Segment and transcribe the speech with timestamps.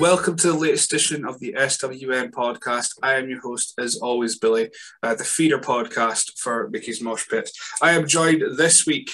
[0.00, 2.92] Welcome to the latest edition of the SWN podcast.
[3.02, 4.70] I am your host, as always, Billy,
[5.02, 7.50] uh, the feeder podcast for Mickey's Mosh Pit.
[7.82, 9.10] I am joined this week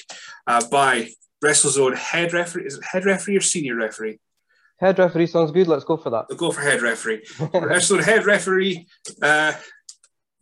[0.47, 1.09] uh, by
[1.45, 2.67] WrestleZone head referee.
[2.67, 4.21] Is it head referee or senior referee?
[4.79, 5.67] Head referee sounds good.
[5.67, 6.27] Let's go for that.
[6.29, 7.25] We'll go for head referee.
[7.37, 8.87] WrestleZone head referee,
[9.21, 9.55] uh,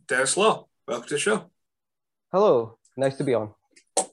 [0.07, 0.67] Dennis Law.
[0.87, 1.49] Welcome to the show.
[2.31, 2.77] Hello.
[2.95, 3.49] Nice to be on.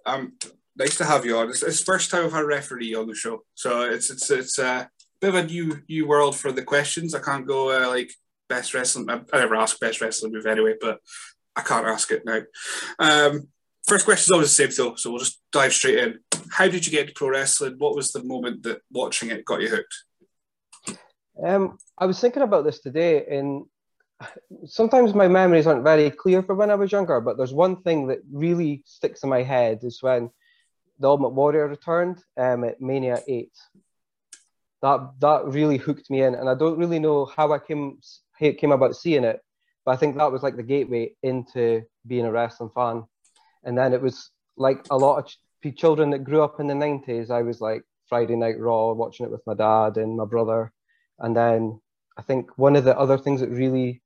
[0.06, 0.32] Um,
[0.78, 1.50] nice to have you on.
[1.50, 4.58] It's, it's first time I've had a referee on the show, so it's it's it's
[4.58, 4.86] uh,
[5.22, 7.14] bit of a new new world for the questions.
[7.14, 8.12] I can't go uh, like
[8.48, 9.08] best wrestling.
[9.08, 10.98] I, never ask best wrestling move anyway, but
[11.56, 12.40] I can't ask it now.
[12.98, 13.48] Um,
[13.86, 16.18] first question is always the same though, so we'll just dive straight in.
[16.50, 17.76] How did you get to pro wrestling?
[17.78, 20.98] What was the moment that watching it got you hooked?
[21.42, 23.64] Um, I was thinking about this today, and
[24.66, 27.20] sometimes my memories aren't very clear for when I was younger.
[27.20, 30.30] But there's one thing that really sticks in my head is when
[30.98, 33.52] the Ultimate Warrior returned um, at Mania Eight
[34.82, 38.00] that that really hooked me in, and I don't really know how I came
[38.38, 39.40] came about seeing it,
[39.84, 43.04] but I think that was like the gateway into being a wrestling fan.
[43.64, 46.74] And then it was like a lot of ch- children that grew up in the
[46.74, 47.30] '90s.
[47.30, 50.72] I was like Friday Night Raw, watching it with my dad and my brother,
[51.20, 51.80] and then
[52.18, 54.02] I think one of the other things that really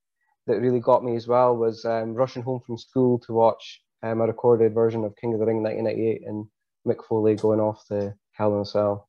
[0.46, 4.20] that really got me as well was um, rushing home from school to watch um,
[4.20, 6.46] a recorded version of King of the Ring 1998 and
[6.86, 9.08] Mick Foley going off the Hell in a Cell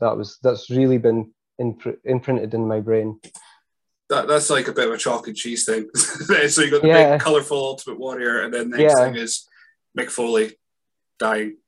[0.00, 3.20] that was that's really been impr- imprinted in my brain.
[4.08, 5.88] That, that's like a bit of a chalk and cheese thing.
[5.94, 7.12] so you got the yeah.
[7.12, 9.04] big colourful Ultimate Warrior, and then the next yeah.
[9.04, 9.46] thing is
[9.96, 10.56] Mick Foley
[11.18, 11.58] dying.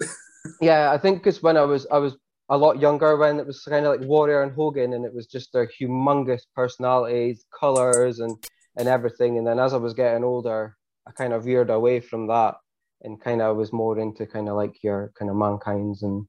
[0.60, 2.16] yeah, I think because when I was I was
[2.50, 5.26] a lot younger when it was kind of like Warrior and Hogan, and it was
[5.26, 8.36] just their humongous personalities, colours, and
[8.76, 9.38] and everything.
[9.38, 12.56] And then as I was getting older, I kind of veered away from that
[13.02, 16.26] and kind of was more into kind of like your kind of mankind's and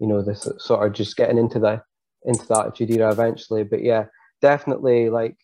[0.00, 1.82] you know, this sort of just getting into the
[2.24, 3.64] into that attitude era eventually.
[3.64, 4.06] But yeah,
[4.40, 5.36] definitely like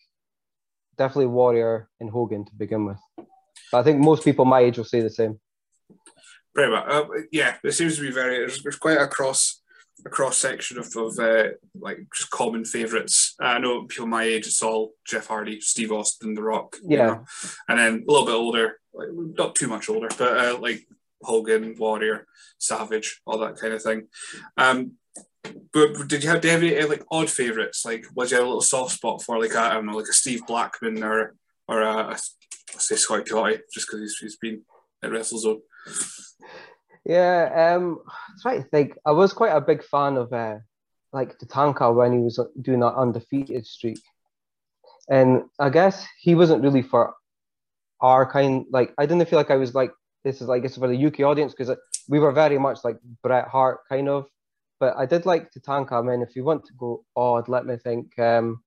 [0.97, 2.97] definitely Warrior and Hogan to begin with.
[3.71, 5.39] But I think most people my age will say the same.
[6.53, 7.57] Pretty much, uh, yeah.
[7.61, 9.61] There seems to be very there's, there's quite a cross
[10.05, 13.35] a cross section of, of uh, like just common favorites.
[13.41, 16.77] Uh, I know people my age it's all Jeff Hardy, Steve Austin, The Rock.
[16.83, 17.25] Yeah, you know?
[17.67, 20.87] and then a little bit older, like not too much older, but uh, like
[21.21, 24.07] Hogan, Warrior, Savage, all that kind of thing.
[24.57, 24.93] Um,
[25.73, 27.85] but did you have, do you have any like odd favorites?
[27.85, 30.45] Like, was you a little soft spot for like I don't know, like a Steve
[30.47, 31.35] Blackman or
[31.67, 32.17] or a, a
[32.79, 34.61] say Scott Cotty, just because he's, he's been
[35.03, 35.61] at WrestleZone.
[37.05, 38.97] Yeah, um, I try to think.
[39.05, 40.57] I was quite a big fan of uh,
[41.13, 43.99] like Tatanka when he was doing that undefeated streak,
[45.09, 47.13] and I guess he wasn't really for
[48.01, 48.65] our kind.
[48.69, 49.91] Like, I didn't feel like I was like
[50.27, 51.75] this is I guess, for the UK audience because
[52.07, 54.27] we were very much like Bret Hart kind of.
[54.79, 55.93] But I did like Tatanka.
[55.93, 58.17] I mean, if you want to go odd, let me think.
[58.19, 58.61] Um,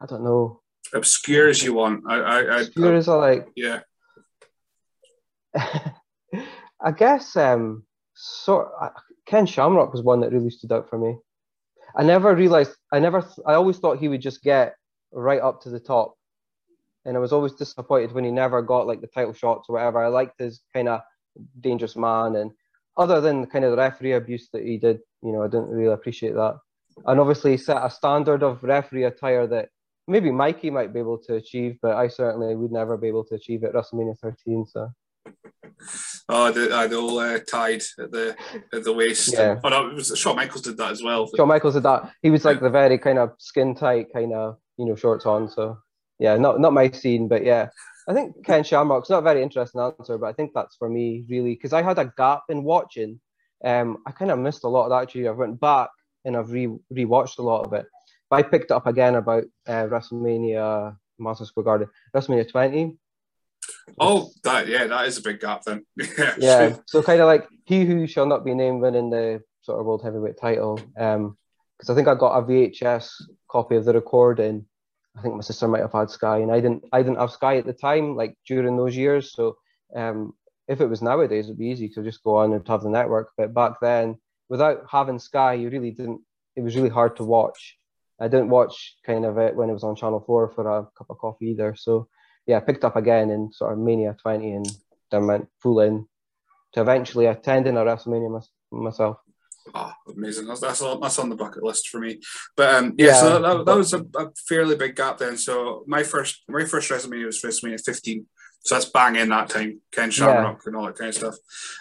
[0.00, 0.60] I don't know.
[0.92, 2.04] Obscure as you want.
[2.08, 3.48] I, I, obscure I, as I like.
[3.56, 3.80] Yeah.
[5.54, 7.84] I guess um,
[8.14, 8.68] sort
[9.26, 11.16] Ken Shamrock was one that really stood out for me.
[11.96, 12.72] I never realized.
[12.92, 13.26] I never.
[13.46, 14.74] I always thought he would just get
[15.12, 16.14] right up to the top,
[17.04, 20.02] and I was always disappointed when he never got like the title shots or whatever.
[20.02, 21.00] I liked his kind of
[21.60, 22.50] dangerous man, and
[22.96, 25.92] other than kind of the referee abuse that he did, you know, I didn't really
[25.92, 26.56] appreciate that.
[27.06, 29.68] And obviously set a standard of referee attire that
[30.06, 33.36] maybe Mikey might be able to achieve, but I certainly would never be able to
[33.36, 34.66] achieve at WrestleMania 13.
[34.66, 34.90] So.
[36.28, 38.36] Oh, the, uh, old uh, tied at the
[38.72, 39.32] at the waist.
[39.32, 39.58] Yeah.
[39.64, 41.28] Oh no, it was Shawn Michaels did that as well.
[41.34, 42.12] Shawn Michaels did that.
[42.22, 42.64] He was like yeah.
[42.64, 45.48] the very kind of skin tight kind of you know shorts on.
[45.48, 45.78] So
[46.20, 47.70] yeah, not not my scene, but yeah,
[48.06, 51.24] I think Ken Shamrock's not a very interesting answer, but I think that's for me
[51.28, 53.20] really because I had a gap in watching.
[53.64, 55.02] Um, I kind of missed a lot of that.
[55.02, 55.88] Actually, I've went back
[56.24, 57.86] and I've re rewatched a lot of it.
[58.28, 62.96] But I picked it up again about uh, WrestleMania, Madison Square Garden, WrestleMania 20.
[63.98, 65.84] Oh, that yeah, that is a big gap then.
[65.96, 66.76] yeah, yeah.
[66.86, 70.02] So kind of like he who shall not be named winning the sort of world
[70.02, 70.80] heavyweight title.
[70.98, 71.36] Um,
[71.78, 73.10] because I think I got a VHS
[73.48, 74.66] copy of the recording
[75.20, 76.84] I think my sister might have had Sky, and I didn't.
[76.92, 79.34] I didn't have Sky at the time, like during those years.
[79.34, 79.58] So
[79.94, 80.32] um,
[80.66, 83.32] if it was nowadays, it'd be easy to just go on and have the network.
[83.36, 84.16] But back then,
[84.48, 86.22] without having Sky, you really didn't.
[86.56, 87.76] It was really hard to watch.
[88.18, 91.10] I didn't watch kind of it when it was on Channel Four for a cup
[91.10, 91.74] of coffee either.
[91.76, 92.08] So
[92.46, 94.66] yeah, picked up again in sort of Mania 20 and
[95.10, 96.06] then went full in
[96.72, 99.18] to eventually attending a WrestleMania mys- myself.
[99.74, 100.46] Oh, amazing!
[100.46, 102.20] That's that's, all, that's on the bucket list for me.
[102.56, 103.38] But um, yeah, so Yeah.
[103.54, 105.36] that, that was a, a fairly big gap then.
[105.36, 108.26] So my first my first WrestleMania was WrestleMania 15.
[108.62, 111.34] So that's bang in that time, Ken Shamrock and all that kind of stuff.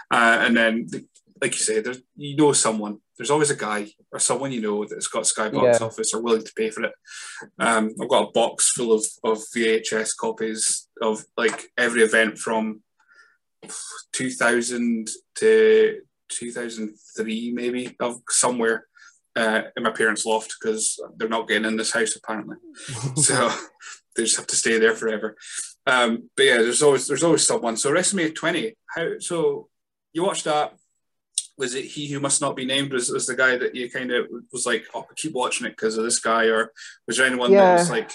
[0.10, 0.88] Uh, and then,
[1.42, 3.00] like you say, there's you know someone.
[3.18, 5.86] There's always a guy or someone you know that's got Skybox Yeah.
[5.86, 6.94] Office or willing to pay for it.
[7.60, 12.82] Um, I've got a box full of, of VHS copies of like every event from
[14.14, 16.00] 2000 to
[16.30, 18.88] 2003 maybe of somewhere
[19.36, 22.58] uh, in my parents' loft because they're not getting in this house apparently.
[23.16, 23.52] so
[24.16, 25.38] they just have to stay there forever.
[25.86, 27.78] Um, but yeah, there's always there's always someone.
[27.78, 29.70] So WrestleMania 20, how so
[30.14, 30.74] you watched that?
[31.58, 32.94] Was it he who must not be named?
[32.94, 35.72] Was, was the guy that you kind of was like, oh, I keep watching it
[35.72, 36.72] because of this guy, or
[37.06, 38.12] was there anyone that was like,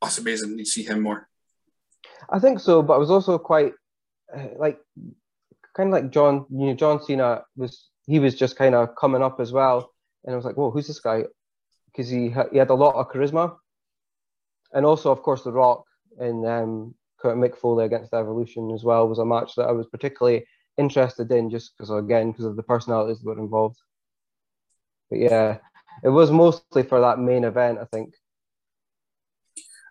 [0.00, 1.28] oh, it's amazing, you see him more?
[2.30, 3.74] I think so, but I was also quite
[4.34, 4.78] uh, like
[5.76, 9.22] kind of like John, you know, John Cena was he was just kind of coming
[9.22, 9.92] up as well,
[10.24, 11.24] and I was like, whoa, who's this guy?
[11.86, 13.56] Because he ha- he had a lot of charisma,
[14.72, 15.84] and also of course The Rock
[16.18, 20.46] and um, Mick Foley against Evolution as well was a match that I was particularly
[20.78, 23.78] interested in, just because again because of the personalities that were involved.
[25.10, 25.58] But yeah,
[26.02, 28.14] it was mostly for that main event, I think.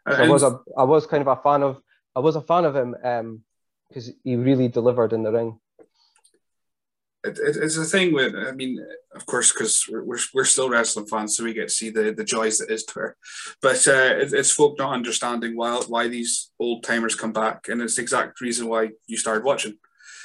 [0.10, 1.82] So I was a I was kind of a fan of
[2.16, 3.42] I was a fan of him um
[3.88, 5.60] because he really delivered in the ring.
[7.28, 8.80] It, it- it's a thing with I mean,
[9.16, 12.14] of course, because we're, we're we're still wrestling fans, so we get to see the
[12.14, 13.16] the joys that is Twitter.
[13.62, 17.82] But uh, it, it's folk not understanding why why these old timers come back, and
[17.82, 19.78] it's the exact reason why you started watching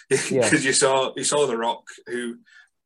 [0.09, 0.51] because Yeah.
[0.53, 2.39] you saw you saw The Rock, who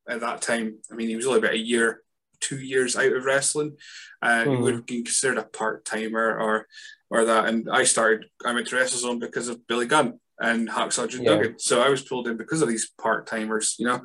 [0.07, 2.01] at that time, I mean, he was only about a year,
[2.39, 3.75] two years out of wrestling.
[4.21, 4.61] Uh, He Mhm.
[4.61, 6.67] would have been considered a part timer or
[7.09, 7.45] or that.
[7.45, 11.35] And I started I went to WrestleZone because of Billy Gunn and Hacksaw Jim Yeah.
[11.35, 11.59] Duggan.
[11.59, 14.03] So I was pulled in because of these part timers, you know.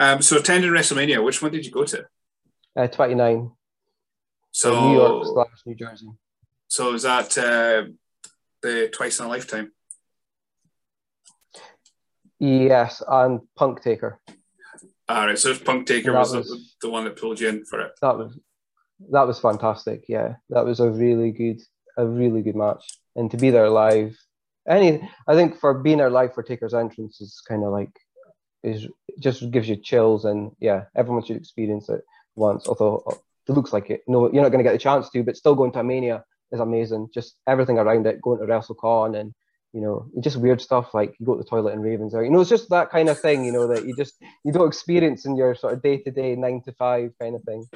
[0.00, 2.04] Um, so attending WrestleMania, which one did you go to?
[2.76, 3.50] Uh, 29,
[4.50, 6.08] So New York slash New Jersey.
[6.68, 7.90] So is that uh,
[8.62, 9.70] the twice in a lifetime?
[12.40, 14.18] Yes, and Punk Taker.
[15.08, 15.38] All right.
[15.38, 17.80] So if Punk Taker That was, the- was- the one that pulled you in for
[17.80, 17.92] it.
[18.02, 18.38] That was
[19.10, 20.04] that was fantastic.
[20.08, 21.60] Yeah, that was a really good
[21.96, 24.16] a really good match, and to be there live.
[24.68, 27.90] Any, I think for being there live for Taker's entrance is kind of like
[28.62, 28.86] is
[29.20, 32.02] just gives you chills, and yeah, everyone should experience it
[32.34, 32.66] once.
[32.66, 33.16] Although uh,
[33.48, 35.54] it looks like it, no, you're not going to get the chance to, but still
[35.54, 37.10] going to a Mania is amazing.
[37.12, 39.34] Just everything around it, going to WrestleCon and
[39.74, 42.30] you know, just weird stuff like you go to the toilet and Ravens are, you
[42.30, 44.14] know, it's just that kind of thing, you know, that you just
[44.44, 47.42] you don't experience in your sort of day to day nine to five kind of
[47.42, 47.66] thing.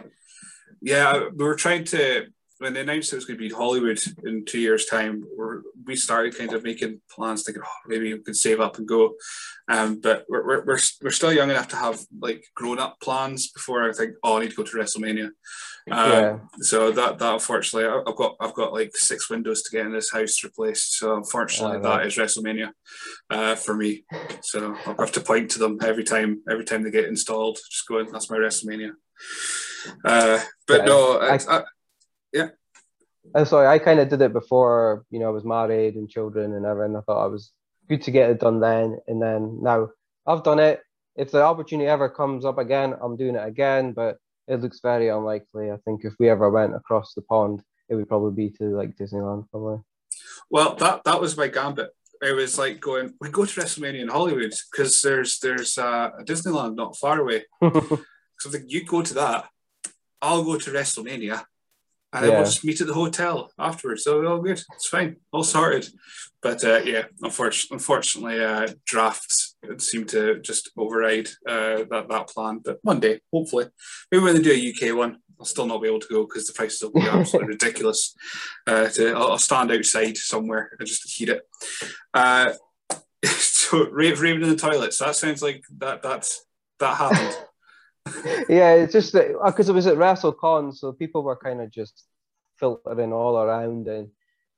[0.80, 4.00] Yeah, we were trying to when they announced it was going to be in Hollywood
[4.24, 5.24] in two years' time.
[5.36, 8.86] We're, we started kind of making plans, thinking, oh, maybe we could save up and
[8.86, 9.14] go.
[9.68, 13.50] Um, but we're, we're, we're, we're still young enough to have like grown up plans
[13.50, 15.26] before I think, oh, I need to go to WrestleMania.
[15.90, 16.38] Um, Yeah.
[16.60, 19.92] So that that unfortunately, I- I've got I've got like six windows to get in
[19.92, 20.98] this house replaced.
[20.98, 22.72] So unfortunately, Oh, that is WrestleMania
[23.30, 24.04] uh, for me.
[24.42, 27.58] So I'll have to point to them every time every time they get installed.
[27.70, 28.90] Just going, that's my WrestleMania.
[30.04, 31.62] Uh, but Yeah, no, I- it's- I,
[33.34, 36.54] And sorry, I kind of did it before, you know, I was married and children
[36.54, 36.96] and everything.
[36.96, 37.52] I thought I was
[37.88, 38.98] good to get it done then.
[39.06, 39.90] And then now
[40.26, 40.80] I've done it.
[41.16, 43.92] If the opportunity ever comes up again, I'm doing it again.
[43.92, 45.70] But it looks very unlikely.
[45.70, 48.96] I think if we ever went across the pond, it would probably be to like
[48.96, 49.82] Disneyland, probably.
[50.50, 51.90] Well, that that was my gambit.
[52.22, 56.24] It was like going, we go to WrestleMania in Hollywood because there's there's uh, a
[56.24, 57.44] Disneyland not far away.
[58.40, 59.48] So I think you go to that,
[60.22, 61.44] I'll go to WrestleMania,
[62.12, 64.04] and then we'll just meet at the hotel afterwards.
[64.04, 65.88] So all good, it's fine, all sorted.
[66.40, 72.60] But uh, yeah, unfortunately, unfortunately, uh, drafts seem to just override uh, that that plan.
[72.64, 73.66] But one day, hopefully,
[74.10, 76.46] maybe when they do a UK one, I'll still not be able to go because
[76.46, 78.14] the prices will be absolutely ridiculous.
[78.66, 81.42] Uh, to, I'll, I'll stand outside somewhere and just heat it.
[82.14, 82.52] Uh,
[83.24, 84.98] so rave raving in the toilets.
[84.98, 86.02] That sounds like that.
[86.02, 86.44] That's
[86.78, 87.36] that happened.
[88.48, 92.04] Yeah, it's just because uh, it was at WrestleCon, so people were kind of just
[92.58, 94.08] filtering all around, and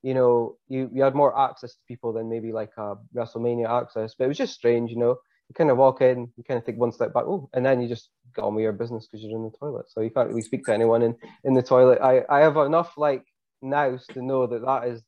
[0.02, 4.14] you know, you, you had more access to people than maybe like a WrestleMania access.
[4.16, 5.16] But it was just strange, you know.
[5.48, 7.82] You kind of walk in, you kind of take one step back, oh, and then
[7.82, 10.28] you just get on with your business because you're in the toilet, so you can't
[10.28, 12.00] really speak to anyone in in the toilet.
[12.00, 13.24] I I have enough like
[13.62, 15.02] nous to know that that is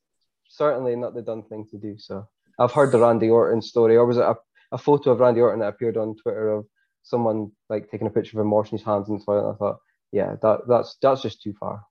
[0.48, 1.96] certainly not the done thing to do.
[1.98, 4.34] So I've heard the Randy Orton story, or was it a,
[4.72, 6.66] a photo of Randy Orton that appeared on Twitter of
[7.02, 9.52] someone like taking a picture of him washing his hands in the toilet.
[9.52, 9.78] I thought,
[10.10, 11.84] yeah, that that's that's just too far.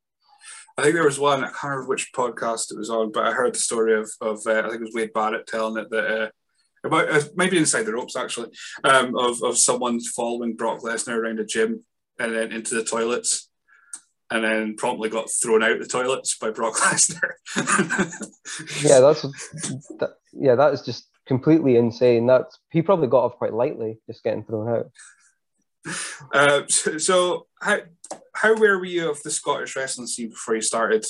[0.78, 1.44] I think there was one.
[1.44, 4.40] I can't remember which podcast it was on, but I heard the story of of
[4.46, 6.24] uh, I think it was Wade Barrett telling it that.
[6.24, 6.30] Uh,
[6.84, 8.50] about uh, maybe inside the ropes actually
[8.84, 11.86] um, of of someone following Brock Lesnar around a gym
[12.18, 13.50] and then into the toilets
[14.32, 17.34] and then promptly got thrown out the toilets by Brock Lesnar.
[18.84, 19.22] yeah, that's
[20.00, 22.28] that, yeah, that is just completely insane.
[22.28, 24.92] That's he probably got off quite lightly just getting thrown out.
[26.34, 27.78] Uh, so, so, how
[28.36, 31.06] how aware were you of the Scottish wrestling scene before you started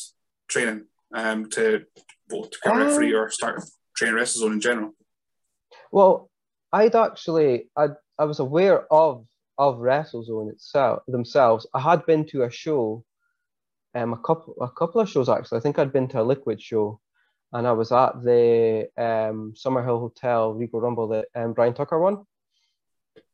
[0.47, 1.85] training um, to
[2.29, 3.63] both to become um, referee or start
[3.97, 4.91] training WrestleZone in general?
[5.91, 6.29] Well,
[6.71, 7.87] I'd actually I
[8.19, 9.25] I was aware of
[9.57, 11.65] of WrestleZone itself themselves.
[11.73, 13.03] I had been to a show,
[13.95, 15.57] um, a couple a couple of shows actually.
[15.57, 17.01] I think I'd been to a Liquid show,
[17.53, 22.25] and I was at the um, Summerhill Hotel Regal Rumble that um, Brian Tucker won.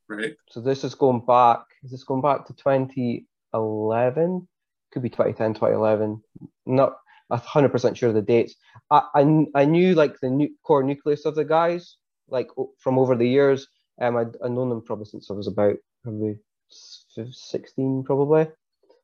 [0.08, 0.36] Right.
[0.50, 1.60] So this is going back.
[1.84, 4.48] Is this going back to 2011?
[4.92, 6.22] Could be 2010, 2011.
[6.66, 6.98] Not
[7.30, 8.56] hundred percent sure of the dates.
[8.90, 11.98] I, I I knew like the new, core nucleus of the guys
[12.30, 13.68] like from over the years.
[14.00, 18.48] Um, I'd, I'd known them probably since I was about probably 16 probably.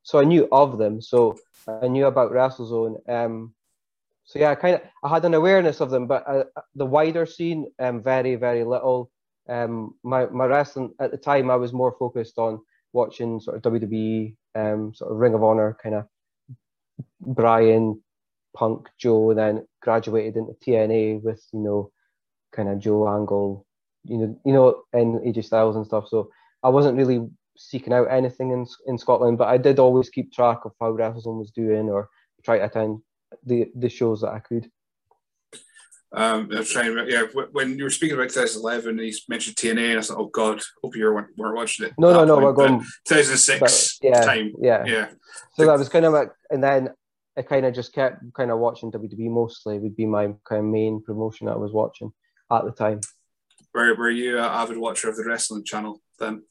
[0.03, 1.01] So I knew of them.
[1.01, 3.09] So I knew about WrestleZone.
[3.09, 3.53] Um,
[4.25, 7.25] so yeah, I kind of I had an awareness of them, but uh, the wider
[7.25, 9.11] scene, um, very very little.
[9.49, 12.61] Um, my my wrestling at the time, I was more focused on
[12.93, 16.05] watching sort of WWE, um, sort of Ring of Honor kind of
[17.19, 18.01] Brian,
[18.55, 21.91] Punk, Joe, then graduated into TNA with you know
[22.53, 23.65] kind of Joe Angle,
[24.05, 26.07] you know, you know, and AJ Styles and stuff.
[26.07, 26.29] So
[26.61, 27.27] I wasn't really
[27.57, 31.39] seeking out anything in in Scotland, but I did always keep track of how WrestleZone
[31.39, 32.09] was doing or
[32.45, 33.01] try to attend
[33.45, 34.69] the the shows that I could.
[36.15, 37.23] Um, I was trying, yeah.
[37.51, 40.95] When you were speaking about 2011, he mentioned TNA, and I thought, "Oh God, hope
[40.95, 44.53] you were weren't watching it." No, no, no, we're going 2006 yeah, time.
[44.61, 45.07] Yeah, yeah.
[45.55, 46.89] So that was kind of like, and then
[47.35, 49.79] I kind of just kept kind of watching WWE mostly.
[49.79, 52.13] Would be my kind of main promotion that I was watching
[52.51, 52.99] at the time.
[53.73, 56.43] Were Were you an avid watcher of the wrestling channel then?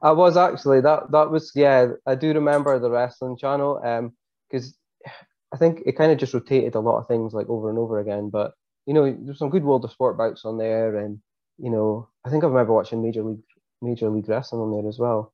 [0.00, 1.88] I was actually that that was yeah.
[2.06, 4.12] I do remember the wrestling channel um
[4.48, 4.76] because
[5.52, 7.98] I think it kind of just rotated a lot of things like over and over
[7.98, 8.30] again.
[8.30, 8.52] But
[8.86, 11.20] you know, there's some good World of Sport bouts on there, and
[11.58, 13.42] you know, I think I remember watching Major League
[13.82, 15.32] Major League Wrestling on there as well.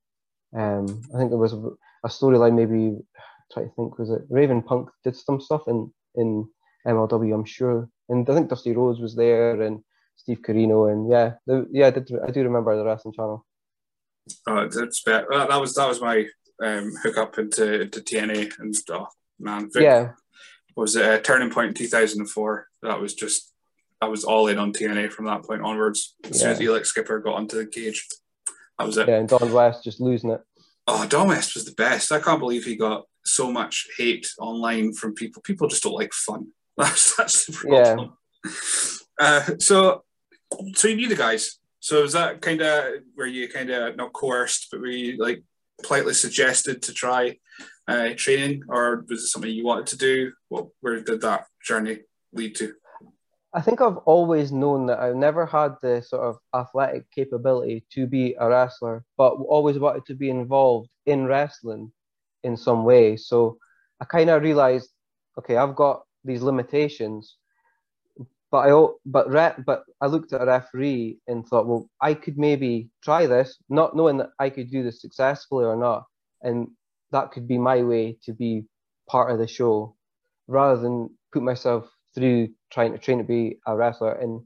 [0.55, 2.99] Um, I think there was a storyline maybe.
[3.53, 6.49] Try to think, was it Raven Punk did some stuff in in
[6.87, 7.33] MLW?
[7.33, 9.85] I'm sure, and I think Dusty Rhodes was there, and
[10.17, 13.47] Steve Corino, and yeah, the, yeah, I, did, I do remember the wrestling channel.
[14.49, 16.27] Oh, that's that was that was my
[16.63, 19.07] um, hook up into into TNA, and oh
[19.39, 20.13] man, Vic yeah,
[20.77, 22.69] was a turning point in 2004.
[22.83, 23.53] That was just
[24.01, 26.15] I was all in on TNA from that point onwards.
[26.25, 26.43] As yeah.
[26.43, 28.07] soon as Elix Skipper got onto the cage,
[28.79, 29.09] that was it.
[29.09, 30.43] Yeah, and Don West just losing it.
[30.87, 32.13] Oh, Don West was the best.
[32.13, 35.43] I can't believe he got so much hate online from people.
[35.43, 36.49] People just don't like fun.
[36.77, 38.13] That's that's the problem.
[38.45, 38.51] Yeah.
[39.19, 40.05] Uh, so
[40.75, 41.59] so you knew the guys.
[41.81, 45.43] So was that kind of where you kind of not coerced, but were you like
[45.83, 47.39] politely suggested to try
[47.89, 50.33] uh, training, or was it something you wanted to do?
[50.49, 52.01] What where did that journey
[52.33, 52.75] lead to?
[53.53, 58.07] I think I've always known that I've never had the sort of athletic capability to
[58.07, 61.93] be a wrestler, but always wanted to be involved in wrestling
[62.43, 63.17] in some way.
[63.17, 63.59] So
[64.01, 64.91] I kind of realized,
[65.39, 67.37] okay, I've got these limitations,
[68.51, 72.37] but I but re, but I looked at a referee and thought, well, I could
[72.37, 76.05] maybe try this, not knowing that I could do this successfully or not,
[76.43, 76.69] and
[77.13, 78.65] that could be my way to be
[79.09, 79.97] part of the show,
[80.47, 84.43] rather than put myself through trying to train to be a wrestler and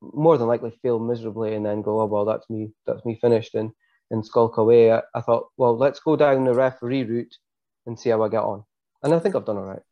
[0.00, 3.54] more than likely fail miserably and then go, oh well, that's me, that's me finished
[3.54, 3.70] and
[4.10, 4.92] and skulk away.
[4.92, 7.34] I, I thought, well, let's go down the referee route
[7.86, 8.64] and see how I get on,
[9.02, 9.82] and I think I've done all right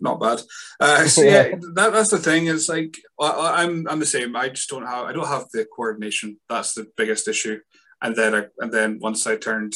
[0.00, 0.40] not bad.
[0.80, 2.46] Uh, so yeah, that, that's the thing.
[2.46, 4.36] Is like I, am I'm, I'm the same.
[4.36, 6.38] I just don't have I don't have the coordination.
[6.48, 7.60] That's the biggest issue.
[8.02, 9.72] And then I, and then once I turned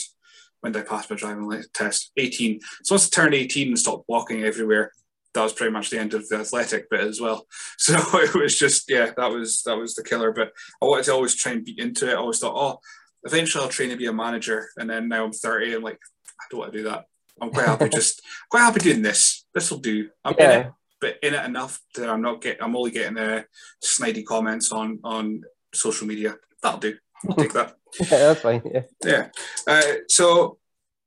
[0.61, 2.13] when did I pass my driving test?
[2.17, 2.61] 18.
[2.85, 4.93] So once I turned 18 and stopped walking everywhere,
[5.35, 7.47] that was pretty much the end of the athletic bit as well.
[7.79, 10.33] So it was just yeah, that was that was the killer.
[10.33, 10.53] But
[10.83, 12.15] I wanted to always try and beat into it.
[12.15, 12.81] I always thought, oh,
[13.25, 14.69] eventually I'll train to be a manager.
[14.77, 15.75] And then now I'm 30.
[15.75, 15.99] I'm like,
[16.41, 17.07] I don't want to do that.
[17.41, 19.47] I'm quite happy just quite happy doing this.
[19.55, 20.11] This will do.
[20.25, 20.53] I'm yeah.
[20.53, 22.63] in it, but in it enough that I'm not getting.
[22.63, 23.47] I'm only getting the
[23.83, 26.37] snidey comments on on social media.
[26.63, 26.97] That'll do.
[27.29, 27.75] I'll take that.
[28.01, 28.63] yeah, that's fine.
[28.65, 28.83] Yeah.
[29.05, 29.29] Yeah.
[29.67, 30.59] Uh, so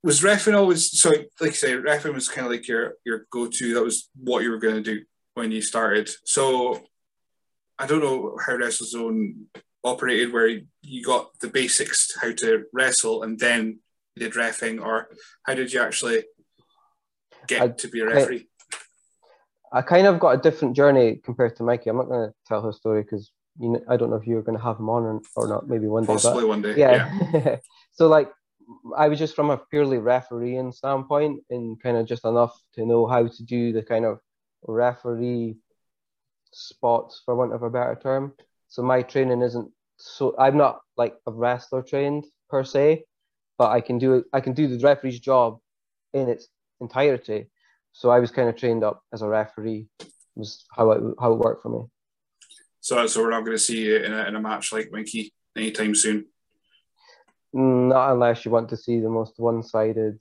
[0.02, 3.48] was refing always so like I say, refing was kind of like your your go
[3.48, 3.74] to.
[3.74, 5.02] That was what you were going to do
[5.34, 6.08] when you started.
[6.24, 6.82] So
[7.78, 9.46] I don't know how WrestleZone
[9.82, 13.80] operated, where you got the basics how to wrestle, and then
[14.16, 15.08] did refing, or
[15.44, 16.24] how did you actually?
[17.46, 18.48] get I- to be a referee?
[19.72, 21.90] I kind of got a different journey compared to Mikey.
[21.90, 24.42] I'm not going to tell her story because you know, I don't know if you're
[24.42, 25.68] going to have him on or, not.
[25.68, 26.08] Maybe one day.
[26.08, 26.74] but- Possibly one day.
[26.76, 27.18] Yeah.
[27.32, 27.56] yeah.
[27.92, 28.30] so like
[28.96, 33.06] I was just from a purely refereeing standpoint and kind of just enough to know
[33.06, 34.18] how to do the kind of
[34.66, 35.56] referee
[36.52, 38.32] spots for want of a better term.
[38.68, 43.04] So my training isn't so I'm not like a wrestler trained per se,
[43.58, 45.58] but I can do I can do the referee's job
[46.12, 46.48] in its
[46.80, 47.50] entirety.
[47.92, 49.86] So I was kind of trained up as a referee
[50.34, 51.84] was how it how it worked for me.
[52.84, 55.32] So, so we're not going to see you in a, in a match like Winky
[55.56, 56.26] anytime soon.
[57.54, 60.18] Not unless you want to see the most one-sided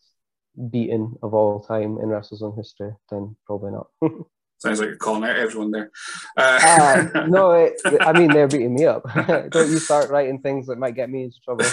[0.69, 3.87] beating of all time in WrestleZone history, then probably not.
[4.59, 5.91] Sounds like you're calling out everyone there.
[6.37, 9.03] Uh, uh, no, it, I mean they're beating me up.
[9.27, 11.65] Don't you start writing things that might get me into trouble.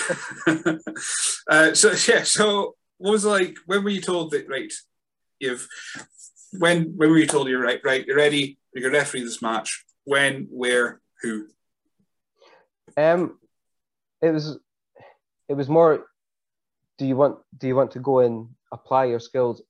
[1.48, 4.72] uh, so yeah, so what was it like when were you told that right?
[5.38, 5.68] You've
[6.58, 7.80] when when were you told you're right?
[7.84, 8.58] Right, you're ready.
[8.74, 9.84] You're gonna referee this match.
[10.10, 11.46] When, where, who?
[12.96, 13.38] Um,
[14.20, 14.58] it was,
[15.48, 16.06] it was more.
[16.98, 17.38] Do you want?
[17.56, 19.62] Do you want to go and apply your skills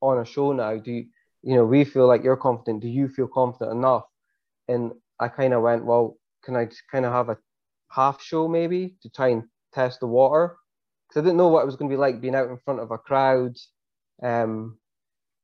[0.00, 0.76] on a show now?
[0.76, 1.06] Do you?
[1.42, 2.80] You know, we feel like you're confident.
[2.80, 4.04] Do you feel confident enough?
[4.68, 7.38] And I kind of went, well, can I kind of have a
[7.90, 9.42] half show maybe to try and
[9.74, 10.58] test the water?
[11.08, 12.78] Because I didn't know what it was going to be like being out in front
[12.78, 13.56] of a crowd.
[14.22, 14.78] Um,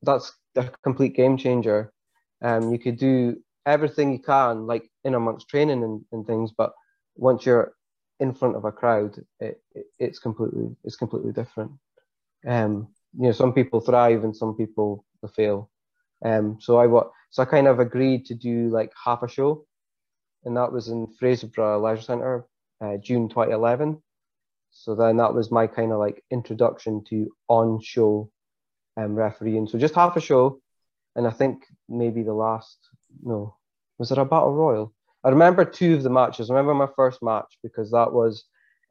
[0.02, 1.92] that's a complete game changer.
[2.40, 6.72] Um, you could do everything you can, like in amongst training and, and things, but
[7.16, 7.72] once you're
[8.20, 11.72] in front of a crowd, it, it, it's completely it's completely different.
[12.46, 15.04] Um, you know, some people thrive and some people
[15.34, 15.70] fail.
[16.24, 16.86] Um, so I
[17.30, 19.66] so I kind of agreed to do like half a show,
[20.44, 22.46] and that was in Fraserburgh Leisure Centre,
[22.80, 24.02] uh, June 2011.
[24.70, 28.30] So then that was my kind of like introduction to on-show
[28.96, 29.68] um, refereeing.
[29.68, 30.60] So just half a show,
[31.14, 32.78] and I think maybe the last
[33.22, 33.56] no
[33.98, 34.92] was it a battle royal?
[35.22, 36.50] I remember two of the matches.
[36.50, 38.44] I remember my first match because that was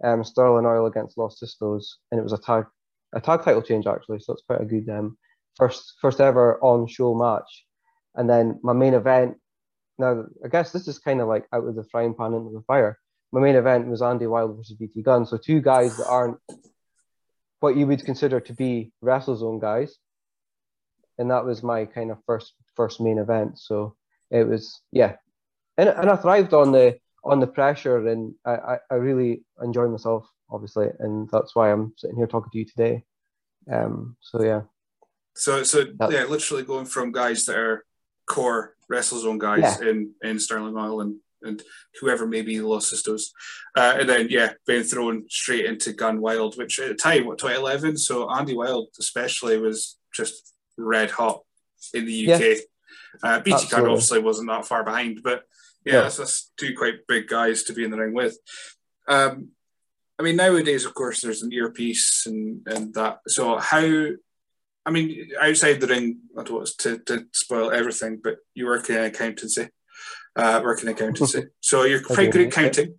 [0.03, 2.65] um, Sterling Oil against Los Sistos, and it was a tag
[3.13, 4.19] a tag title change actually.
[4.19, 5.17] So it's quite a good um,
[5.55, 7.65] first first ever on show match.
[8.15, 9.37] And then my main event.
[9.99, 12.63] Now I guess this is kind of like out of the frying pan into the
[12.65, 12.97] fire.
[13.31, 15.25] My main event was Andy Wild versus BT Gunn.
[15.25, 16.37] So two guys that aren't
[17.59, 19.95] what you would consider to be WrestleZone guys,
[21.19, 23.59] and that was my kind of first first main event.
[23.59, 23.95] So
[24.33, 25.15] it was yeah,
[25.77, 30.27] and and I thrived on the on the pressure, and I I, really enjoyed myself
[30.49, 33.03] obviously, and that's why I'm sitting here talking to you today.
[33.71, 34.61] Um, so yeah.
[35.35, 37.85] So so That's- yeah, literally going from guys that are
[38.25, 41.61] core WrestleZone guys in in Sterling Oil and and
[41.99, 43.31] whoever may be Los Sistos,
[43.75, 47.37] uh, and then yeah, being thrown straight into Gunn Wild, which at the time what
[47.37, 47.97] 2011.
[47.97, 51.41] So Andy Wild especially was just red hot
[51.93, 52.59] in the UK.
[53.21, 53.91] Uh, BT Absolutely.
[53.91, 55.43] obviously wasn't that far behind, but
[55.85, 56.01] yeah, No.
[56.03, 58.37] that's, that's two quite big guys to be in the ring with.
[59.07, 59.49] Um,
[60.17, 63.19] I mean, nowadays, of course, there's an earpiece and and that.
[63.27, 64.07] So how?
[64.85, 68.89] I mean, outside the ring, I don't want to, to spoil everything, but you work
[68.89, 69.69] in accountancy,
[70.35, 72.95] uh, work in accountancy, so you're quite good at counting.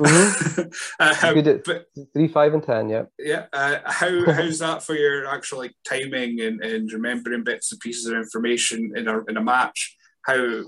[0.00, 2.88] Um, Good at but three, five, and ten.
[2.88, 3.04] Yeah.
[3.18, 7.80] yeah, uh, how how's that for your actual like timing and, and remembering bits and
[7.80, 9.96] pieces of information in a in a match?
[10.22, 10.62] How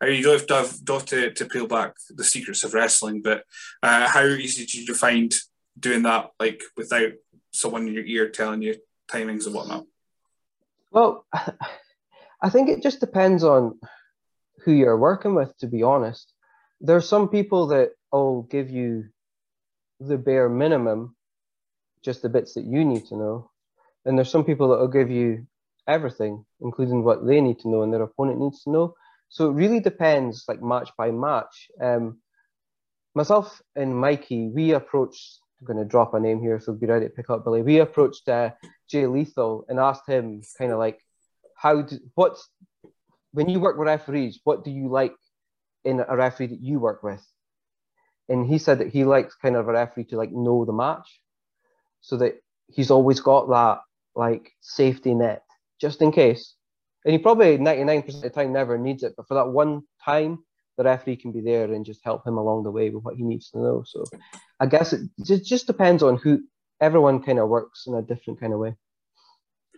[0.00, 2.62] I mean, you don't have to have, don't have to, to peel back the secrets
[2.62, 3.44] of wrestling, but
[3.82, 5.34] uh, how easy did you find
[5.78, 7.12] doing that like without
[7.52, 8.76] someone in your ear telling you
[9.10, 9.86] timings and whatnot?
[10.92, 13.78] Well, I think it just depends on
[14.64, 16.32] who you're working with, to be honest.
[16.80, 19.06] There are some people that will give you
[20.00, 21.16] the bare minimum,
[22.02, 23.50] just the bits that you need to know.
[24.04, 25.46] And there's some people that will give you
[25.86, 28.94] everything, including what they need to know and their opponent needs to know.
[29.28, 31.70] So it really depends, like match by match.
[31.80, 32.20] Um,
[33.14, 37.06] myself and Mikey, we approached, I'm going to drop a name here, so be ready
[37.06, 37.62] to pick up Billy.
[37.62, 38.50] We approached uh,
[38.88, 40.98] Jay Lethal and asked him kind of like,
[41.56, 42.48] how do, what's,
[43.32, 45.14] when you work with referees, what do you like
[45.84, 47.22] in a referee that you work with?
[48.28, 51.20] And he said that he likes kind of a referee to like know the match
[52.00, 53.80] so that he's always got that
[54.14, 55.42] like safety net
[55.80, 56.54] just in case.
[57.04, 60.40] And he probably 99% of the time never needs it, but for that one time,
[60.76, 63.24] the referee can be there and just help him along the way with what he
[63.24, 63.82] needs to know.
[63.86, 64.04] So
[64.60, 66.40] I guess it just, depends on who
[66.80, 68.76] everyone kind of works in a different kind of way.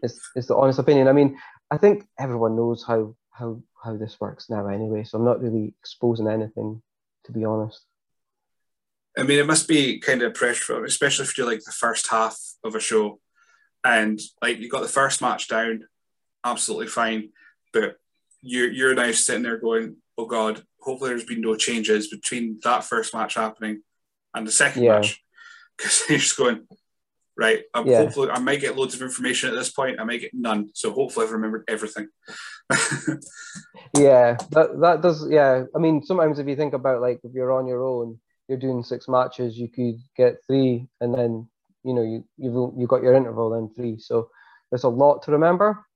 [0.03, 1.09] It's, it's the honest opinion.
[1.09, 1.39] I mean,
[1.71, 5.75] I think everyone knows how, how, how this works now anyway, so I'm not really
[5.81, 6.83] exposing anything,
[7.25, 7.83] to be honest.
[9.19, 12.39] I mean, it must be kind of pressure, especially if you're like the first half
[12.65, 13.21] of a show,
[13.85, 15.85] and like you got the first match down,
[16.45, 17.31] absolutely fine.
[17.73, 17.97] But
[18.41, 22.85] you're you're now sitting there going, oh God, hopefully there's been no changes between that
[22.85, 23.83] first match happening
[24.35, 24.97] and the second Yeah.
[25.01, 25.23] match.
[25.77, 26.67] Because you're just going,
[27.39, 28.03] right, I'm Yeah.
[28.03, 30.69] hopefully I might get loads of information at this point, I might get none.
[30.75, 32.09] So hopefully I've remembered everything.
[33.97, 35.27] Yeah, that that does.
[35.29, 38.21] Yeah, I mean, sometimes if you think about like if you're on your own,
[38.51, 41.49] you're doing six matches, you could get three, and then
[41.85, 43.99] you know you you've you got your interval then three.
[43.99, 44.29] So
[44.71, 45.87] there's a lot to remember.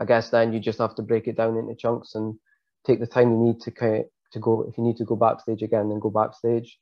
[0.00, 2.36] I guess then you just have to break it down into chunks and
[2.86, 4.62] take the time you need to kind to go.
[4.62, 6.78] If you need to go backstage again, then go backstage,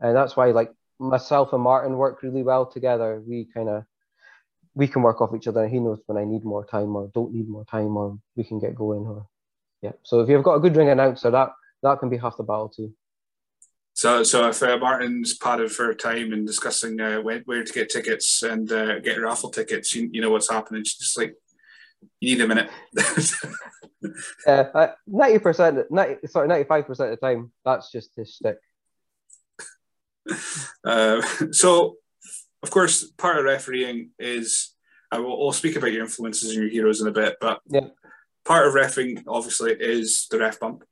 [0.00, 3.22] and that's why like myself and Martin work really well together.
[3.26, 3.84] We kind of
[4.74, 5.66] we can work off each other.
[5.66, 8.60] He knows when I need more time or don't need more time, or we can
[8.60, 9.06] get going.
[9.06, 9.26] Or
[9.80, 9.92] yeah.
[10.02, 11.52] So if you've got a good ring announcer, that
[11.82, 12.92] that can be half the battle too.
[14.00, 17.90] So, so if uh, Martin's padded for time and discussing uh, where, where to get
[17.90, 20.84] tickets and uh, get raffle tickets, you, you know what's happening.
[20.84, 21.34] She's just like
[22.18, 22.70] you need a minute.
[24.46, 28.56] Uh, ninety percent, ninety sorry, ninety five percent of the time, that's just his stick.
[30.82, 31.20] uh,
[31.52, 31.96] so,
[32.62, 34.74] of course, part of refereeing is
[35.12, 37.88] I will we'll speak about your influences and your heroes in a bit, but Yeah.
[38.46, 40.84] part of refing obviously is the ref bump.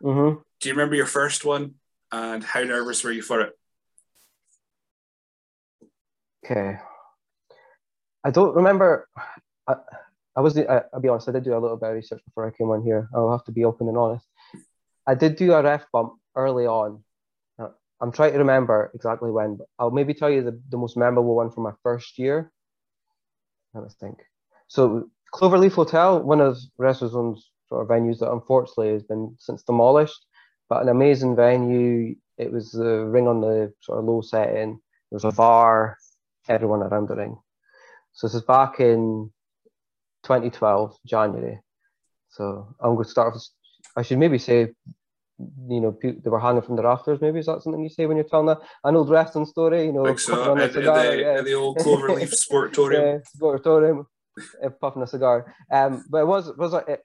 [0.00, 1.74] hmm Do you remember your first one
[2.14, 3.52] and how nervous were you for it?
[6.44, 6.76] Okay.
[8.22, 9.08] I don't remember.
[9.66, 9.74] I,
[10.36, 10.56] I was.
[10.58, 11.28] I, I'll be honest.
[11.28, 13.08] I did do a little bit of research before I came on here.
[13.14, 14.26] I'll have to be open and honest.
[15.06, 17.02] I did do a ref bump early on.
[18.00, 21.36] I'm trying to remember exactly when, but I'll maybe tell you the, the most memorable
[21.36, 22.52] one from my first year.
[23.72, 24.18] Let me think.
[24.66, 30.26] So Cloverleaf Hotel, one of WrestleZone's sort of venues that unfortunately has been since demolished,
[30.74, 32.16] but an amazing venue.
[32.36, 34.80] It was the ring on the sort of low setting.
[35.08, 35.96] There was a bar,
[36.48, 37.36] everyone around the ring.
[38.12, 39.30] So this is back in
[40.24, 41.60] 2012, January.
[42.28, 43.46] So I'm going to start with,
[43.96, 44.72] I should maybe say,
[45.68, 47.20] you know, pe- they were hanging from the rafters.
[47.20, 49.86] Maybe is that something you say when you're telling a, an old wrestling story?
[49.86, 51.40] You know, Like so, puffing on a at, at cigar, the, yeah.
[51.40, 53.00] the old Cloverleaf Sportatorium.
[53.00, 54.06] Yeah, Sportatorium,
[54.64, 55.54] uh, puffing a cigar.
[55.70, 57.00] Um, but it was it was it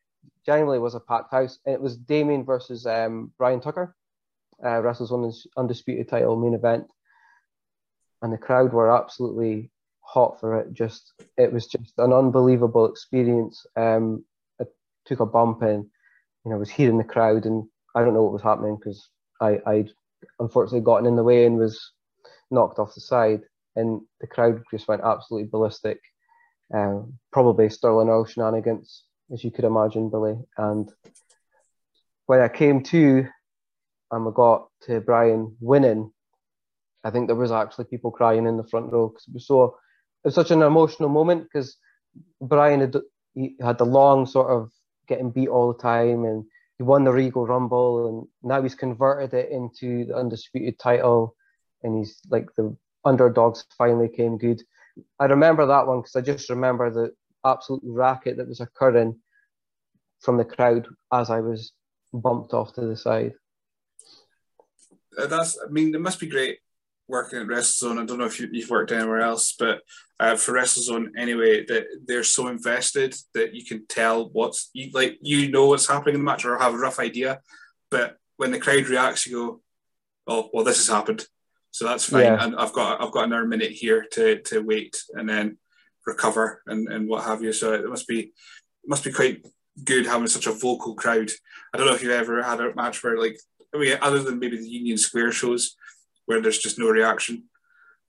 [0.49, 3.95] genuinely was a packed house, it was Damien versus um, Brian Tucker,
[4.65, 6.87] uh, on his undisputed title main event,
[8.23, 9.69] and the crowd were absolutely
[10.01, 10.73] hot for it.
[10.73, 13.63] Just it was just an unbelievable experience.
[13.75, 14.25] Um,
[14.59, 14.65] I
[15.05, 15.85] took a bump and
[16.43, 19.07] you know was hearing the crowd, and I don't know what was happening because
[19.39, 19.91] I I'd
[20.39, 21.91] unfortunately gotten in the way and was
[22.49, 23.41] knocked off the side,
[23.75, 25.99] and the crowd just went absolutely ballistic.
[26.73, 30.37] Um, probably Sterling Oil shenanigans, as you could imagine, Billy.
[30.57, 30.91] And
[32.25, 33.27] when I came to
[34.11, 36.11] and we got to Brian winning,
[37.03, 39.77] I think there was actually people crying in the front row because it was so
[40.23, 41.77] it was such an emotional moment because
[42.41, 42.95] Brian had
[43.33, 44.71] he had the long sort of
[45.07, 46.43] getting beat all the time and
[46.77, 51.35] he won the Regal Rumble and now he's converted it into the undisputed title
[51.83, 54.61] and he's like the underdogs finally came good.
[55.19, 57.13] I remember that one because I just remember the
[57.45, 59.19] absolute racket that was occurring
[60.21, 61.71] from the crowd as I was
[62.13, 63.33] bumped off to the side.
[65.17, 66.59] Uh, that's I mean it must be great
[67.07, 67.99] working at WrestleZone.
[67.99, 69.81] I don't know if you, you've worked anywhere else, but
[70.19, 75.17] uh, for WrestleZone anyway, that they're so invested that you can tell what's you, like
[75.21, 77.39] you know what's happening in the match or have a rough idea,
[77.89, 79.61] but when the crowd reacts, you go,
[80.27, 81.25] "Oh, well, this has happened."
[81.71, 82.43] So that's fine, Yeah.
[82.43, 85.57] and I've got I've got another minute here to to wait and then
[86.09, 87.53] recover and, and what have you.
[87.53, 89.45] So it must be it must be quite
[89.83, 91.29] good having such a vocal crowd.
[91.73, 93.37] I don't know if you've ever had a match where like
[93.73, 95.75] I mean, other than maybe the Union Square shows
[96.25, 97.43] where there's just no reaction,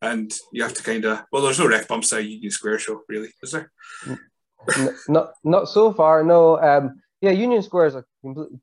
[0.03, 3.03] and you have to kind of well, there's no ref bumps at Union Square show,
[3.09, 3.71] really, is there?
[5.09, 6.25] Not not so far.
[6.25, 6.59] No.
[6.61, 8.05] Um, yeah, Union Square is a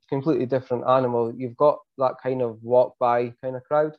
[0.08, 1.32] completely different animal.
[1.32, 3.96] You've got that kind of walk by kind of crowd,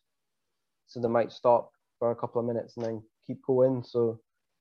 [0.87, 3.83] so they might stop for a couple of minutes and then keep going.
[3.83, 4.19] So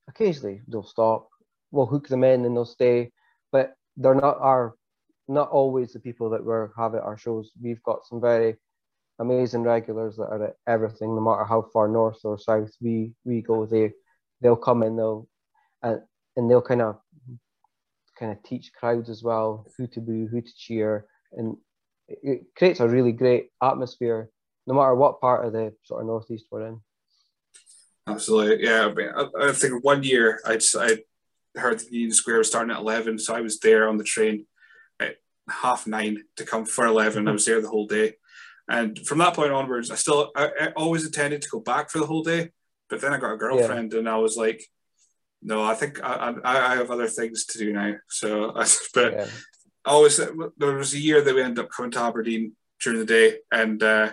[0.09, 1.29] occasionally they'll stop.
[1.71, 3.11] We'll hook them in and they'll stay,
[3.51, 4.73] but they're not our
[5.27, 7.51] not always the people that we're have at our shows.
[7.61, 8.55] We've got some very
[9.19, 13.41] amazing regulars that are at everything, no matter how far north or south we we
[13.41, 13.65] go.
[13.65, 13.91] They
[14.41, 15.27] they'll come in, they'll
[15.83, 16.01] and
[16.35, 16.97] and they'll kind of
[18.17, 21.55] kind of teach crowds as well who to boo, who to cheer, and
[22.07, 24.29] it, it creates a really great atmosphere,
[24.65, 26.81] no matter what part of the sort of northeast we're in.
[28.11, 28.85] Absolutely, yeah.
[28.85, 30.97] I, mean, I, I think one year I'd I
[31.59, 34.45] heard the Union Square was starting at eleven, so I was there on the train
[34.99, 35.17] at
[35.49, 37.27] half nine to come for eleven.
[37.27, 38.13] I was there the whole day,
[38.67, 41.99] and from that point onwards, I still I, I always intended to go back for
[41.99, 42.51] the whole day,
[42.89, 44.63] but then I got a girlfriend, and I was like,
[45.41, 47.95] No, I think I, I, I have other things to do now.
[48.09, 49.27] So, I, but yeah.
[49.85, 53.37] always there was a year that we ended up coming to Aberdeen during the day,
[53.51, 54.11] and uh,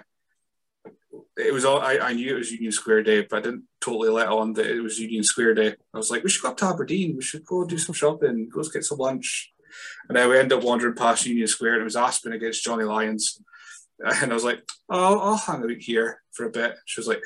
[1.37, 4.09] it was all I, I knew it was Union Square Day, but I didn't totally
[4.09, 5.75] let on that it was Union Square Day.
[5.95, 8.49] I was like, we should go up to Aberdeen, we should go do some shopping,
[8.53, 9.53] go get some lunch.
[10.09, 12.85] And then we ended up wandering past Union Square and it was Aspen against Johnny
[12.85, 13.41] Lyons.
[13.99, 16.75] And I was like, oh, I'll hang out here for a bit.
[16.85, 17.23] She was like,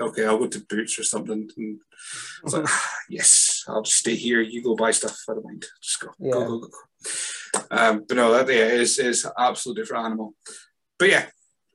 [0.00, 1.48] okay, I'll go to Boots or something.
[1.56, 2.68] And I was like,
[3.08, 4.40] yes, I'll just stay here.
[4.40, 5.16] You go buy stuff.
[5.28, 5.64] I don't mind.
[5.82, 6.32] Just go, yeah.
[6.32, 7.60] go, go, go.
[7.70, 10.34] Um, but no, that yeah, is is absolutely different animal.
[10.98, 11.26] But yeah,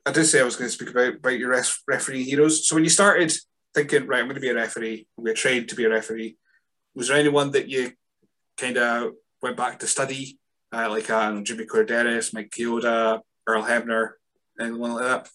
[0.06, 2.66] I did say I was going to speak about about your ref, referee heroes.
[2.66, 3.32] So when you started
[3.74, 5.90] thinking, right, I'm going to be a referee, I'm going to train to be a
[5.90, 6.36] referee,
[6.94, 7.92] was there anyone that you
[8.58, 10.38] kind of went back to study,
[10.72, 14.10] uh, like um, Jimmy Korderas, Mike Chioda, Earl Hebner,
[14.60, 15.28] anyone like that?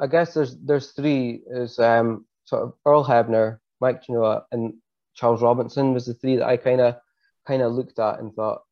[0.00, 4.74] I guess there's there's three is um, sort of Earl Hebner, Mike Chioda, and
[5.14, 6.96] Charles Robinson was the three that I kind of
[7.46, 8.62] kind of looked at and thought,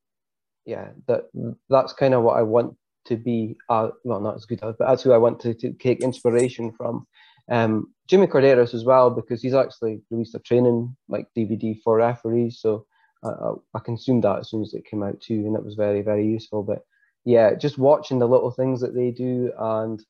[0.64, 1.25] yeah, that
[1.69, 3.57] that's kind of what I want to be.
[3.69, 6.73] Uh, well, not as good as, but that's who I want to, to take inspiration
[6.73, 7.07] from.
[7.51, 12.59] Um, Jimmy Korderas as well because he's actually released a training like DVD for referees,
[12.61, 12.87] so
[13.25, 16.03] I, I consumed that as soon as it came out too, and it was very
[16.03, 16.62] very useful.
[16.62, 16.81] But
[17.25, 20.03] yeah, just watching the little things that they do and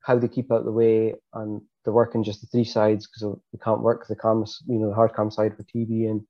[0.00, 3.38] how they keep out the way and the work in just the three sides because
[3.52, 6.22] we can't work the cam, you know, the hard cam side for TV and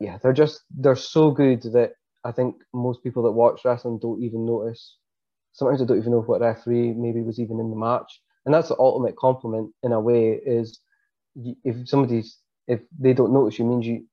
[0.00, 1.92] yeah, they're just they're so good that
[2.24, 4.96] I think most people that watch wrestling don't even notice.
[5.52, 8.68] Sometimes I don't even know what referee maybe was even in the match, and that's
[8.68, 10.40] the ultimate compliment in a way.
[10.44, 10.80] Is
[11.64, 14.06] if somebody's if they don't notice you means you,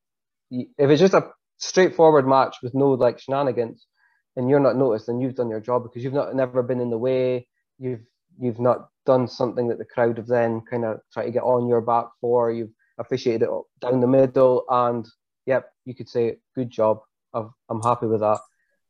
[0.49, 3.87] you if it's just a straightforward match with no like shenanigans,
[4.35, 6.89] and you're not noticed, then you've done your job because you've not never been in
[6.89, 7.47] the way.
[7.79, 8.01] You've
[8.39, 11.67] you've not done something that the crowd have then kind of tried to get on
[11.67, 12.51] your back for.
[12.51, 13.49] You've officiated it
[13.81, 15.07] down the middle, and
[15.45, 16.99] yep, you could say good job.
[17.33, 18.39] I am happy with that.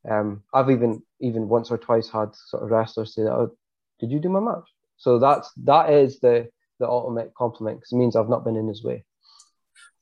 [0.09, 3.55] Um, I've even even once or twice had sort of wrestlers say that, oh,
[3.99, 6.49] "Did you do my match?" So that's that is the
[6.79, 9.05] the ultimate compliment because it means I've not been in his way.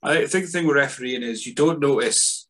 [0.01, 2.47] I think the thing with refereeing is you don't notice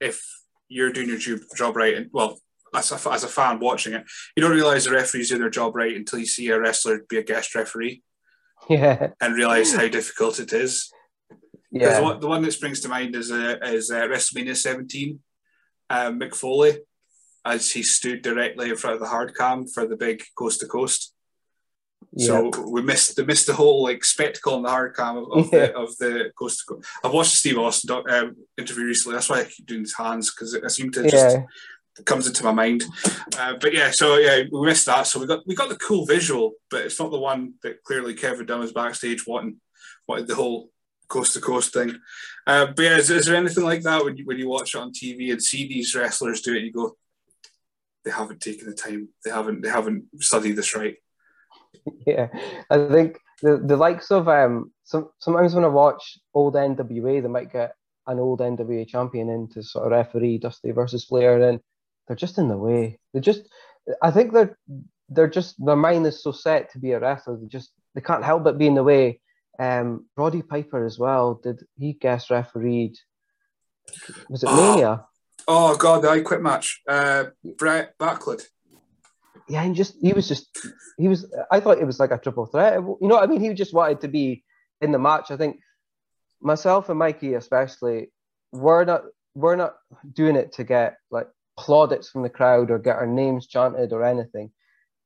[0.00, 0.24] if
[0.68, 1.94] you're doing your job right.
[1.94, 2.40] And well,
[2.74, 4.04] as a, as a fan watching it,
[4.36, 7.18] you don't realize the referees doing their job right until you see a wrestler be
[7.18, 8.02] a guest referee.
[8.70, 9.08] Yeah.
[9.20, 10.90] And realize how difficult it is.
[11.74, 11.98] Yeah.
[11.98, 15.18] The one, the one that springs to mind is uh, is uh, WrestleMania 17.
[15.90, 16.78] Um, Mick Foley,
[17.44, 20.66] as he stood directly in front of the hard cam for the big coast to
[20.66, 21.12] coast.
[22.16, 25.52] So we missed the missed the whole like spectacle on the hard cam of, of
[25.52, 25.66] yeah.
[25.66, 26.88] the of the coast to coast.
[27.02, 29.16] I've watched the Steve Austin doc, um, interview recently.
[29.16, 31.42] That's why I keep doing his hands because it, seem to just yeah.
[32.04, 32.84] comes into my mind.
[33.36, 35.08] Uh, but yeah, so yeah, we missed that.
[35.08, 38.14] So we got we got the cool visual, but it's not the one that clearly
[38.14, 39.56] Kevin Dunn was backstage wanting
[40.06, 40.70] wanted the whole
[41.08, 41.98] coast to coast thing.
[42.46, 44.78] Uh, but yeah, is, is, there anything like that when you when you watch it
[44.78, 46.62] on TV and see these wrestlers do it?
[46.62, 46.96] You go,
[48.04, 49.08] they haven't taken the time.
[49.24, 50.96] They haven't they haven't studied this right.
[52.06, 52.28] Yeah,
[52.70, 57.28] I think the the likes of um some sometimes when I watch old NWA, they
[57.28, 57.74] might get
[58.06, 61.60] an old NWA champion in to sort of referee Dusty versus Flair, and
[62.06, 62.98] they're just in the way.
[63.12, 63.42] They're just,
[64.02, 64.56] I think they're
[65.08, 67.36] they're just their mind is so set to be a wrestler.
[67.36, 69.20] They just they can't help but be in the way.
[69.58, 71.40] Um, Roddy Piper as well.
[71.42, 72.96] Did he guest refereed?
[74.28, 75.04] Was it oh, Mania?
[75.46, 76.82] Oh God, the I Quit match.
[76.88, 77.26] Uh,
[77.58, 78.44] Bret Backlund
[79.48, 80.48] yeah, and just he was just
[80.96, 81.32] he was.
[81.50, 82.74] I thought it was like a triple threat.
[82.74, 83.40] You know what I mean?
[83.40, 84.42] He just wanted to be
[84.80, 85.30] in the match.
[85.30, 85.58] I think
[86.40, 88.10] myself and Mikey especially,
[88.52, 89.02] we're not
[89.34, 89.74] we're not
[90.10, 94.04] doing it to get like plaudits from the crowd or get our names chanted or
[94.04, 94.50] anything.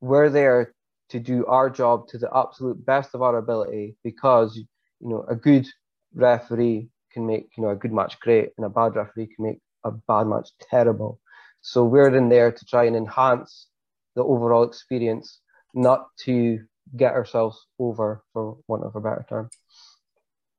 [0.00, 0.72] We're there
[1.10, 5.34] to do our job to the absolute best of our ability because you know a
[5.34, 5.66] good
[6.14, 9.60] referee can make you know a good match great and a bad referee can make
[9.84, 11.20] a bad match terrible.
[11.60, 13.66] So we're in there to try and enhance
[14.14, 15.40] the overall experience,
[15.74, 16.60] not to
[16.96, 19.50] get ourselves over, for want of a better term.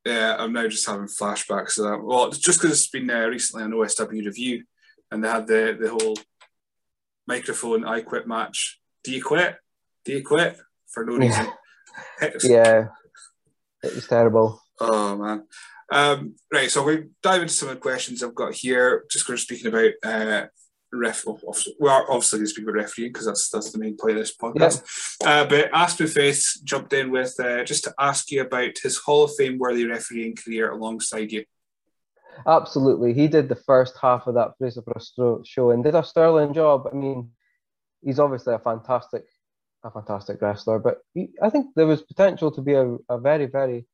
[0.05, 2.03] Yeah, I'm now just having flashbacks to that.
[2.03, 4.63] Well, just because it's been uh, recently on OSW review,
[5.11, 6.17] and they had the the whole
[7.27, 8.79] microphone I quit match.
[9.03, 9.57] Do you quit?
[10.09, 11.45] Do you quit for no reason?
[12.43, 12.87] yeah,
[13.83, 14.59] it was terrible.
[14.79, 15.43] Oh man.
[15.91, 19.05] Um, right, so we dive into some of the questions I've got here.
[19.11, 20.47] Just going to speaking about uh,
[20.91, 21.27] ref.
[21.79, 24.23] We are obviously going to speak about refereeing because that's that's the main point of
[24.23, 24.81] this podcast.
[25.23, 29.25] Uh, but Aspen Faith jumped in with uh, just to ask you about his Hall
[29.25, 31.45] of Fame worthy refereeing career alongside you.
[32.47, 36.55] Absolutely, he did the first half of that Fraser Brostro show and did a sterling
[36.55, 36.87] job.
[36.91, 37.29] I mean,
[38.03, 39.25] he's obviously a fantastic,
[39.83, 43.45] a fantastic wrestler, but he, I think there was potential to be a, a very,
[43.45, 43.85] very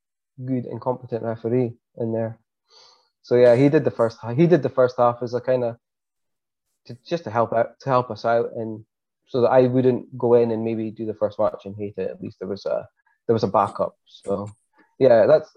[0.43, 2.39] good and competent referee in there.
[3.21, 5.77] So yeah, he did the first he did the first half as a kind of
[6.87, 8.85] to, just to help out to help us out and
[9.27, 12.11] so that I wouldn't go in and maybe do the first match and hate it.
[12.11, 12.87] At least there was a
[13.27, 13.95] there was a backup.
[14.05, 14.49] So
[14.99, 15.49] yeah, that's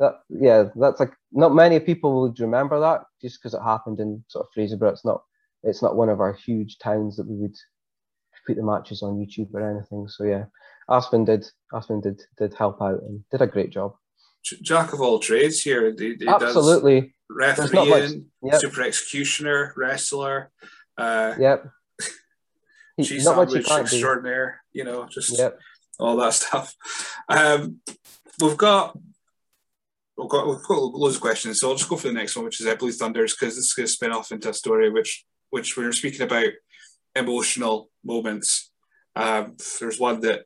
[0.00, 4.24] that yeah that's like not many people would remember that just because it happened in
[4.28, 4.92] sort of Fraserburgh.
[4.92, 5.22] It's not
[5.62, 7.56] it's not one of our huge towns that we would
[8.46, 10.08] put the matches on YouTube or anything.
[10.08, 10.44] So yeah,
[10.88, 13.94] Aspen did Aspen did did help out and did a great job.
[14.42, 15.94] Jack of all trades here.
[15.98, 17.14] He, he Absolutely.
[17.30, 18.60] refereeing, yep.
[18.60, 20.50] super executioner, wrestler.
[20.98, 21.66] Uh, yep.
[23.02, 24.60] Cheese not sandwich extraordinaire.
[24.72, 25.58] You know, just yep.
[25.98, 26.74] all that stuff.
[27.28, 27.80] Um,
[28.40, 28.98] we've got
[30.16, 32.44] we've got we've got loads of questions, so I'll just go for the next one,
[32.44, 35.24] which is Blue Thunders, because this is going to spin off into a story which
[35.50, 36.48] which we were speaking about
[37.16, 38.70] emotional moments.
[39.16, 40.44] Um, there's one that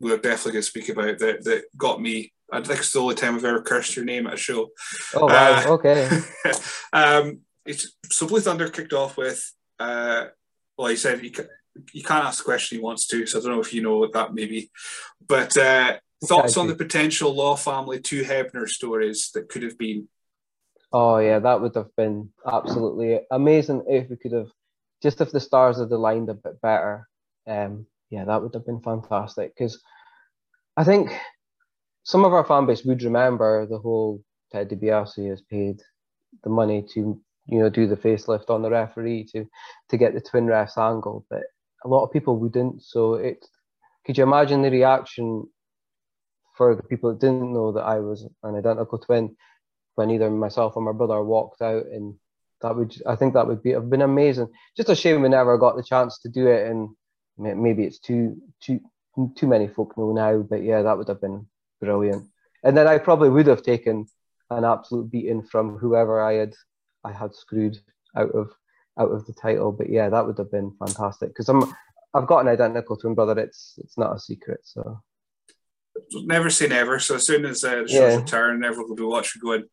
[0.00, 2.32] we're definitely going to speak about that, that got me.
[2.52, 4.68] I think it's the only time I've ever cursed your name at a show.
[5.14, 5.62] Oh, wow.
[5.64, 6.20] Uh, okay.
[6.92, 7.40] um,
[8.10, 9.42] so Blue Thunder kicked off with,
[9.78, 10.26] uh,
[10.76, 11.34] well, he said he,
[11.92, 13.98] you can't ask the question he wants to, so I don't know if you know
[13.98, 14.70] what that may be.
[15.26, 20.08] But uh, thoughts on the potential Law Family two Hebner stories that could have been?
[20.92, 24.50] Oh, yeah, that would have been absolutely amazing if we could have
[25.02, 27.08] just if the stars had aligned a bit better,
[27.46, 29.54] um, yeah, that would have been fantastic.
[29.54, 29.82] Because
[30.76, 31.10] I think
[32.04, 35.80] some of our fan base would remember the whole Ted DiBiase has paid
[36.44, 39.44] the money to you know do the facelift on the referee to
[39.90, 41.42] to get the twin refs angle, but
[41.84, 42.82] a lot of people wouldn't.
[42.82, 43.44] So it
[44.06, 45.46] could you imagine the reaction
[46.56, 49.36] for the people that didn't know that I was an identical twin
[49.94, 52.14] when either myself or my brother walked out and
[52.62, 54.48] that would I think that would be have been amazing.
[54.76, 56.90] Just a shame we never got the chance to do it, and
[57.36, 58.80] maybe it's too too
[59.36, 60.38] too many folk know now.
[60.38, 61.46] But yeah, that would have been
[61.80, 62.26] brilliant.
[62.64, 64.06] And then I probably would have taken
[64.50, 66.54] an absolute beating from whoever I had
[67.04, 67.78] I had screwed
[68.16, 68.52] out of
[68.98, 69.72] out of the title.
[69.72, 71.74] But yeah, that would have been fantastic because I'm
[72.14, 73.38] I've got an identical twin brother.
[73.38, 74.60] It's it's not a secret.
[74.62, 75.00] So
[76.12, 76.98] never say never.
[76.98, 78.16] So as soon as uh, the show's yeah.
[78.16, 79.64] return, everyone will be watching going.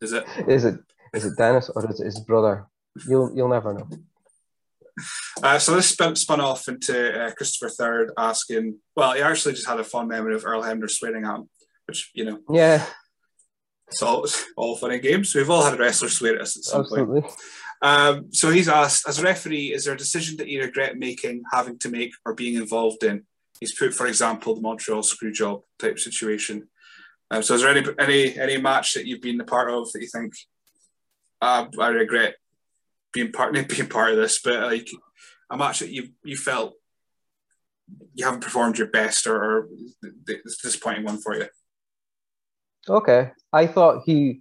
[0.00, 0.24] Is it?
[0.48, 0.76] Is it?
[1.14, 2.66] Is it Dennis or is it his brother?
[3.08, 3.88] You'll you'll never know.
[5.42, 8.78] Uh, so this spun, spun off into uh, Christopher Third asking.
[8.96, 11.48] Well, he actually just had a fond memory of Earl Hebner swearing at him,
[11.86, 12.38] which you know.
[12.50, 12.84] Yeah.
[13.88, 14.24] It's all,
[14.56, 15.34] all fun and games.
[15.34, 17.22] We've all had a wrestler swear at us at some Absolutely.
[17.22, 17.32] point.
[17.82, 21.42] Um, so he's asked, as a referee, is there a decision that you regret making,
[21.52, 23.24] having to make, or being involved in?
[23.58, 26.68] He's put, for example, the Montreal screw job type situation.
[27.32, 30.02] Um, so is there any any any match that you've been a part of that
[30.02, 30.34] you think
[31.40, 32.36] uh, I regret
[33.12, 34.88] being part being part of this, but like
[35.50, 36.74] a match that you you felt
[38.14, 39.68] you haven't performed your best or, or
[40.28, 41.46] it's disappointing one for you.
[42.88, 44.40] Okay, I thought he,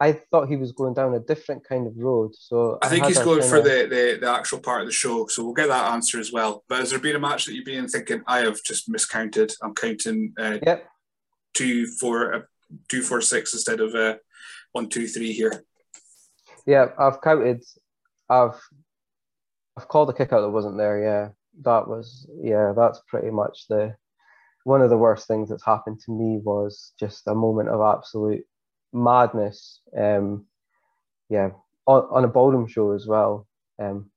[0.00, 2.34] I thought he was going down a different kind of road.
[2.34, 5.26] So I think I he's going for the, the the actual part of the show.
[5.26, 6.64] So we'll get that answer as well.
[6.68, 9.52] But has there been a match that you've been thinking I have just miscounted?
[9.62, 10.34] I'm counting.
[10.38, 10.86] Uh, yep.
[11.54, 12.40] Two four uh,
[12.88, 14.16] two four six instead of uh,
[14.72, 15.64] one two three here.
[16.68, 17.64] Yeah, I've counted.
[18.28, 18.60] I've
[19.78, 21.02] I've called a kick out that wasn't there.
[21.02, 21.28] Yeah,
[21.62, 22.74] that was yeah.
[22.76, 23.94] That's pretty much the
[24.64, 28.44] one of the worst things that's happened to me was just a moment of absolute
[28.92, 29.80] madness.
[29.98, 30.44] Um,
[31.30, 31.52] yeah,
[31.86, 33.46] on, on a ballroom show as well.
[33.78, 34.10] Um,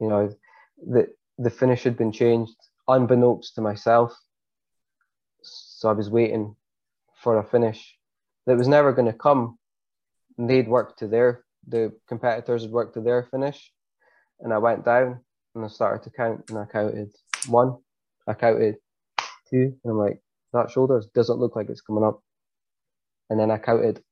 [0.00, 0.34] you know,
[0.84, 1.06] the
[1.38, 2.56] the finish had been changed
[2.88, 4.12] unbeknownst to myself.
[5.42, 6.56] So I was waiting
[7.22, 7.96] for a finish
[8.46, 9.56] that was never going to come.
[10.36, 13.72] And they'd worked to their the competitors had worked to their finish,
[14.40, 15.20] and I went down
[15.54, 17.10] and I started to count, and I counted
[17.48, 17.76] one,
[18.26, 18.76] I counted
[19.50, 20.20] two, and I'm like,
[20.52, 22.22] that shoulder doesn't look like it's coming up,
[23.30, 24.02] and then I counted,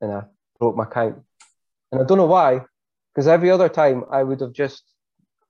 [0.00, 0.22] and I
[0.58, 1.22] broke my count,
[1.92, 2.60] and I don't know why,
[3.14, 4.82] because every other time I would have just,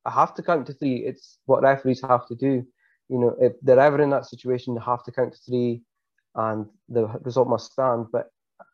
[0.05, 0.99] I have to count to three.
[0.99, 2.65] It's what referees have to do.
[3.09, 5.83] You know, if they're ever in that situation, they have to count to three,
[6.35, 8.07] and the result must stand.
[8.13, 8.31] But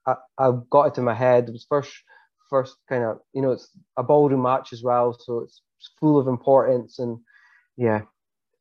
[0.07, 1.49] I, I got it in my head.
[1.49, 1.92] It was first
[2.53, 5.63] first kind of you know it's a ballroom match as well, so it's
[5.98, 7.19] full of importance and
[7.77, 8.03] yeah,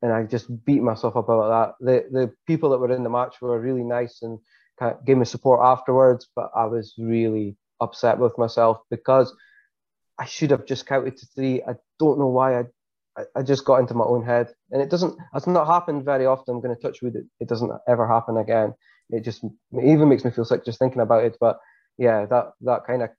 [0.01, 1.85] and I just beat myself up about that.
[1.85, 4.39] The the people that were in the match were really nice and
[4.79, 9.35] kind of gave me support afterwards, but I was really upset with myself because
[10.17, 11.61] I should have just counted to three.
[11.63, 12.63] I don't know why I
[13.35, 15.17] I, just got into my own head, and it doesn't.
[15.35, 16.55] It's not happened very often.
[16.55, 17.15] I'm going to touch wood.
[17.15, 18.73] It, it doesn't ever happen again.
[19.09, 21.37] It just it even makes me feel sick just thinking about it.
[21.39, 21.59] But
[21.97, 23.09] yeah, that that kind of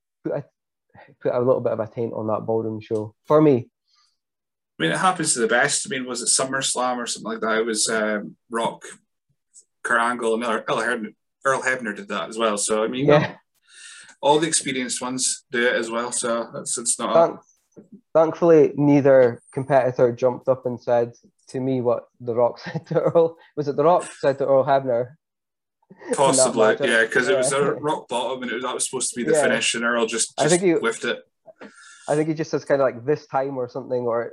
[1.20, 3.68] put a little bit of a taint on that ballroom show for me.
[4.78, 5.86] I mean, it happens to the best.
[5.86, 7.58] I mean, was it SummerSlam or something like that?
[7.58, 8.84] It was um, Rock,
[9.82, 10.98] Kurt Angle, and Ella
[11.44, 12.56] Earl Hebner did that as well.
[12.56, 13.36] So I mean, Yeah.
[14.20, 16.10] all the experienced ones do it as well.
[16.12, 17.14] So it's it's not.
[17.14, 17.40] Thank,
[18.14, 21.12] thankfully, neither competitor jumped up and said
[21.48, 23.36] to me what The Rock said to Earl.
[23.56, 25.14] Was it The Rock said to Earl Hebner?
[26.14, 27.58] Possibly, yeah, because it was yeah.
[27.58, 29.42] a rock bottom, and it was, that was supposed to be the Yeah.
[29.42, 31.22] finish, and Earl just, I just think he- whiffed it.
[32.08, 34.32] I think he just says kind of like this time or something, or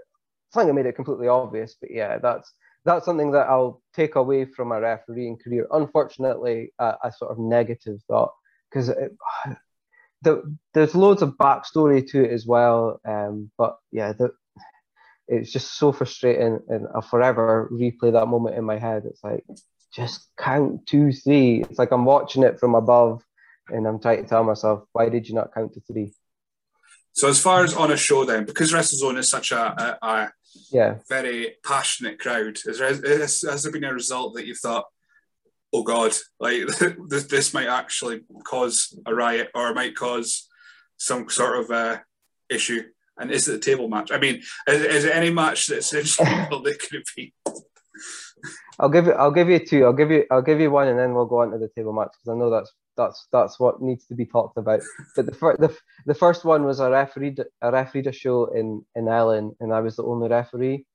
[0.51, 1.75] something that made it completely obvious.
[1.79, 2.51] But yeah, that's
[2.85, 5.67] that's something that I'll take away from my refereeing career.
[5.71, 8.33] Unfortunately, a, a sort of negative thought
[8.69, 8.87] because
[10.21, 12.99] the, there's loads of backstory to it as well.
[13.05, 14.31] Um, but yeah, the,
[15.27, 19.03] it's just so frustrating, and I'll forever replay that moment in my head.
[19.05, 19.43] It's like
[19.93, 21.61] just count two, three.
[21.61, 23.23] It's like I'm watching it from above,
[23.69, 26.13] and I'm trying to tell myself, why did you not count to three?
[27.13, 30.31] So as far as on a show, then, because WrestleZone is such a, a, a
[30.71, 30.99] Yeah.
[31.09, 34.85] very passionate crowd, is there, has, has there been a result that you thought,
[35.73, 36.67] oh God, like
[37.09, 40.47] this, this might actually cause a riot or might cause
[40.97, 41.97] some sort of uh,
[42.49, 42.83] issue?
[43.17, 44.11] And is it a table match?
[44.11, 47.33] I mean, is, is it any match that's instrumental that could it be?
[48.79, 49.13] I'll give you.
[49.13, 49.85] I'll give you two.
[49.85, 50.25] I'll give you.
[50.31, 52.39] I'll give you one, and then we'll go on to the table match because I
[52.39, 54.81] know that's that's that's what needs to be talked about.
[55.15, 55.75] But the first the,
[56.05, 59.79] the first one was a referee a referee a show in in Ellon, and I
[59.79, 60.85] was the only referee.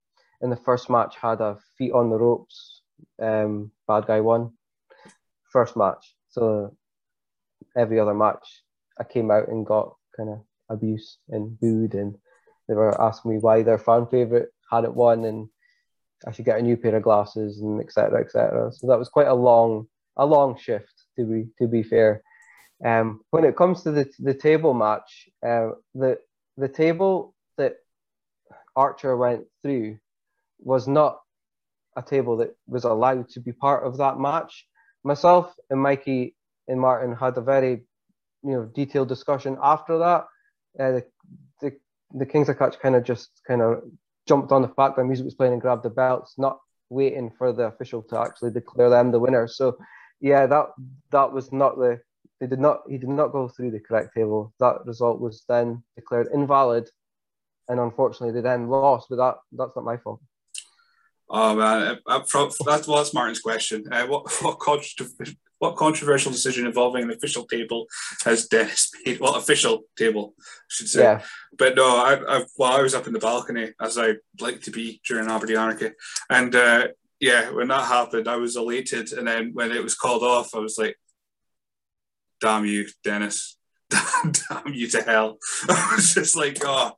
[0.40, 2.82] And the first match had a feet on the ropes.
[3.20, 4.52] Um, bad guy won.
[5.50, 6.14] First match.
[6.28, 6.76] So
[7.76, 8.62] every other match,
[8.98, 12.16] I came out and got kind of abuse and booed, and
[12.68, 15.48] they were asking me why their fan favorite hadn't won, and
[16.26, 18.20] I should get a new pair of glasses and etc.
[18.20, 18.72] etc.
[18.72, 22.22] So that was quite a long a long shift to be to be fair.
[22.84, 26.18] Um, when it comes to the the table match, uh, the
[26.56, 27.76] the table that
[28.76, 29.98] Archer went through
[30.60, 31.20] was not
[31.96, 34.66] a table that was allowed to be part of that match.
[35.04, 36.34] Myself and Mikey
[36.68, 37.84] and Martin had a very
[38.42, 40.26] you know detailed discussion after that.
[40.78, 41.04] Uh, the,
[41.60, 41.72] the
[42.14, 43.82] the Kings of Catch kind of just kind of
[44.26, 46.58] jumped on the fact that music was playing and grabbed the belts, not
[46.90, 49.46] waiting for the official to actually declare them the winner.
[49.48, 49.76] So
[50.20, 50.66] yeah, that
[51.10, 52.00] that was not the
[52.40, 54.52] they did not he did not go through the correct table.
[54.60, 56.88] That result was then declared invalid,
[57.68, 59.06] and unfortunately they then lost.
[59.10, 60.20] But that that's not my fault.
[61.28, 63.84] Oh man, uh, from, that's well, that's Martin's question.
[63.90, 65.06] Uh, what what, contro-
[65.58, 67.86] what controversial decision involving an official table
[68.24, 69.20] has Dennis made?
[69.20, 71.02] Well, official table, I should say.
[71.02, 71.22] Yeah,
[71.56, 74.70] But no, I, I well, I was up in the balcony as I like to
[74.70, 75.90] be during Aberdeen Anarchy,
[76.28, 76.88] and uh,
[77.20, 80.58] yeah, when that happened, I was elated, and then when it was called off, I
[80.58, 80.96] was like,
[82.40, 83.56] "Damn you, Dennis!
[83.90, 85.38] Damn you to hell!"
[85.68, 86.92] I was just like, "Oh,"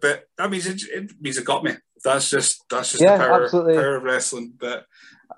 [0.00, 1.72] but that means it, it means it got me.
[2.04, 3.74] That's just that's just Yeah, the power, absolutely.
[3.74, 4.52] power of wrestling.
[4.58, 4.84] But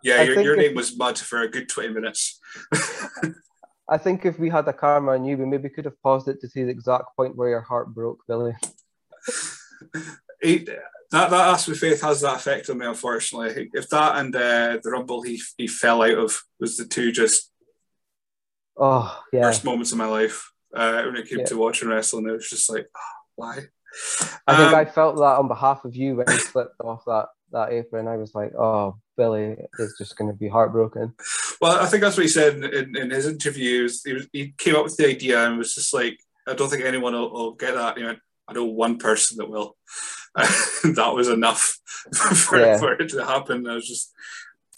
[0.02, 2.40] yeah, I your, think your if- name was mud for a good twenty minutes.
[3.88, 6.40] I think if we had a camera on you, we maybe could have paused it
[6.42, 8.54] to see the exact point where your heart broke, Billy.
[10.42, 10.58] He,
[11.10, 13.68] that that Aspen Faith has that effect on me, unfortunately.
[13.74, 17.52] If that and uh, the Rumble he he fell out of was the two just
[18.78, 21.44] Oh yeah, worst moments of my life uh, when it came Yeah.
[21.46, 22.26] to watching wrestling.
[22.28, 23.00] It was just like, oh,
[23.36, 23.58] why?
[24.46, 27.26] I think Um, I felt that on behalf of you when you slipped off that
[27.52, 28.08] that apron.
[28.08, 31.14] I was like, oh, Billy is just going to be heartbroken.
[31.60, 34.02] Well, I think that's what he said in, in, in his interviews.
[34.04, 36.84] He, was, he came up with the idea and was just like, I don't think
[36.84, 37.98] anyone will, will get that.
[37.98, 39.76] He went, I know one person that will.
[40.34, 41.76] that was enough
[42.14, 42.78] for, Yeah.
[42.78, 43.66] for it to happen.
[43.66, 44.12] I was just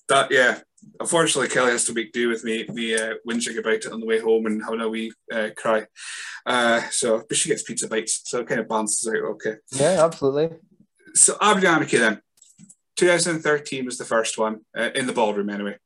[0.08, 0.60] that, yeah.
[0.98, 4.06] Unfortunately, Kelly has to make do with me, me uh, whinging about it on the
[4.06, 5.86] way home and having a wee uh, cry.
[6.44, 9.22] Uh, so, but she gets pizza bites, so it kind of balances out.
[9.22, 9.54] Okay.
[9.70, 10.56] Yeah, absolutely.
[11.14, 12.20] So Aberdeen Anarchy then.
[12.96, 15.76] 2013 was the first one uh, in the ballroom anyway.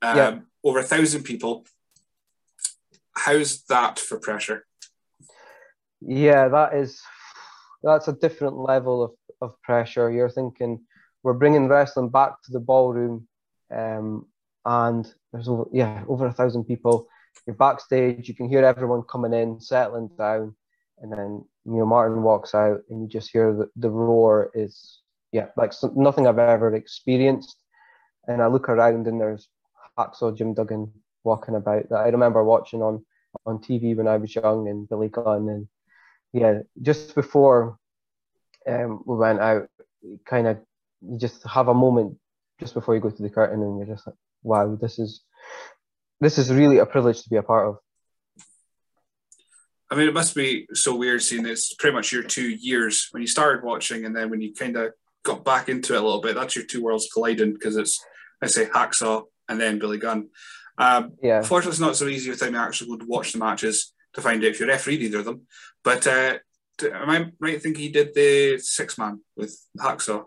[0.00, 0.38] Um, Yeah.
[0.64, 1.66] Over a thousand people.
[3.16, 4.64] How's that for pressure?
[6.00, 7.00] Yeah, that is
[7.82, 10.10] that's a different level of, of pressure.
[10.10, 10.80] You're thinking
[11.22, 13.28] we're bringing wrestling back to the ballroom,
[13.70, 14.26] um,
[14.64, 17.08] and there's over yeah over a thousand people.
[17.46, 18.28] You're backstage.
[18.28, 20.54] You can hear everyone coming in, settling down,
[20.98, 25.01] and then you know Martin walks out, and you just hear the, the roar is
[25.32, 27.56] yeah like some, nothing I've ever experienced.
[28.28, 29.48] And I look around, and there's
[29.98, 30.92] Hacksaw Jim Duggan
[31.24, 33.04] walking about that I remember watching on
[33.46, 35.68] on TV when I was young, and Billy Gunn and
[36.32, 37.76] yeah, just before
[38.66, 39.68] um, we went out,
[40.24, 40.58] kind of
[41.02, 42.16] you just have a moment
[42.60, 45.22] just before you go to the curtain, and you're just like, wow, this is
[46.20, 47.76] this is really a privilege to be a part of.
[49.90, 53.20] I mean, it must be so weird seeing it's pretty much your two years when
[53.20, 54.92] you started watching, and then when you kind of
[55.22, 56.34] got back into it a little bit.
[56.34, 58.04] That's your two worlds colliding because it's
[58.42, 60.28] I say Hacksaw and then Billy Gunn.
[60.78, 61.42] Um, Yeah.
[61.42, 64.20] Fortunately, it's not so easy with time you actually go to watch the matches to
[64.20, 65.42] find out if you refereed either of them.
[65.84, 66.38] But uh,
[66.84, 70.24] am I right in thinking he did the six man with Hacksaw?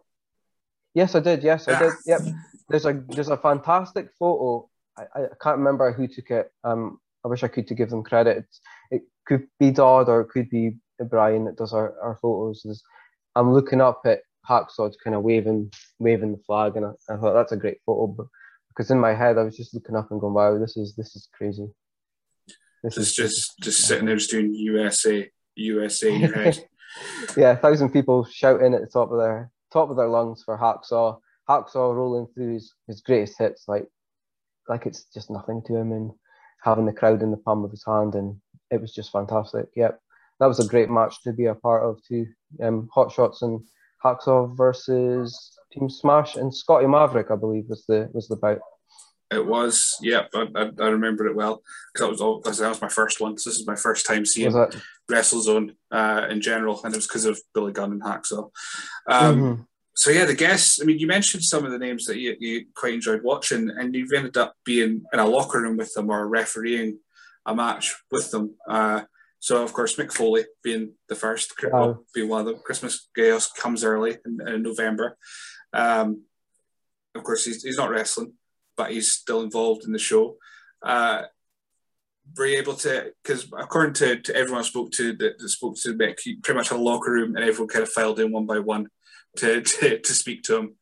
[0.94, 1.44] Yes, I did.
[1.44, 1.94] Yes, I did.
[2.06, 2.22] Yep.
[2.70, 4.70] There's a there's a fantastic photo.
[4.98, 6.52] I, I can't remember who took it.
[6.64, 8.38] Um, I wish I could to give them credit.
[8.38, 10.78] It's, it could be Dodd or it could be
[11.10, 12.64] Brian that does our, our photos.
[12.66, 12.82] Is
[13.36, 17.34] I'm looking up at Hacksaw kind of waving waving the flag, and I, I thought
[17.34, 18.08] that's a great photo.
[18.08, 18.28] But,
[18.70, 21.16] because in my head I was just looking up and going, "Wow, this is this
[21.16, 21.68] is crazy."
[22.84, 26.68] This Just just just sitting there just doing USA, USA in your head.
[27.38, 30.58] yeah, a thousand people shouting at the top of their top of their lungs for
[30.58, 31.20] Hacksaw.
[31.50, 33.88] Hacksaw rolling through his, his greatest hits like
[34.68, 36.12] like it's just nothing to him and
[36.64, 38.36] having the crowd in the palm of his hand and
[38.72, 39.68] it was just fantastic.
[39.76, 40.00] Yep.
[40.40, 42.28] That was a great match to be a part of too.
[42.62, 43.62] Um Hot Shots and
[44.06, 48.60] Hacksaw versus Team Smash and Scotty Maverick, I believe, was the was the bout.
[49.32, 52.82] It was, yeah, I, I, I remember it well because that was all, that was
[52.82, 53.38] my first one.
[53.40, 54.52] So this is my first time seeing
[55.12, 58.52] WrestleZone uh, in general, and it was because of Billy Gunn and Hacksaw.
[59.08, 59.66] Um, Mhm.
[59.98, 60.82] So yeah, the guests.
[60.82, 63.96] I mean, you mentioned some of the names that you, you quite enjoyed watching, and
[63.96, 67.00] you've ended up being in a locker room with them or refereeing
[67.46, 68.56] a match with them.
[68.70, 69.02] Uh,
[69.46, 72.56] so of course, Mick Foley being the first, well, being one of them.
[72.64, 75.18] Christmas Chaos comes early in, in November.
[75.72, 76.24] Um,
[77.14, 78.34] of course, he's, he's not wrestling,
[78.76, 80.38] but he's still involved in the show.
[80.84, 81.26] Uh,
[82.36, 83.14] were you able to?
[83.22, 86.58] Because according to, to everyone I spoke to that, that spoke to Mick, he pretty
[86.58, 88.88] much had a locker room, and everyone kind of filed in one by one
[89.38, 90.76] to, to, to speak to him.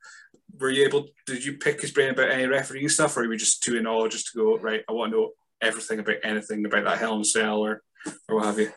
[0.58, 1.10] Were you able?
[1.26, 3.88] Did you pick his brain about any refereeing stuff, or were you just too in
[3.88, 4.86] awe just to go right?
[4.88, 7.82] I want to know everything about anything about that Hell in Cell or
[8.28, 8.72] or what have you?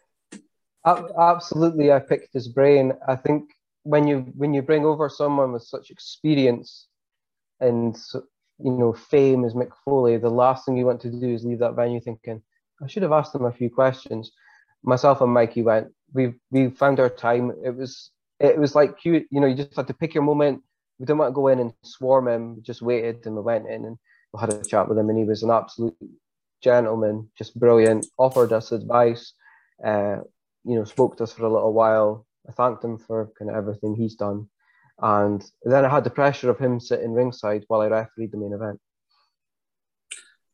[0.86, 2.92] Absolutely, I picked his brain.
[3.08, 3.50] I think
[3.82, 6.88] when you when you bring over someone with such experience
[7.60, 7.96] and
[8.58, 11.60] you know fame as Mick Foley, the last thing you want to do is leave
[11.60, 12.42] that venue thinking,
[12.82, 14.32] I should have asked him a few questions.
[14.82, 15.88] Myself and Mikey went.
[16.12, 17.52] We we found our time.
[17.64, 20.62] It was it was like you you know you just had to pick your moment.
[20.98, 22.56] We didn't want to go in and swarm him.
[22.56, 23.98] We just waited and we went in and
[24.32, 25.96] we had a chat with him, and he was an absolute
[26.62, 28.06] gentleman, just brilliant.
[28.18, 29.32] Offered us advice.
[29.84, 30.18] Uh,
[30.64, 32.26] you know, spoke to us for a little while.
[32.48, 34.48] I thanked him for kind of everything he's done.
[35.00, 38.52] And then I had the pressure of him sitting ringside while I refereed the main
[38.52, 38.80] event.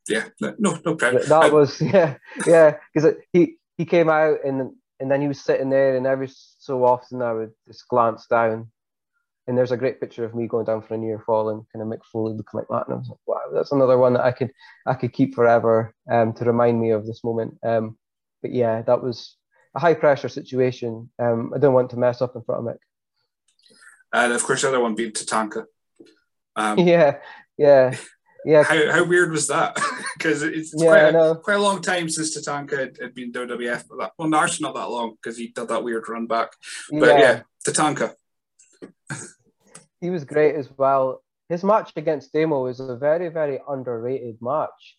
[0.07, 1.23] Yeah, no, no, problem.
[1.23, 5.39] That that was yeah, yeah, because he he came out and and then he was
[5.39, 8.69] sitting there, and every so often I would just glance down,
[9.47, 11.81] and there's a great picture of me going down for a near fall and kind
[11.81, 14.23] of Mick Foley looking like that, and I was like, wow, that's another one that
[14.23, 14.51] I could
[14.85, 17.57] I could keep forever um, to remind me of this moment.
[17.63, 17.97] Um,
[18.41, 19.37] but yeah, that was
[19.75, 21.09] a high pressure situation.
[21.19, 22.79] Um, I didn't want to mess up in front of Mick.
[24.13, 25.65] and of course, the other one being Tatanka.
[26.55, 27.17] Um, yeah,
[27.57, 27.95] yeah,
[28.45, 29.77] yeah, How, how weird was that?
[30.13, 33.33] Because it's, it's Yeah, quite, a, quite a long time since Tatanka had, had been
[33.33, 33.83] WWF.
[33.89, 36.51] But that, well, no, not that long because he did that weird run back.
[36.89, 38.13] But yeah, Tatanka.
[40.01, 41.21] he was great as well.
[41.49, 44.97] His match against Demo was a very, very underrated match.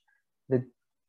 [0.49, 0.63] They,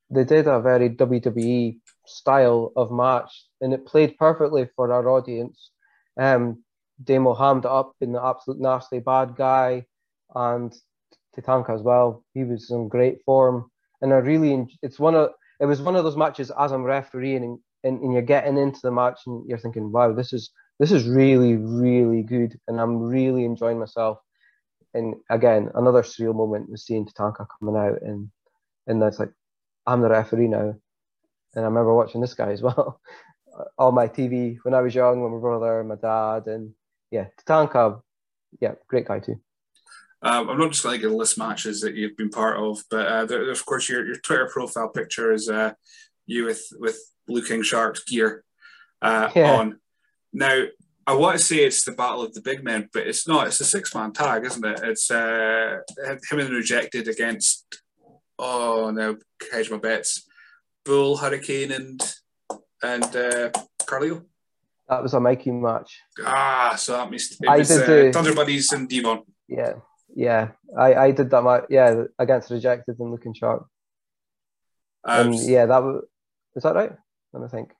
[0.10, 5.72] they did a very WWE style of match, and it played perfectly for our audience.
[6.18, 6.64] Um,
[7.04, 9.86] Demo hammed up in the absolute nasty bad guy,
[10.34, 10.74] and
[11.36, 12.24] Tatanka as well.
[12.34, 13.70] He was in great form,
[14.02, 17.44] and I really it's one of it was one of those matches as I'm refereeing
[17.44, 20.92] and, and, and you're getting into the match and you're thinking, wow, this is this
[20.92, 24.20] is really really good, and I'm really enjoying myself.
[24.94, 28.30] And again, another surreal moment was seeing Tatanka coming out, and
[28.88, 29.32] and that's like,
[29.86, 30.76] I'm the referee now,
[31.56, 33.00] and I remember watching this guy as well
[33.78, 36.74] on my TV when I was young, with my brother, and my dad, and
[37.12, 38.02] yeah, Tatanka,
[38.60, 39.40] yeah, great guy too.
[40.22, 43.26] Um, I'm not just going to list matches that you've been part of, but uh,
[43.26, 45.74] there, of course your, your Twitter profile picture is uh,
[46.26, 46.98] you with with
[47.28, 48.44] Blue King Shark's gear
[49.02, 49.52] uh, Yeah.
[49.52, 49.80] on.
[50.36, 50.64] Now
[51.08, 53.48] I want to say it's the Battle of the Big Men, but it's not.
[53.48, 54.80] It's a six man tag, isn't it?
[54.84, 55.78] It's uh,
[56.30, 57.82] him and Rejected against
[58.38, 59.18] oh no,
[59.52, 60.28] hedge my bets,
[60.84, 62.02] Bull, Hurricane, and
[62.84, 63.50] and uh,
[63.86, 64.26] Carlio.
[64.90, 66.00] That was a Mikey match.
[66.24, 69.24] Ah, so that means it I was did uh, the- Thunder Buddies and Devon.
[69.48, 69.74] Yeah,
[70.16, 71.66] yeah, I, I did that match.
[71.70, 73.68] Yeah, against Rejected and Looking Sharp.
[75.04, 76.04] Um, and yeah, that was
[76.56, 76.92] is that right?
[77.32, 77.72] Let me think.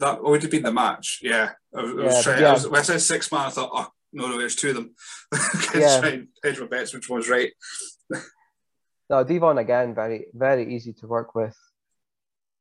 [0.00, 1.50] That would have been the match, yeah.
[1.76, 2.48] I was, I was trying, yeah.
[2.48, 4.76] I was, when I said six man, I thought, oh, no, no, there's two of
[4.76, 4.94] them.
[5.74, 6.00] Yeah.
[6.00, 7.52] trying hedge my bets, which one was right.
[9.08, 11.56] No, Devon again, very very easy to work with.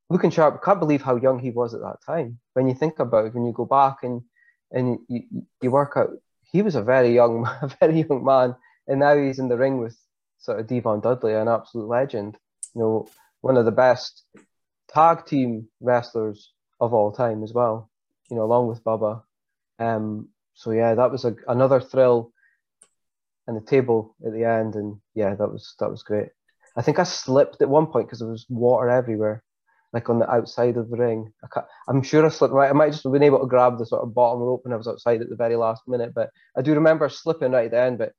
[0.10, 2.40] Looking sharp, can't believe how young he was at that time.
[2.54, 4.22] When you think about it, when you go back and
[4.72, 5.24] and you,
[5.62, 6.10] you work out,
[6.52, 8.56] he was a very young, a very young man,
[8.88, 9.98] and now he's in the ring with
[10.40, 12.38] sort of Devon Dudley, an absolute legend.
[12.76, 13.08] you know,
[13.42, 14.24] one of the best
[14.90, 17.90] tag team wrestlers of all time as well.
[18.30, 19.24] You know, along with Bubba.
[19.80, 22.32] Um, so yeah, that was a, another thrill.
[23.48, 26.30] And the table at the end, and yeah, that was that was great.
[26.78, 29.44] I think I slipped at one point because there was water everywhere,
[29.92, 31.34] like on the outside of the ring.
[31.44, 32.70] I am sure I slipped right.
[32.70, 34.78] I might just have been able to grab the sort of bottom rope when I
[34.78, 37.82] was outside at the very last minute, but I do remember slipping right at the
[37.82, 37.98] end.
[37.98, 38.14] But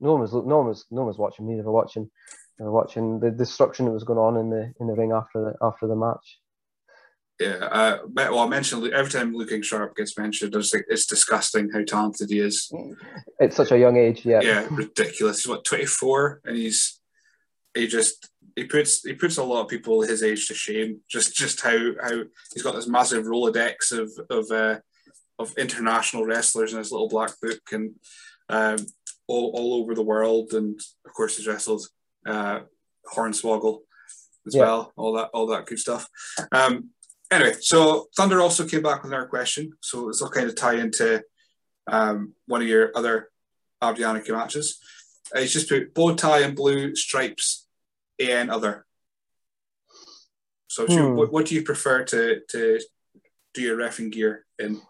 [0.00, 1.54] no one was no one was no one was watching me.
[1.54, 2.10] They were watching
[2.58, 5.44] they were watching the destruction that was going on in the in the ring after
[5.44, 6.40] the after the match.
[7.40, 11.70] Yeah, uh, well, I mentioned every time Luke Sharp gets mentioned, it's, like, it's disgusting
[11.70, 12.70] how talented he is.
[13.40, 14.40] At such a young age, yeah.
[14.42, 15.42] Yeah, ridiculous.
[15.42, 17.00] He's what twenty four, and he's
[17.74, 21.00] he just he puts he puts a lot of people his age to shame.
[21.08, 22.22] Just just how how
[22.52, 24.78] he's got this massive rolodex of of uh,
[25.38, 27.94] of international wrestlers in his little black book and
[28.48, 28.76] um,
[29.26, 31.86] all all over the world, and of course he's wrestled
[32.26, 32.60] uh,
[33.12, 33.78] Hornswoggle
[34.46, 34.62] as yeah.
[34.62, 34.92] well.
[34.96, 36.06] All that all that good stuff.
[36.52, 36.90] Um,
[37.32, 39.72] anyway, so Thunder also came back with another question.
[39.80, 41.22] So this will kind of tie into
[41.86, 43.30] um, one of your other
[43.80, 44.78] Abdi matches.
[45.34, 47.66] Uh, he's just put bow tie and blue stripes
[48.20, 48.86] and other.
[50.68, 50.92] So, hmm.
[50.92, 52.80] you, what, what do you prefer to to
[53.54, 54.80] do your refing gear in?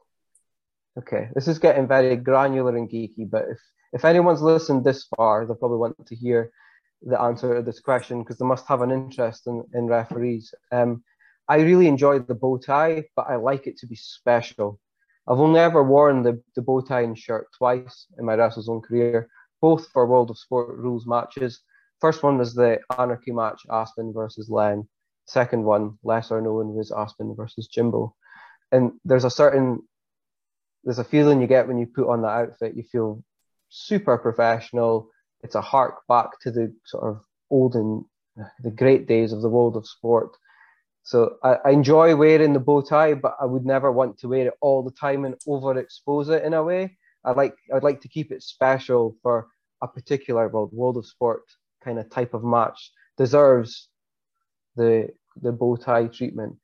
[0.99, 3.59] Okay, this is getting very granular and geeky, but if
[3.93, 6.51] if anyone's listened this far, they'll probably want to hear
[7.03, 10.55] the answer to this question because they must have an interest in, in referees.
[10.71, 11.03] Um,
[11.53, 14.81] I really enjoy the bow tie, but I like it to be special.
[15.29, 19.29] I've only ever worn the, the bow tie and shirt twice in my WrestleZone career,
[19.61, 21.61] both for World of Sport rules matches.
[22.01, 24.89] First one was the Anarchy match, Aspen versus Len.
[25.27, 28.15] Second one, lesser known, was Aspen versus Jimbo.
[28.71, 29.83] And there's a certain,
[30.85, 32.77] there's a feeling you get when you put on that outfit.
[32.77, 33.23] You feel
[33.69, 35.11] super professional.
[35.43, 38.07] It's a hark back to the sort of olden,
[38.63, 40.35] the great days of the world of sport
[41.05, 44.47] so I, I, enjoy wearing the bow tie, but I would never want to wear
[44.47, 46.97] it all the time and overexpose it in a way.
[47.25, 49.49] I like I'd like to keep it special for
[49.83, 51.43] a particular world world of sport
[51.85, 53.89] kind of type of match deserves
[54.77, 55.09] the
[55.41, 56.57] the bow tie treatment.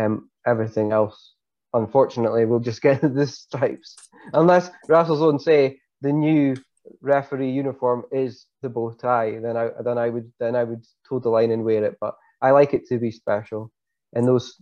[0.00, 1.34] Um, everything else,
[1.74, 3.96] unfortunately, we'll just get the stripes
[4.32, 6.56] unless WrestleZone say the new
[7.00, 9.38] referee uniform is the bow tie.
[9.40, 12.14] Then I then I would then I would toe the line and wear it, but
[12.40, 13.72] I like it to be special
[14.12, 14.56] and those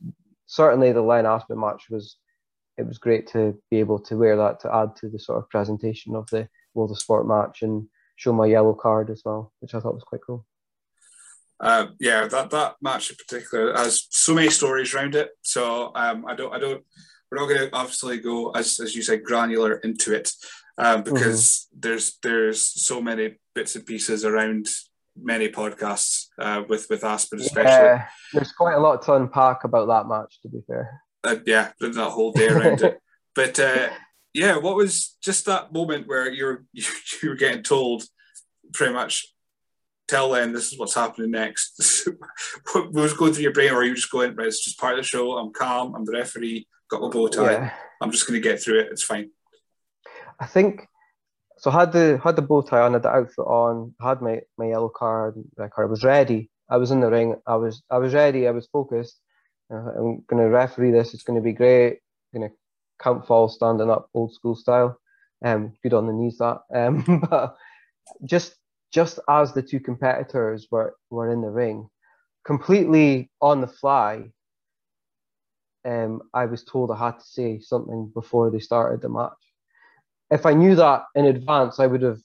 [0.47, 2.17] certainly the Len Aspen match was
[2.77, 5.51] it was great to be able to wear that to add to the sort of
[5.51, 9.75] presentation of the World of Sport match and show my yellow card as well, which
[9.75, 10.47] I thought was quite cool.
[11.61, 15.31] Uh, yeah, that that match in particular has so many stories around it.
[15.43, 16.85] So um, I don't, I don't,
[17.31, 20.31] we're not going to obviously go as as you said granular into it
[20.79, 21.81] um, because mm-hmm.
[21.81, 24.67] there's there's so many bits and pieces around
[25.21, 27.71] many podcasts uh, with with Aspen, especially.
[27.71, 30.41] Yeah, there's quite a lot to unpack about that match.
[30.43, 31.03] To be fair.
[31.25, 33.01] Uh, yeah, that whole day around it.
[33.35, 33.91] But uh,
[34.35, 36.83] yeah, what was just that moment where you're you,
[37.23, 38.03] you were getting told
[38.73, 39.33] pretty much
[40.09, 42.09] tell them this is what's happening next.
[42.73, 44.95] what was going through your brain, or are you just going, right, it's just part
[44.95, 45.39] of the show.
[45.39, 45.95] I'm calm.
[45.95, 46.67] I'm the referee.
[46.91, 47.53] Got my bow tie.
[47.53, 47.73] Yeah.
[48.01, 48.89] I'm just going to get through it.
[48.91, 49.31] It's fine.
[50.41, 50.87] I think
[51.59, 54.69] so had the had the bow tie on, had the outfit on, had my, my
[54.69, 55.89] yellow card, red card.
[55.89, 56.51] I was ready.
[56.71, 57.37] I was in the ring.
[57.47, 58.47] I was I was ready.
[58.47, 59.19] I was focused.
[59.73, 61.15] Uh, I'm going to referee this.
[61.15, 61.99] It's going to be great.
[62.33, 62.55] Going to
[63.03, 64.99] count fall standing up, old school style.
[65.45, 66.59] Um, good on the knees that.
[66.75, 67.57] Um, but
[68.25, 68.55] just
[68.93, 71.89] just as the two competitors were were in the ring,
[72.47, 74.31] completely on the fly.
[75.85, 79.33] Um, I was told I had to say something before they started the match
[80.31, 82.21] if I knew that in advance, I would have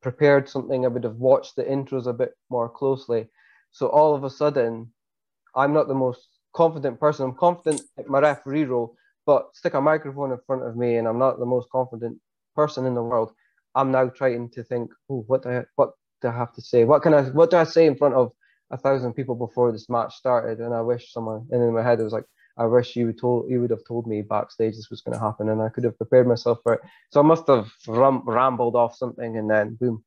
[0.00, 0.84] prepared something.
[0.84, 3.28] I would have watched the intros a bit more closely.
[3.70, 4.92] So all of a sudden,
[5.54, 7.24] I'm not the most confident person.
[7.24, 11.08] I'm confident at my referee role, but stick a microphone in front of me, and
[11.08, 12.18] I'm not the most confident
[12.54, 13.32] person in the world.
[13.74, 16.84] I'm now trying to think, oh, what do I, what do I have to say?
[16.84, 18.32] What can I, what do I say in front of
[18.70, 20.58] a thousand people before this match started?
[20.60, 22.26] And I wish someone, and in my head, it was like,
[22.58, 25.24] I wish you would told you would have told me backstage this was going to
[25.24, 26.80] happen, and I could have prepared myself for it.
[27.10, 30.04] So I must have ram- rambled off something, and then boom,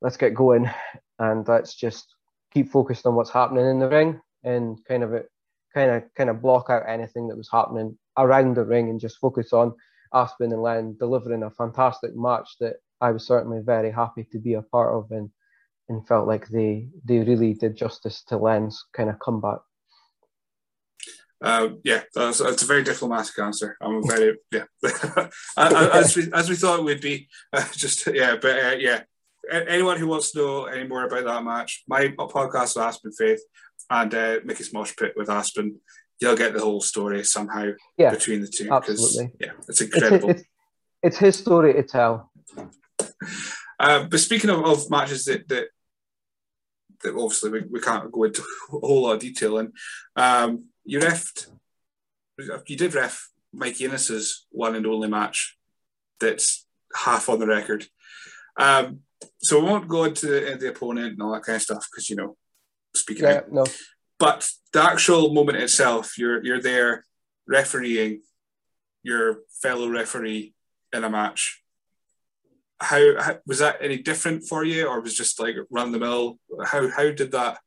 [0.00, 0.70] let's get going,
[1.18, 2.14] and let's just
[2.52, 5.10] keep focused on what's happening in the ring, and kind of
[5.74, 9.18] kind of kind of block out anything that was happening around the ring, and just
[9.18, 9.74] focus on
[10.14, 14.54] Aspen and Len delivering a fantastic match that I was certainly very happy to be
[14.54, 15.30] a part of, and
[15.88, 19.58] and felt like they they really did justice to Len's kind of comeback.
[21.40, 23.76] Uh, yeah, that's, that's, a very diplomatic answer.
[23.80, 24.64] I'm very yeah,
[25.56, 27.28] as we as we thought it would be.
[27.52, 29.02] Uh, just yeah, but uh, yeah,
[29.50, 33.40] anyone who wants to know any more about that match, my podcast with Aspen Faith
[33.90, 35.80] and uh, Mikey's Mosh Pit with Aspen,
[36.20, 38.68] you'll get the whole story somehow Yeah, between the two.
[38.70, 39.32] absolutely.
[39.40, 40.30] Yeah, it's It's, incredible.
[40.30, 40.42] it's,
[41.02, 42.32] it's his story to tell.
[43.78, 45.68] Uh, but speaking of, of matches that, that
[47.02, 49.72] that obviously we, we can't go into a whole lot of detail in,
[50.16, 51.48] um, you refed,
[52.66, 55.58] you did ref Mike Innes's one and only match
[56.18, 57.86] that's half on the record.
[58.58, 59.00] Um,
[59.42, 62.08] so we won't go into the, the opponent and all that kind of stuff because
[62.08, 62.36] you know,
[62.96, 63.52] speaking Yeah, out.
[63.52, 63.64] no.
[64.18, 67.04] But the actual moment itself, you're you're there
[67.46, 68.22] refereeing
[69.02, 70.54] your fellow referee
[70.94, 71.62] in a match.
[72.80, 76.38] How, how was that any different for you, or was just like run the mill?
[76.64, 77.58] How how did that?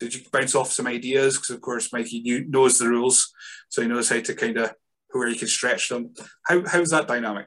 [0.00, 1.36] Did you bounce off some ideas?
[1.36, 3.32] Because of course Mikey knew, knows the rules,
[3.68, 4.74] so he knows how to kind of
[5.12, 6.12] where you can stretch them.
[6.44, 7.46] How how's that dynamic?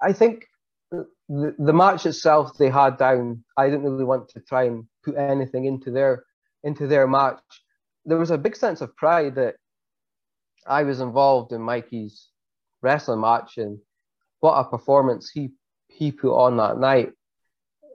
[0.00, 0.46] I think
[0.90, 3.44] the, the match itself they had down.
[3.56, 6.24] I didn't really want to try and put anything into their
[6.64, 7.40] into their match.
[8.04, 9.56] There was a big sense of pride that
[10.66, 12.28] I was involved in Mikey's
[12.82, 13.78] wrestling match and
[14.40, 15.50] what a performance he
[15.88, 17.12] he put on that night.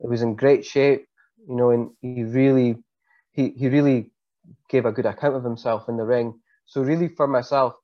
[0.03, 1.06] It was in great shape,
[1.47, 2.77] you know, and he really
[3.33, 4.11] he he really
[4.69, 6.39] gave a good account of himself in the ring.
[6.65, 7.75] So really for myself,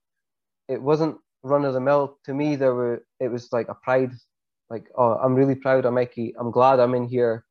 [0.68, 2.18] it wasn't run of the mill.
[2.26, 4.12] To me, there were it was like a pride,
[4.70, 6.36] like oh, I'm really proud of Mikey.
[6.40, 7.46] I'm glad I'm in here.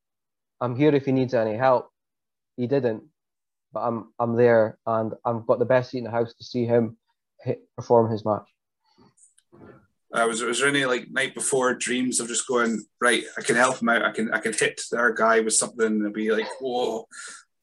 [0.60, 1.90] I'm here if he needs any help.
[2.56, 3.04] He didn't,
[3.72, 6.66] but I'm I'm there and I've got the best seat in the house to see
[6.66, 6.98] him
[7.40, 8.48] hit, perform his match.
[10.12, 13.24] Uh, was, was there any like night before dreams of just going right?
[13.38, 14.04] I can help him out.
[14.04, 17.06] I can I can hit our guy with something and be like, whoa,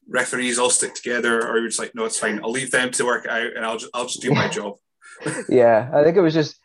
[0.08, 2.40] referees all stick together, or you're just like, no, it's fine.
[2.42, 4.76] I'll leave them to work it out, and I'll just I'll just do my job.
[5.48, 6.56] yeah, I think it was just.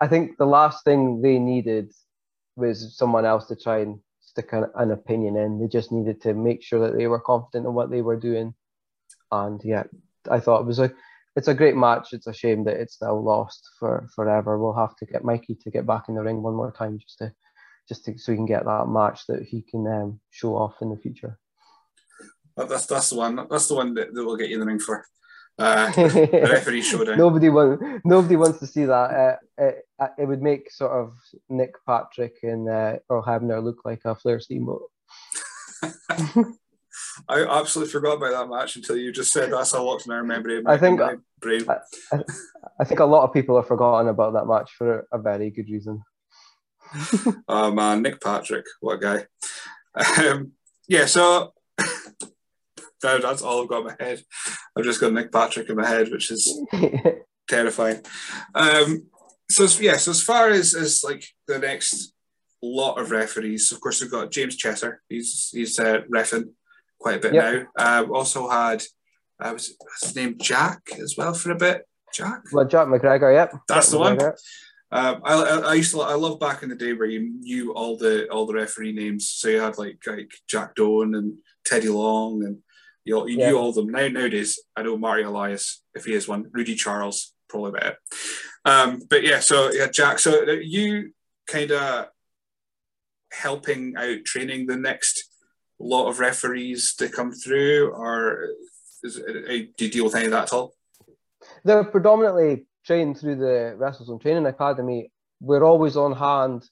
[0.00, 1.92] I think the last thing they needed
[2.56, 5.60] was someone else to try and stick an, an opinion in.
[5.60, 8.54] They just needed to make sure that they were confident in what they were doing.
[9.30, 9.84] And yeah,
[10.30, 10.92] I thought it was a
[11.36, 12.12] it's a great match.
[12.12, 14.58] It's a shame that it's now lost for forever.
[14.58, 17.18] We'll have to get Mikey to get back in the ring one more time just
[17.18, 17.32] to
[17.88, 20.90] just to, so he can get that match that he can um, show off in
[20.90, 21.38] the future.
[22.56, 23.36] That- That's that's the one.
[23.50, 25.04] That's the one that, that will get you in the ring for.
[25.58, 27.18] Uh, the referee showdown.
[27.18, 28.92] nobody want, nobody wants to see that.
[29.10, 29.84] Uh, it,
[30.18, 31.12] it would make sort of
[31.50, 34.88] Nick Patrick and uh, Earl Hebner look like a Flair Steamboat.
[37.28, 40.66] I absolutely forgot about that match until you just said that's how what's now remembering.
[40.66, 41.64] I think- my brain.
[42.80, 45.68] I think a lot of people have forgotten about that match for a very good
[45.68, 46.02] reason.
[47.48, 49.26] Oh man, Nick Patrick, what a
[49.94, 50.24] guy.
[50.24, 50.52] Um,
[50.88, 51.52] yeah, so
[53.02, 54.22] that's all I've got in my head.
[54.76, 56.60] I've just got Nick Patrick in my head, which is
[57.48, 58.02] terrifying.
[58.54, 59.06] Um,
[59.50, 62.12] so yeah, so as far as as like the next
[62.62, 64.96] lot of referees, of course we've got James Chesser.
[65.08, 66.50] He's he's uh, refing
[67.02, 67.44] quite a bit Yep.
[67.44, 67.66] now.
[67.76, 68.82] Uh, also had
[69.42, 71.86] uh, was his name Jack as well for a bit.
[72.14, 72.42] Jack.
[72.52, 73.52] well, Jack McGregor, yep.
[73.68, 74.20] That's Jack the one.
[74.94, 77.72] Um, I, I, I used to I love back in the day where you knew
[77.72, 79.28] all the all the referee names.
[79.30, 82.58] So you had like like Jack Doan and Teddy Long and
[83.04, 83.48] you, all- you Yeah.
[83.50, 83.88] knew all of them.
[83.88, 86.50] Now nowadays I know Mario Elias if he is one.
[86.52, 87.96] Rudy Charles probably it.
[88.66, 90.18] Um, but yeah, so yeah, Jack.
[90.18, 91.12] So uh, you
[91.48, 92.08] kind of
[93.32, 95.21] helping out training the next
[95.82, 98.48] lot of referees to come through, or
[99.02, 99.32] is, uh,
[99.76, 100.74] do you deal with any of that at all?
[101.64, 105.10] They're predominantly trained through the WrestleZone Training Academy.
[105.40, 106.68] We're always on hand.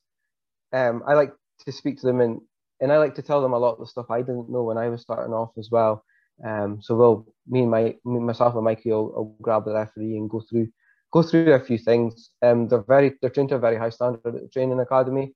[0.73, 1.33] Um, I like
[1.67, 2.41] to speak to them and,
[2.81, 4.79] and I like to tell them a lot of the stuff I didn't know when
[4.79, 6.05] I was starting off as well.
[6.45, 10.17] Um, so we'll me and my me, myself and Mikey will, will grab the referee
[10.17, 10.69] and go through
[11.13, 12.31] go through a few things.
[12.41, 15.35] Um, they're very they're trained to a very high standard at the training academy.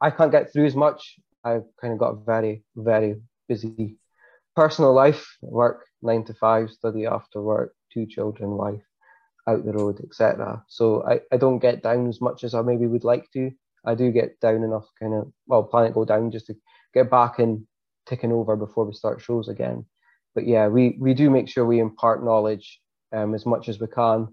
[0.00, 1.18] I can't get through as much.
[1.44, 3.98] I've kind of got very very busy
[4.54, 8.82] personal life, work nine to five, study after work, two children, wife,
[9.48, 10.62] out the road, etc.
[10.68, 13.50] So I, I don't get down as much as I maybe would like to.
[13.84, 16.54] I do get down enough, kind of well, plan it go down just to
[16.94, 17.66] get back and
[18.06, 19.86] ticking over before we start shows again.
[20.34, 22.80] But yeah, we we do make sure we impart knowledge
[23.12, 24.28] um, as much as we can.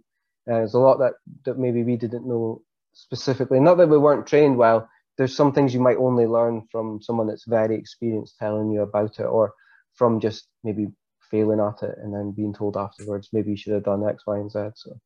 [0.50, 1.14] Uh, there's a lot that
[1.46, 2.62] that maybe we didn't know
[2.94, 3.60] specifically.
[3.60, 4.88] Not that we weren't trained well.
[5.20, 9.20] There's some things you might only learn from someone that's very experienced telling you about
[9.20, 9.54] it, or
[9.94, 10.88] from just maybe
[11.30, 14.38] failing at it and then being told afterwards maybe you should have done X, Y,
[14.38, 14.60] and Z.
[14.76, 14.98] So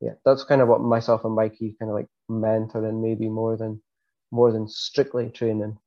[0.00, 3.82] yeah, that's kind of what myself and Mikey kind of like mentoring maybe more than
[4.30, 5.78] more than strictly training.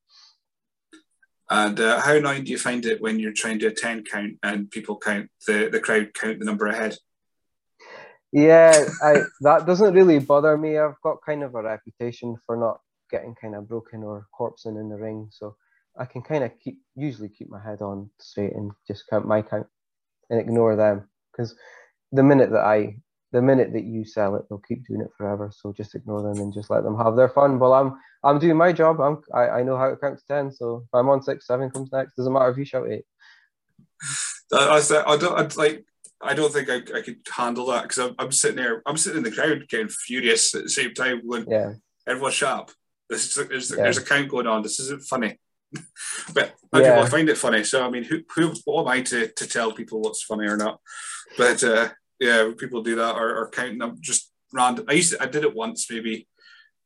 [1.49, 4.05] And uh, how annoying do you find it when you're trying to do a 10
[4.05, 6.97] count and people count the, the crowd count the number ahead?
[8.31, 10.77] Yeah, I that doesn't really bother me.
[10.77, 12.79] I've got kind of a reputation for not
[13.11, 15.27] getting kind of broken or corpsing in the ring.
[15.31, 15.55] So
[15.97, 19.41] I can kind of keep usually keep my head on straight and just count my
[19.41, 19.67] count
[20.29, 21.53] and ignore them because
[22.11, 22.97] the minute that I
[23.33, 25.51] the minute that you sell it, they'll keep doing it forever.
[25.53, 27.59] So just ignore them and just let them have their fun.
[27.59, 28.99] Well, I'm I'm doing my job.
[28.99, 30.51] I'm I, I know how to count to ten.
[30.51, 32.15] So if I'm on six, seven comes next.
[32.15, 33.05] Doesn't matter if you shout eight.
[34.53, 35.85] I, I, I don't I'd like.
[36.23, 38.83] I don't think I, I could handle that because I'm, I'm sitting there.
[38.85, 41.73] I'm sitting in the crowd getting furious at the same time when Yeah.
[42.07, 42.71] everyone's sharp.
[43.11, 43.83] This is there's, Yeah.
[43.83, 44.63] there's a count going on.
[44.63, 45.31] This isn't funny.
[46.33, 46.95] but other Yeah.
[46.95, 47.63] people find it funny.
[47.63, 50.57] So I mean, who who what am I to, to tell people what's funny or
[50.57, 50.79] not?
[51.37, 51.89] But uh,
[52.19, 54.85] yeah, people do that or, or counting them just random.
[54.89, 56.27] I used to, I did it once maybe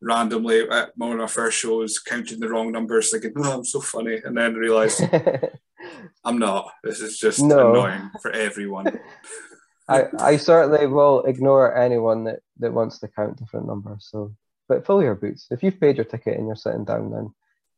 [0.01, 3.79] randomly at one of my first shows, counting the wrong numbers, thinking, "Oh, I'm so
[3.81, 5.01] funny," and then realized
[6.25, 6.71] I'm not.
[6.83, 7.69] This is just No.
[7.71, 8.87] annoying for everyone.
[9.87, 14.07] I, I certainly will ignore anyone that, that wants to count different numbers.
[14.09, 14.33] So,
[14.67, 15.47] but fill your boots.
[15.51, 17.33] If you've paid your ticket and you're sitting down, then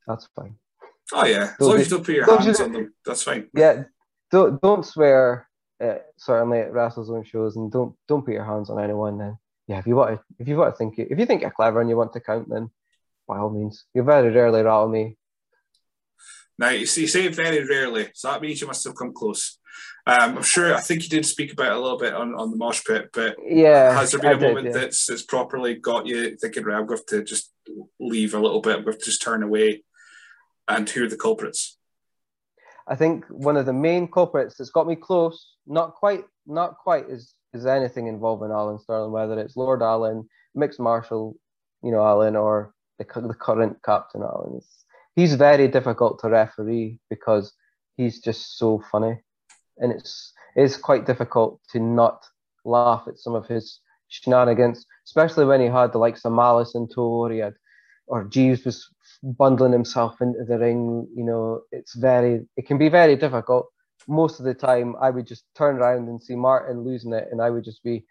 [0.08, 0.56] that's fine.
[1.14, 3.50] Oh yeah, as Those long as you don't put your hands on them, that's fine.
[3.54, 3.84] Yeah,
[4.32, 5.48] don't don't swear.
[5.80, 9.20] Uh, certainly at WrestleZone shows, and don't don't put your hands on anyone.
[9.20, 11.52] Then, yeah, if you want to, if you want to think, if you think you're
[11.52, 12.72] clever and you want to count, then
[13.28, 15.18] by all means, you very rarely rattle me.
[16.58, 19.60] Now you see, you say very rarely, so that means you must have come close.
[20.06, 20.74] Um, I'm sure.
[20.74, 23.10] I think you did speak about it a little bit on, on the mosh pit,
[23.14, 24.82] but Yeah, has there been I a did, moment yeah.
[24.82, 27.52] that's that's properly got you thinking, right, I'm going to just
[28.00, 29.84] leave a little bit, I'm going to just turn away,
[30.68, 31.78] and who are the culprits?
[32.88, 37.10] I think one of the main culprits that's got me close, not quite, not quite
[37.10, 41.36] as is anything involving Alan Sterling, whether it's Lord Allen, mixed marshal,
[41.84, 44.58] you know, Allen, or the, the current captain Allen.
[44.58, 47.54] It's, he's very difficult to referee because
[47.96, 49.20] he's just so funny,
[49.80, 52.26] and it's it's quite difficult to not
[52.66, 56.88] laugh at some of his shenanigans, especially when he had the likes of Malice in
[56.88, 57.54] tow, or he had,
[58.08, 58.90] or Jeeves was
[59.24, 61.08] bundling himself into the ring.
[61.16, 63.68] You know, it's very, it can be very difficult.
[64.08, 67.42] Most of the time, I would just turn around and see Martin losing it, and
[67.42, 68.06] I would just be.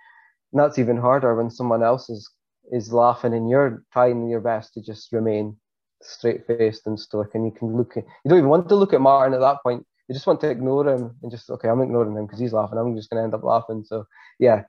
[0.52, 2.30] And that's even harder when someone else is
[2.72, 5.56] is laughing and you're trying your best to just remain
[6.02, 7.96] straight faced and stoic, and you can look.
[7.96, 9.86] At, you don't even want to look at Martin at that point.
[10.09, 12.78] You just want to ignore him and just okay, I'm ignoring him because he's laughing.
[12.78, 13.84] I'm just going to end up laughing.
[13.84, 14.04] So
[14.38, 14.62] yeah,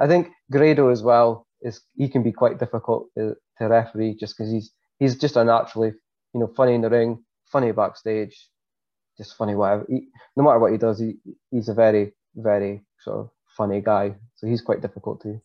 [0.00, 4.50] I think Grado as well is he can be quite difficult to, referee just because
[4.52, 5.92] he's he's just a naturally
[6.34, 8.48] you know funny in the ring, funny backstage,
[9.16, 9.86] just funny whatever.
[9.88, 11.18] He, no matter what he does, he
[11.50, 14.16] he's a very very sort of funny guy.
[14.34, 15.40] So he's quite difficult to.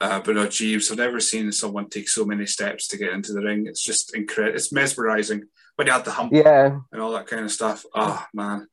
[0.00, 3.32] Uh, but no, Jeeves, I've never seen someone take so many steps to get into
[3.34, 3.66] the ring.
[3.66, 4.56] It's just incredible.
[4.56, 5.42] It's mesmerizing
[5.76, 7.84] when you had the hump Yeah, and all that kind of stuff.
[7.94, 8.66] Oh man,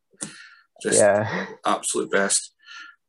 [0.82, 2.54] just yeah, absolute best.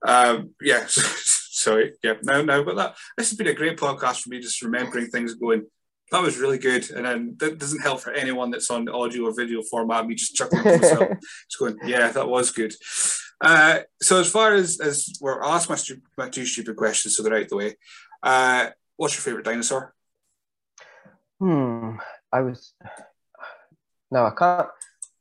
[0.06, 1.94] Um, yeah, sorry.
[2.02, 5.06] Yeah, no, no, but that this has been a great podcast for me, just remembering
[5.06, 5.66] things going.
[6.10, 9.34] That was really good, and then that doesn't help for anyone that's on audio or
[9.36, 10.06] video format.
[10.06, 11.08] Me just chuckling to myself,
[11.50, 12.74] just going, "Yeah, that was good."
[13.40, 17.16] Uh, so as far as as we're I'll ask my, stu- my two stupid questions,
[17.16, 17.76] so they're out the way.
[18.22, 19.94] Uh, what's your favorite dinosaur?
[21.40, 21.96] Hmm.
[22.32, 22.74] I was.
[24.10, 24.68] No, I can't.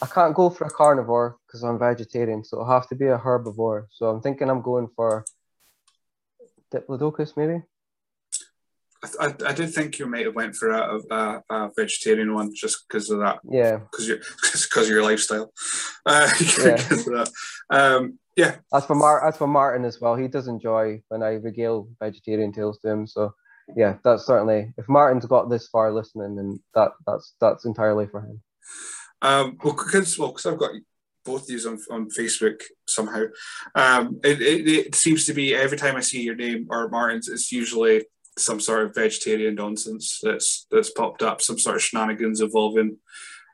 [0.02, 3.18] I can't go for a carnivore because I'm vegetarian, so it'll have to be a
[3.18, 3.86] herbivore.
[3.90, 5.26] So I'm thinking I'm going for
[6.74, 7.64] Diplodocus, maybe.
[9.04, 12.54] I, I, I did think you might have went for a, a, a vegetarian one
[12.54, 15.52] just because of that Yeah, because your because of your lifestyle.
[16.10, 16.30] Uh,
[16.64, 16.78] Yeah.
[16.88, 17.32] 'cause.
[17.70, 21.34] Um, yeah, as for Mar, as for Martin as well, he does enjoy when I
[21.34, 23.08] regale vegetarian tales to him.
[23.08, 23.34] So
[23.76, 28.22] yeah, that's certainly if Martin's got this far listening, then that that's that's entirely for
[28.22, 28.42] him.
[29.22, 30.72] Um, well, because well, because I've got
[31.26, 33.26] both of these on, on Facebook somehow.
[33.76, 37.28] Um, it, it, it seems to be every time I see your name or Martin's,
[37.28, 38.06] it's usually
[38.38, 42.98] some sort of vegetarian nonsense that's that's popped up, some sort of shenanigans involving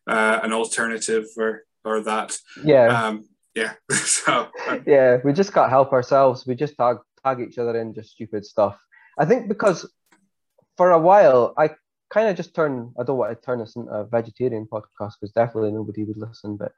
[0.08, 2.38] uh, an alternative or or that.
[2.64, 3.74] Yeah, Um, yeah.
[3.92, 6.46] so uh, yeah, we just can't help ourselves.
[6.46, 8.78] We just tag tag each other in just stupid stuff.
[9.18, 9.90] I think because
[10.78, 11.72] for a while I
[12.14, 12.92] kind of just turned.
[13.00, 16.56] I don't want to turn this into a vegetarian podcast because definitely nobody would listen.
[16.58, 16.72] But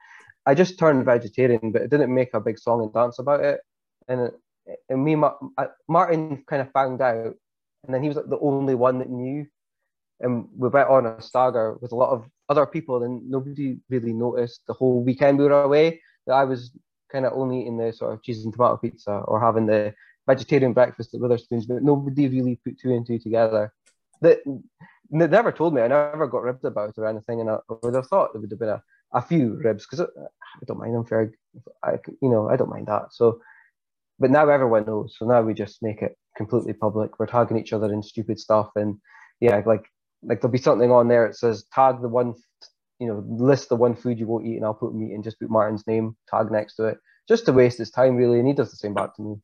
[0.45, 3.59] I just turned vegetarian, but it didn't make a big song and dance about it.
[4.07, 4.31] And
[4.89, 5.15] and me,
[5.87, 7.35] Martin, kind of found out,
[7.83, 9.45] and then he was like the only one that knew.
[10.21, 14.13] And we went on a stagger with a lot of other people, and nobody really
[14.13, 16.71] noticed the whole weekend we were away that I was
[17.11, 19.93] kind of only eating the sort of cheese and tomato pizza or having the
[20.27, 23.73] vegetarian breakfast at Wetherspoon's, but nobody really put two and two together.
[24.21, 24.39] That
[25.11, 25.81] they never told me.
[25.81, 28.59] I never got ribbed about or anything, and I would have thought there would have
[28.59, 28.83] been a,
[29.13, 31.31] a few ribs because uh, I don't mind them fair.
[31.83, 33.13] I you know I don't mind that.
[33.13, 33.39] So,
[34.19, 35.15] but now everyone knows.
[35.17, 37.19] So now we just make it completely public.
[37.19, 38.97] We're tagging each other in stupid stuff, and
[39.39, 39.85] yeah, like
[40.23, 41.25] like there'll be something on there.
[41.25, 42.35] It says tag the one,
[42.99, 45.39] you know, list the one food you won't eat, and I'll put meat and just
[45.39, 48.39] put Martin's name tag next to it, just to waste his time really.
[48.39, 49.35] And he does the same back to me.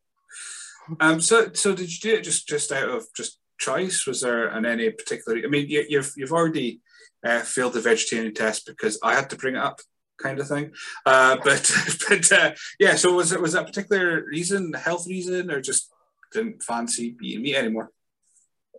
[1.00, 4.06] Um, so, so did you do it just just out of just choice?
[4.06, 5.40] Was there an any particular?
[5.44, 6.82] I mean, you, you've you've already
[7.26, 9.80] uh, failed the vegetarian test because I had to bring it up,
[10.22, 10.72] kind of thing.
[11.06, 11.72] Uh, but
[12.10, 15.92] but uh, yeah, so was it was that particular reason, health reason, or just
[16.34, 17.92] didn't fancy eating meat anymore?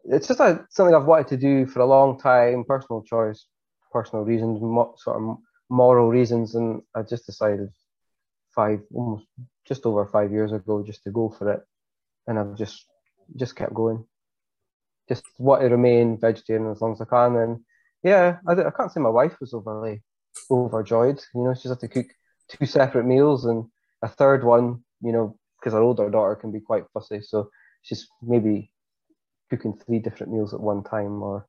[0.04, 3.46] It's just a, something I've wanted to do for a long time, personal choice,
[3.92, 5.38] personal reasons, mo- sort of
[5.70, 7.68] moral reasons, and I just decided
[8.54, 9.26] five, almost
[9.66, 11.62] just over five years ago, just to go for it,
[12.26, 12.86] and I've just
[13.36, 14.04] just kept going.
[15.08, 17.60] Just want to remain vegetarian as long as I can, and
[18.02, 20.02] yeah, I, I can't say my wife was overly
[20.50, 21.22] overjoyed.
[21.34, 22.06] You know, she's had to cook
[22.48, 23.64] two separate meals and
[24.02, 24.84] a third one.
[25.00, 27.50] You know, because our older daughter can be quite fussy, so
[27.82, 28.71] she's maybe
[29.52, 31.46] cooking three different meals at one time, or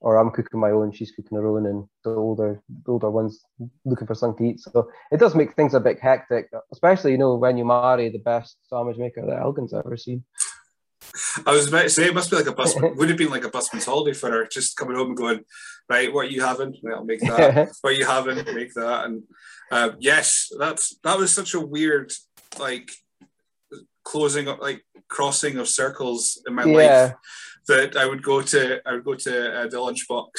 [0.00, 3.40] or I'm cooking my own, she's cooking her own, and the older the older one's
[3.84, 4.60] looking for something to eat.
[4.60, 8.18] So it does make things a bit hectic, especially you know when you marry the
[8.18, 10.24] best sandwich maker that Elgin's ever seen.
[11.46, 12.74] I was about to say it must be like a bus.
[12.80, 15.40] would have been like a busman's holiday for her, just coming home and going,
[15.88, 16.74] right, what are you having?
[16.92, 17.72] I'll make that.
[17.80, 18.36] what are you having?
[18.54, 19.04] Make that.
[19.04, 19.22] And
[19.70, 22.12] uh, yes, that's that was such a weird
[22.58, 22.90] like
[24.06, 26.76] closing up, like crossing of circles in my yeah.
[26.76, 27.14] life
[27.66, 28.80] that I would go to.
[28.86, 30.30] I would go to uh, the lunchbox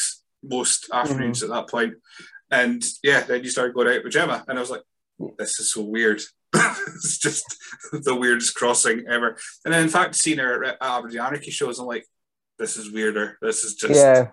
[0.43, 1.51] most afternoons mm-hmm.
[1.51, 1.95] at that point,
[2.49, 4.83] and yeah, then you started going out with Gemma, and I was like,
[5.37, 6.21] this is so weird.
[6.53, 7.43] it's just
[7.91, 9.37] the weirdest crossing ever.
[9.65, 12.05] And then, in fact, seeing her at Aberdeen Anarchy shows, I'm like,
[12.57, 13.37] this is weirder.
[13.41, 14.29] This is just, yeah.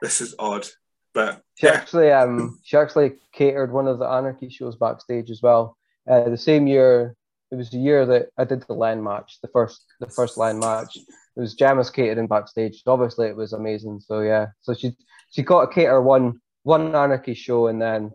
[0.00, 0.66] this is odd.
[1.12, 1.74] But she yeah.
[1.74, 5.76] actually, um, she actually catered one of the Anarchy shows backstage as well.
[6.08, 7.16] Uh, the same year,
[7.50, 10.60] it was the year that I did the land match, the first, the first land
[10.60, 10.96] match.
[10.96, 12.82] It was Gemma's catering backstage.
[12.86, 14.00] Obviously, it was amazing.
[14.00, 14.96] So yeah, so she
[15.30, 18.12] she got a cater one one Anarchy show, and then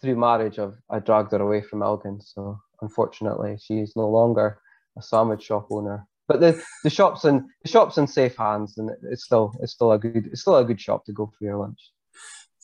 [0.00, 2.20] through marriage, I've I dragged her away from Elgin.
[2.20, 4.60] So unfortunately, she's no longer
[4.98, 6.06] a sandwich shop owner.
[6.28, 9.92] But the, the shops in the shops in safe hands, and it's still it's still
[9.92, 11.92] a good it's still a good shop to go for your lunch.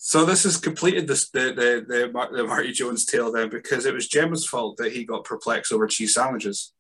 [0.05, 3.95] So this has completed this the the the, the Marty Jones tale then because it
[3.95, 6.73] was Gemma's fault that he got perplexed over cheese sandwiches.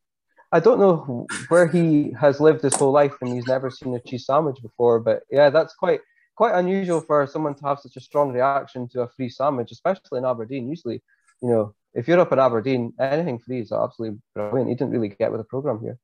[0.50, 4.00] I don't know where he has lived his whole life and he's never seen a
[4.00, 6.00] cheese sandwich before, but yeah, that's quite
[6.34, 10.18] quite unusual for someone to have such a strong reaction to a free sandwich, especially
[10.18, 10.68] in Aberdeen.
[10.68, 11.00] Usually,
[11.40, 14.68] you know, if you're up in Aberdeen, anything free is absolutely brilliant.
[14.68, 15.96] You didn't really get with the program here.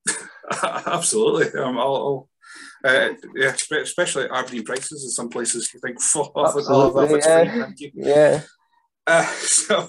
[0.87, 1.61] absolutely.
[1.61, 2.29] Um, I'll, I'll
[2.85, 5.73] uh, yeah, especially Aberdeen prices in some places.
[5.73, 7.21] You think, fuck off with all of that.
[7.25, 7.51] Yeah.
[7.51, 7.91] Free, thank you.
[7.95, 8.43] Yeah.
[9.07, 9.89] Uh, so,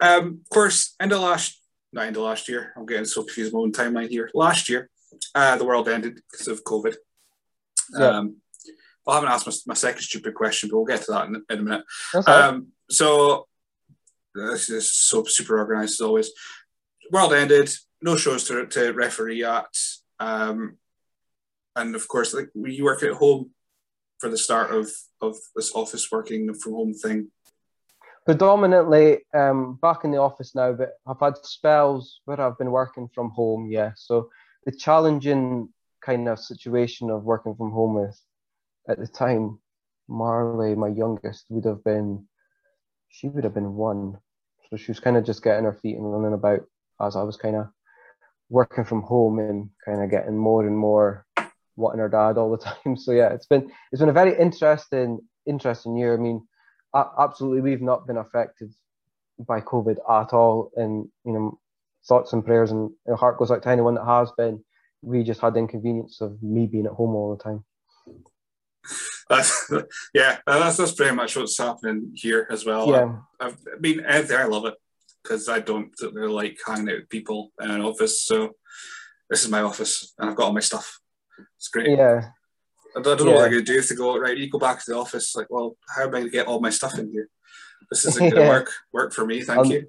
[0.00, 1.60] um, of course, end of last,
[1.92, 2.72] not end of last year.
[2.76, 4.30] I'm getting so confused my own timeline here.
[4.34, 4.90] Last year,
[5.34, 6.96] uh, the world ended because of COVID.
[7.98, 8.06] Yeah.
[8.06, 8.36] Um,
[9.06, 11.58] I haven't asked my, my, second stupid question, but we'll get to that in, in
[11.58, 11.84] a minute.
[12.26, 13.46] Um, so
[14.34, 16.30] this is so super organized as always.
[17.10, 19.66] World ended, no shows to, to referee at.
[20.18, 20.78] Um,
[21.76, 23.50] and of course, like you work at home
[24.18, 27.30] for the start of, of this office working from home thing.
[28.24, 33.08] Predominantly um, back in the office now, but I've had spells where I've been working
[33.14, 33.70] from home.
[33.70, 34.30] Yeah, so
[34.64, 35.68] the challenging
[36.02, 38.22] kind of situation of working from home is
[38.88, 39.58] at the time,
[40.08, 42.26] Marley, my youngest, would have been
[43.14, 44.18] she would have been one.
[44.68, 46.60] So she was kind of just getting her feet and running about
[47.00, 47.68] as I was kind of
[48.48, 51.23] working from home and kind of getting more and more
[51.76, 52.96] wanting her dad all the time.
[52.96, 56.14] So yeah, it's been it's been a very interesting interesting year.
[56.14, 56.46] I mean,
[56.94, 58.72] absolutely, we've not been affected
[59.38, 61.58] by COVID at all, and you know,
[62.06, 64.64] thoughts and prayers and your heart goes out to anyone that has been.
[65.02, 67.64] We just had the inconvenience of me being at home all the time.
[69.28, 69.70] That's,
[70.14, 72.88] yeah, uh, that's that's pretty much what's happening here as well.
[72.88, 73.16] Yeah.
[73.40, 74.74] I, I mean, I love it
[75.22, 78.22] because I don't really like hanging out with people in an office.
[78.22, 78.52] So
[79.28, 81.00] this is my office, and I've got all my stuff.
[81.56, 81.90] It's great.
[81.90, 82.30] Yeah.
[82.96, 83.34] I don't, know yeah.
[83.34, 84.36] what I'm going to do if they go right.
[84.36, 85.34] You go back to the office.
[85.34, 87.28] Like, well, how am I going to get all my stuff in here?
[87.90, 88.70] This isn't going to work.
[88.92, 89.42] Work for me.
[89.42, 89.88] Thank I'll, you.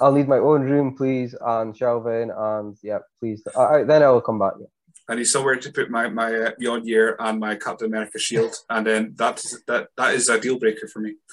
[0.00, 3.42] I'll need my own room, please, and shelving, and yeah, please.
[3.56, 4.54] I, then I will come back.
[4.58, 4.66] Yeah.
[5.10, 8.54] I need somewhere to put my my uh, Beyond Year and my Captain America shield,
[8.70, 11.14] and then that's that that is a deal breaker for me.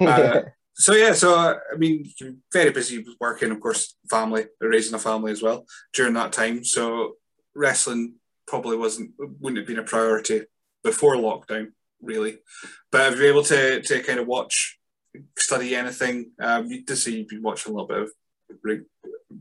[0.00, 0.42] Uh,
[0.74, 4.98] so yeah, so uh, I mean, you're very busy working, of course, family, raising a
[4.98, 6.64] family as well during that time.
[6.64, 7.16] So
[7.54, 8.14] wrestling
[8.52, 10.42] probably wasn't wouldn't have been a priority
[10.84, 11.72] before lockdown,
[12.02, 12.36] really.
[12.90, 14.78] But have you been able to to kind of watch,
[15.38, 16.32] study anything?
[16.38, 18.10] Um, you to see you've been watching a little bit of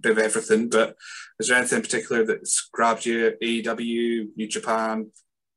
[0.02, 0.70] bit of everything.
[0.70, 0.96] But
[1.42, 3.34] is there anything in particular that's grabbed you?
[3.44, 5.12] AEW, New Japan,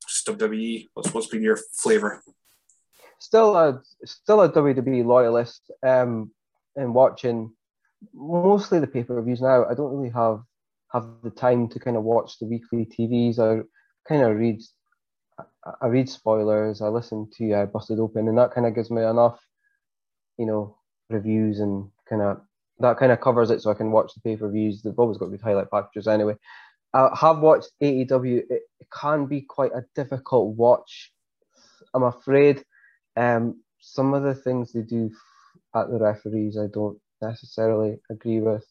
[0.08, 0.88] just WWE.
[0.94, 2.24] What's what's been your flavour?
[3.20, 5.70] still a still a WWE loyalist.
[5.86, 6.32] Um,
[6.74, 7.52] and watching
[8.12, 9.64] mostly the pay per views now.
[9.64, 10.42] I don't really have
[10.94, 13.38] have the time to kind of watch the weekly TVs.
[13.38, 13.66] or
[14.08, 14.60] kind of read
[15.80, 16.80] I read spoilers.
[16.80, 19.40] I listen to uh, Busted Open, and that kind of gives me enough,
[20.38, 20.76] you know,
[21.10, 22.40] reviews and kind of
[22.80, 24.82] that kind of covers it, so I can watch the pay per views.
[24.82, 26.34] They've always got good highlight packages anyway.
[26.92, 28.38] I have watched AEW.
[28.50, 31.12] It, it can be quite a difficult watch.
[31.92, 32.64] I'm afraid.
[33.16, 35.10] Um, some of the things they do
[35.74, 38.64] at the referees, I don't necessarily agree with.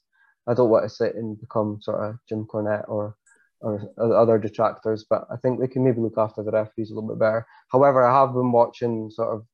[0.47, 3.15] I don't want to sit and become sort of Jim Cornette or
[3.61, 7.09] or other detractors, but I think they can maybe look after the referees a little
[7.09, 7.47] bit better.
[7.71, 9.45] However, I have been watching sort of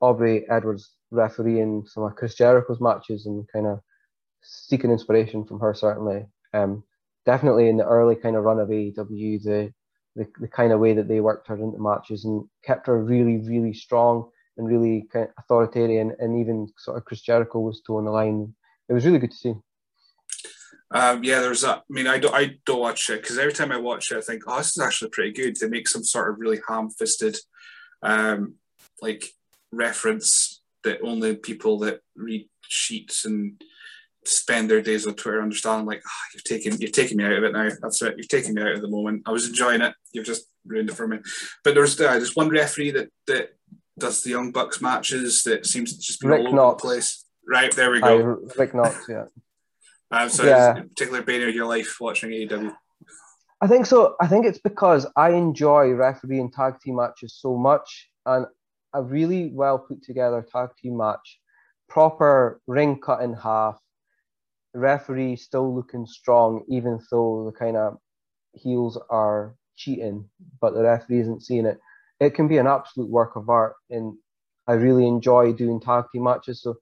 [0.00, 3.80] Aubrey Edwards refereeing some of Chris Jericho's matches and kind of
[4.42, 6.26] seeking inspiration from her certainly.
[6.54, 6.84] Um,
[7.24, 9.72] definitely in the early kind of run of AEW, the,
[10.14, 13.38] the the kind of way that they worked her into matches and kept her really,
[13.38, 17.98] really strong and really kind of authoritarian, and even sort of Chris Jericho was toe
[17.98, 18.54] on the line.
[18.88, 19.54] It was really good to see.
[20.96, 21.76] Um, yeah, there's a.
[21.76, 24.20] I mean, I don't, I don't watch it because every time I watch it, I
[24.22, 25.56] think, oh, this is actually pretty good.
[25.56, 27.36] They make some sort of really ham-fisted,
[28.02, 28.54] um,
[29.02, 29.24] like
[29.72, 33.60] reference that only people that read sheets and
[34.24, 35.86] spend their days on Twitter understand.
[35.86, 37.68] Like, oh, you've taken, you've taken me out of it now.
[37.82, 38.14] That's it.
[38.16, 39.22] You've taken me out of the moment.
[39.26, 39.94] I was enjoying it.
[40.12, 41.18] You've just ruined it for me.
[41.62, 43.50] But there's, uh, there's one referee that that
[43.98, 46.82] does the Young Bucks matches that seems to just be Rick all over Knox.
[46.82, 47.24] the place.
[47.48, 48.40] Right there we go.
[48.48, 49.24] Hi, Rick Knox, yeah.
[50.10, 50.74] Um, so yeah.
[50.74, 52.74] particular bane of your life watching AEW.
[53.60, 54.16] I think so.
[54.20, 58.46] I think it's because I enjoy refereeing tag team matches so much, and
[58.92, 61.40] a really well put together tag team match,
[61.88, 63.78] proper ring cut in half,
[64.74, 67.96] referee still looking strong, even though the kind of
[68.52, 70.28] heels are cheating,
[70.60, 71.80] but the referee isn't seeing it
[72.20, 73.74] it can be an absolute work of art.
[73.90, 74.16] And
[74.66, 76.62] I really enjoy doing tag team matches.
[76.62, 76.76] So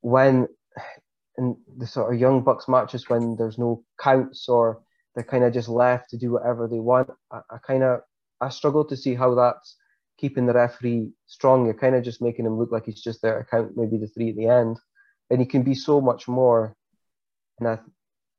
[0.00, 0.48] when
[1.38, 4.82] in the sort of young bucks matches when there's no counts or
[5.14, 8.00] they're kind of just left to do whatever they want, I, I kind of
[8.40, 9.76] I struggle to see how that's
[10.18, 11.64] keeping the referee strong.
[11.64, 14.08] You're kind of just making him look like he's just there to count maybe the
[14.08, 14.78] three at the end,
[15.30, 16.76] and he can be so much more.
[17.58, 17.78] And I,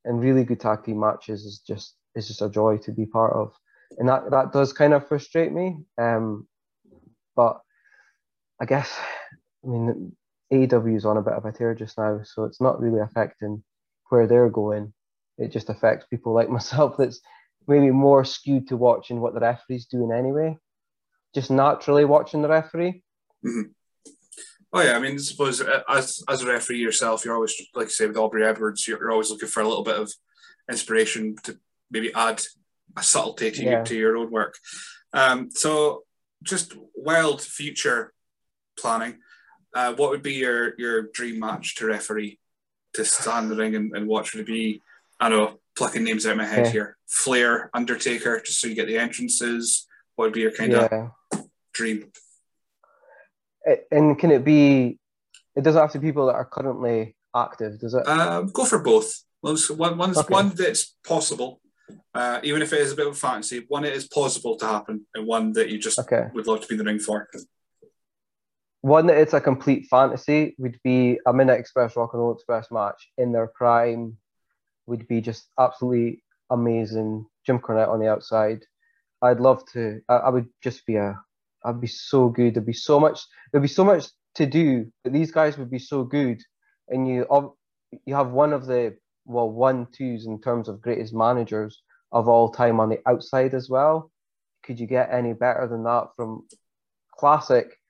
[0.04, 3.34] and really good tag team matches is just is just a joy to be part
[3.34, 3.52] of
[3.98, 5.78] and that that does kind of frustrate me.
[5.98, 6.46] Um,
[7.34, 7.60] but
[8.60, 8.92] I guess
[9.64, 10.16] I mean
[10.52, 13.62] AEW is on a bit of a tear just now, so it's not really affecting
[14.08, 14.92] where they're going.
[15.38, 17.20] It just affects people like myself that's
[17.66, 20.56] maybe more skewed to watching what the referee's doing anyway,
[21.34, 23.02] just naturally watching the referee.
[23.44, 23.72] Mm-hmm.
[24.72, 27.86] Oh yeah, I mean, I suppose uh, as as a referee yourself, you're always like
[27.86, 30.12] you say with Aubrey Edwards, you're, you're always looking for a little bit of
[30.70, 31.58] inspiration to
[31.90, 32.42] maybe add
[32.96, 33.84] a subtlety to, yeah.
[33.84, 34.54] to your own work.
[35.12, 36.02] Um, so,
[36.42, 38.12] just wild future
[38.78, 39.18] planning.
[39.76, 42.38] Uh, what would be your your dream match to referee
[42.94, 44.32] to stand the ring and, and watch?
[44.32, 44.80] Would it be
[45.20, 46.72] I don't know plucking names out of my head yeah.
[46.72, 46.96] here?
[47.06, 49.86] Flair, Undertaker, just so you get the entrances.
[50.14, 51.10] What would be your kind yeah.
[51.32, 52.10] of dream?
[53.90, 54.98] And can it be?
[55.54, 58.08] It doesn't have to be people that are currently active, does it?
[58.08, 59.12] Um, go for both.
[59.42, 60.32] One, one's okay.
[60.32, 61.60] one that's possible,
[62.14, 64.66] uh, even if it is a bit of a fantasy, one that is plausible to
[64.66, 66.28] happen, and one that you just okay.
[66.32, 67.28] would love to be in the ring for.
[68.86, 72.70] One that it's a complete fantasy would be a Midnight Express Rock and Roll Express
[72.70, 74.16] match in their prime.
[74.86, 77.26] Would be just absolutely amazing.
[77.44, 78.64] Jim Cornette on the outside.
[79.20, 80.00] I'd love to.
[80.08, 81.18] I, I would just be a.
[81.64, 82.54] I'd be so good.
[82.54, 83.26] There'd be so much.
[83.50, 84.04] There'd be so much
[84.36, 84.86] to do.
[85.02, 86.40] But these guys would be so good,
[86.86, 87.26] and you
[88.04, 91.82] you have one of the well one twos in terms of greatest managers
[92.12, 94.12] of all time on the outside as well.
[94.62, 96.46] Could you get any better than that from
[97.18, 97.80] classic,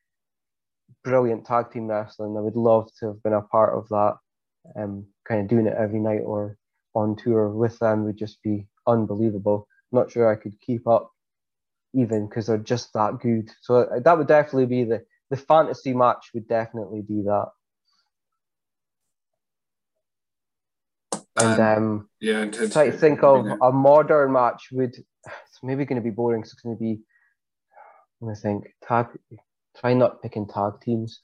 [1.04, 2.36] brilliant tag team wrestling?
[2.36, 4.16] I would love to have been a part of that.
[4.76, 6.56] Um, kind of doing it every night or
[6.94, 9.68] on tour with them would just be unbelievable.
[9.92, 11.12] Not sure I could keep up
[11.94, 13.50] even because they're just that good.
[13.62, 17.48] So uh, that would definitely be the the fantasy match would definitely be that.
[21.36, 24.96] And um, yeah, try to think of a modern match would
[25.26, 26.44] it's maybe going to be boring.
[26.44, 27.00] So it's going to be.
[28.26, 29.08] To think tag.
[29.78, 31.20] Try not picking tag teams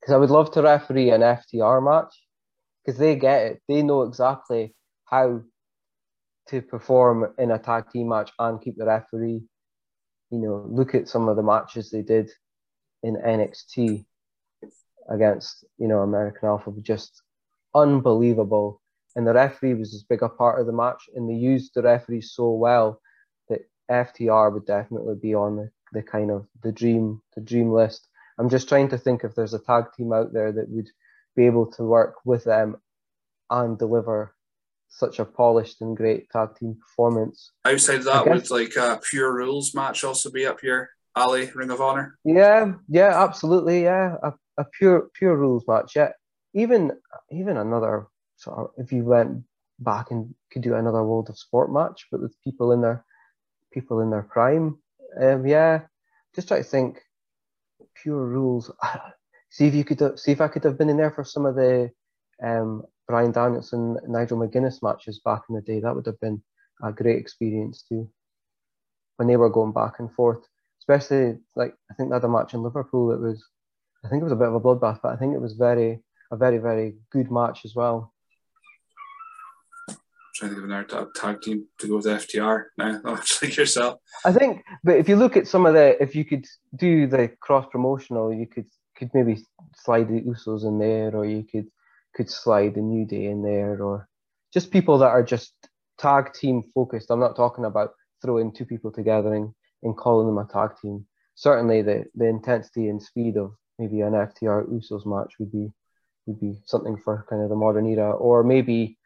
[0.00, 2.14] because I would love to referee an FTR match
[2.84, 3.62] because they get it.
[3.68, 4.74] They know exactly
[5.06, 5.42] how
[6.48, 9.42] to perform in a tag team match and keep the referee.
[10.30, 12.30] You know, look at some of the matches they did
[13.02, 14.04] in NXT
[15.08, 17.22] against you know American Alpha, just
[17.74, 18.80] unbelievable
[19.16, 21.82] and the referee was as big a part of the match, and they used the
[21.82, 23.00] referee so well
[23.48, 23.60] that
[23.90, 28.08] FTR would definitely be on the, the kind of the dream the dream list.
[28.38, 30.90] I'm just trying to think if there's a tag team out there that would
[31.36, 32.76] be able to work with them
[33.48, 34.34] and deliver
[34.88, 37.52] such a polished and great tag team performance.
[37.64, 40.90] Outside of that, would like a pure rules match also be up here?
[41.16, 42.18] Ali Ring of Honor?
[42.24, 44.16] Yeah, yeah, absolutely, yeah.
[44.22, 45.92] A, a pure pure rules match.
[45.94, 46.10] Yeah,
[46.54, 46.92] even
[47.30, 49.44] even another sort of if you went
[49.78, 53.04] back and could do another World of Sport match, but with people in their
[53.72, 54.78] people in their prime.
[55.20, 55.82] Um, yeah,
[56.34, 57.00] just try to think
[58.02, 58.70] pure rules.
[59.50, 61.54] see if you could see if I could have been in there for some of
[61.54, 61.90] the
[62.42, 65.80] um, Bryan Danielson, Nigel McGuinness matches back in the day.
[65.80, 66.42] That would have been
[66.82, 68.08] a great experience too.
[69.16, 70.44] When they were going back and forth,
[70.80, 73.12] especially like I think they had a match in Liverpool.
[73.12, 73.44] It was,
[74.04, 76.02] I think it was a bit of a bloodbath, but I think it was very
[76.32, 78.13] a very very good match as well.
[80.34, 83.00] Trying to think of another tag team to go with FTR now.
[83.04, 84.00] much like yourself.
[84.24, 86.44] I think, but if you look at some of the, if you could
[86.74, 88.66] do the cross promotional, you could
[88.96, 89.44] could maybe
[89.76, 91.66] slide the Usos in there, or you could
[92.14, 94.08] could slide the New Day in there, or
[94.52, 95.52] just people that are just
[95.98, 97.10] tag team focused.
[97.10, 99.52] I'm not talking about throwing two people together and,
[99.82, 101.06] and calling them a tag team.
[101.36, 105.72] Certainly, the the intensity and speed of maybe an FTR Usos match would be
[106.26, 108.98] would be something for kind of the modern era, or maybe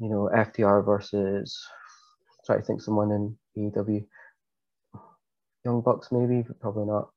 [0.00, 1.58] you know FTR versus
[2.44, 4.06] try to think someone in AEW,
[5.64, 7.10] Young Bucks maybe, but probably not.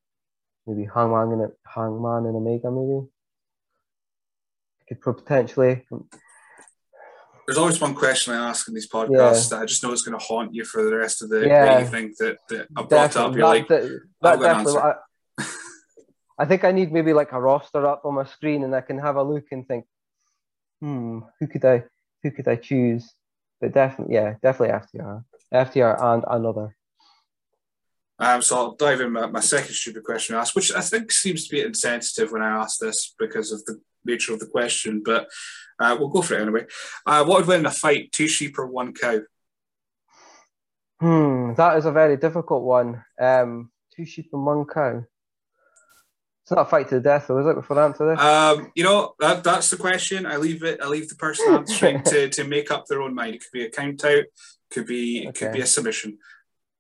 [0.66, 3.08] Maybe Hangman and Hangman and Omega maybe
[4.96, 5.86] could potentially.
[7.48, 9.58] There's always one question I ask in these podcasts yeah.
[9.58, 11.82] that I just know it's going to haunt you for the rest of the, yeah.
[11.82, 13.22] evening that, that I brought definitely.
[13.22, 13.36] up.
[13.36, 14.82] You're that, like, that, that definitely.
[14.82, 15.46] I,
[16.44, 19.00] I think I need maybe like a roster up on my screen and I can
[19.00, 19.86] have a look and think,
[20.80, 21.86] hmm, who could I
[22.24, 23.14] who could I choose?
[23.62, 25.24] But definitely, yeah, definitely FTR,
[25.54, 26.76] FTR, and another.
[28.20, 31.12] Um, so I'll dive in my, my second stupid question I asked, which I think
[31.12, 35.02] seems to be insensitive when I ask this because of the nature of the question,
[35.04, 35.28] but
[35.80, 36.66] uh, we'll go for it anyway.
[37.06, 39.20] Uh, what would win in a fight, two sheep or one cow?
[41.00, 43.04] Hmm, that is a very difficult one.
[43.20, 45.04] Um, two sheep and one cow.
[46.50, 47.54] It's not a fight to the death, though, is it?
[47.54, 50.26] Before I answer this, um, you know that that's the question.
[50.26, 50.82] I leave it.
[50.82, 53.36] I leave the person answering to, to make up their own mind.
[53.36, 54.24] It could be a count out,
[54.72, 55.46] could be okay.
[55.46, 56.18] could be a submission.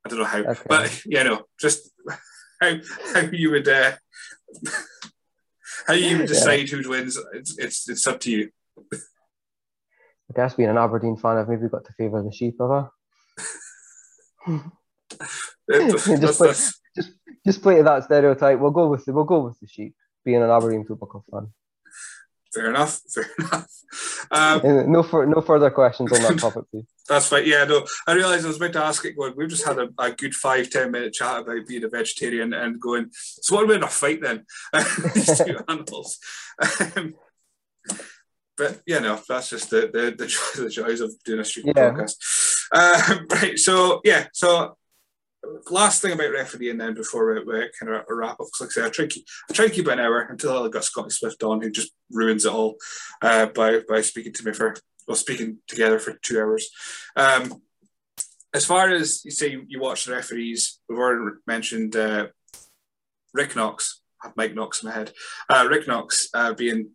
[0.03, 0.61] I don't know how, okay.
[0.67, 1.91] but you know, just
[2.59, 2.77] how
[3.13, 3.91] how you would uh,
[5.85, 6.77] how you even decide yeah.
[6.77, 7.19] who wins?
[7.33, 8.49] It's, it's it's up to you.
[8.91, 12.89] I guess being an Aberdeen fan, I've maybe got to favour the sheep of
[15.69, 16.53] just, play,
[16.95, 17.11] just,
[17.45, 18.59] just play to that stereotype.
[18.59, 19.95] We'll go with the, we'll go with the sheep.
[20.25, 21.53] Being an Aberdeen Football Club fan.
[22.53, 23.01] Fair enough.
[23.09, 23.67] Fair enough.
[24.31, 26.85] Um, no, for, no further questions on that topic, please.
[27.07, 27.45] That's fine.
[27.45, 29.15] Yeah, no, I realised I was about to ask it.
[29.15, 32.53] Going, we've just had a, a, good five ten minute chat about being a vegetarian
[32.53, 33.09] and going.
[33.11, 34.45] So what about a fight then?
[35.13, 36.19] These two animals.
[36.95, 37.15] Um,
[38.57, 41.91] but yeah, no, that's just the the, the, the joys of doing a street yeah.
[41.91, 42.15] podcast.
[42.71, 43.57] Um, right.
[43.57, 44.27] So yeah.
[44.33, 44.77] So
[45.69, 48.73] last thing about refereeing then before we, we kind of wrap up, because like I
[48.73, 51.43] say, I try, keep, I try to keep an hour until I got Scotty Swift
[51.43, 52.75] on, who just ruins it all
[53.21, 54.75] uh, by by speaking to me for
[55.07, 56.69] well speaking together for two hours.
[57.15, 57.61] Um,
[58.53, 60.79] as far as you say, you watch the referees.
[60.89, 62.27] We've already mentioned uh,
[63.33, 64.01] Rick Knox.
[64.23, 65.13] I have Mike Knox in my head.
[65.49, 66.91] Uh, Rick Knox uh, being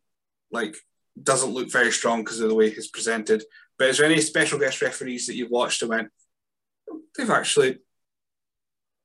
[0.51, 0.77] like
[1.23, 3.45] doesn't look very strong because of the way he's presented.
[3.79, 6.09] But is there any special guest referees that you've watched and went,
[7.17, 7.79] they've actually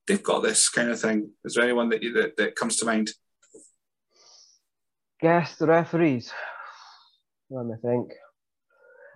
[0.09, 1.29] they've got this kind of thing.
[1.45, 3.11] Is there anyone that you, that, that comes to mind?
[5.21, 6.33] Guess the referees.
[7.51, 8.11] Let me think.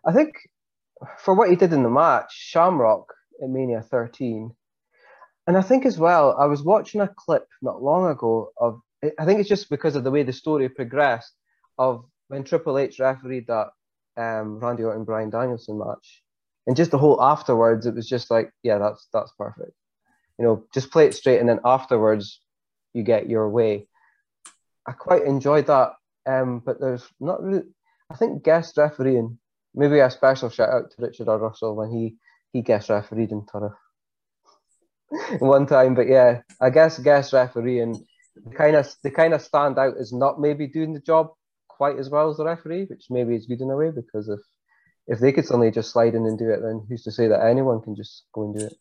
[0.05, 0.35] I think
[1.17, 3.11] for what he did in the match, Shamrock
[3.41, 4.51] at Mania 13,
[5.47, 8.79] and I think as well, I was watching a clip not long ago of,
[9.19, 11.33] I think it's just because of the way the story progressed
[11.77, 13.67] of when Triple H refereed that
[14.15, 16.21] um, Randy Orton Bryan Danielson match,
[16.67, 19.73] and just the whole afterwards, it was just like, yeah, that's that's perfect
[20.37, 22.39] you know, just play it straight and then afterwards
[22.93, 23.87] you get your way.
[24.87, 25.93] I quite enjoyed that.
[26.25, 27.63] Um, but there's not really,
[28.09, 29.37] I think guest refereeing,
[29.75, 31.37] maybe a special shout out to Richard R.
[31.37, 32.15] Russell when he,
[32.53, 33.75] he guest refereed in Turriff
[35.39, 35.95] one time.
[35.95, 38.05] But yeah, I guess guest refereeing
[38.35, 41.31] The kind of they kind of stand out as not maybe doing the job
[41.67, 44.39] quite as well as the referee, which maybe is good in a way because if
[45.07, 47.45] if they could suddenly just slide in and do it, then who's to say that
[47.45, 48.73] anyone can just go and do it?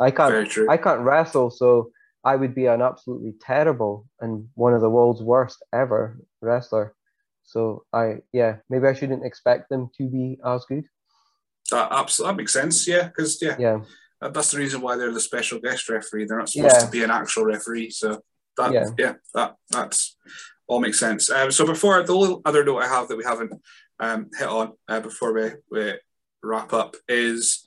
[0.00, 0.48] I can't.
[0.68, 1.90] I can't wrestle, so
[2.24, 6.94] I would be an absolutely terrible and one of the world's worst ever wrestler.
[7.44, 10.84] So I, yeah, maybe I shouldn't expect them to be as good.
[11.70, 12.86] That absolutely that makes sense.
[12.86, 13.80] Yeah, because yeah, yeah,
[14.20, 16.26] that's the reason why they're the special guest referee.
[16.26, 16.84] They're not supposed yeah.
[16.84, 17.90] to be an actual referee.
[17.90, 18.20] So
[18.58, 20.16] that yeah, yeah that that's
[20.66, 21.30] all makes sense.
[21.30, 23.52] Um, so before the only other note I have that we haven't
[24.00, 25.94] um, hit on uh, before we, we
[26.42, 27.66] wrap up is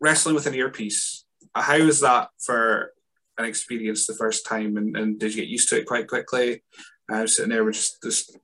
[0.00, 1.25] wrestling with an earpiece.
[1.62, 2.92] How is that for
[3.38, 6.62] an experience the first time, and, and did you get used to it quite quickly?
[7.10, 8.36] Uh, sitting there with just just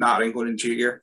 [0.00, 1.02] nattering going into your ear.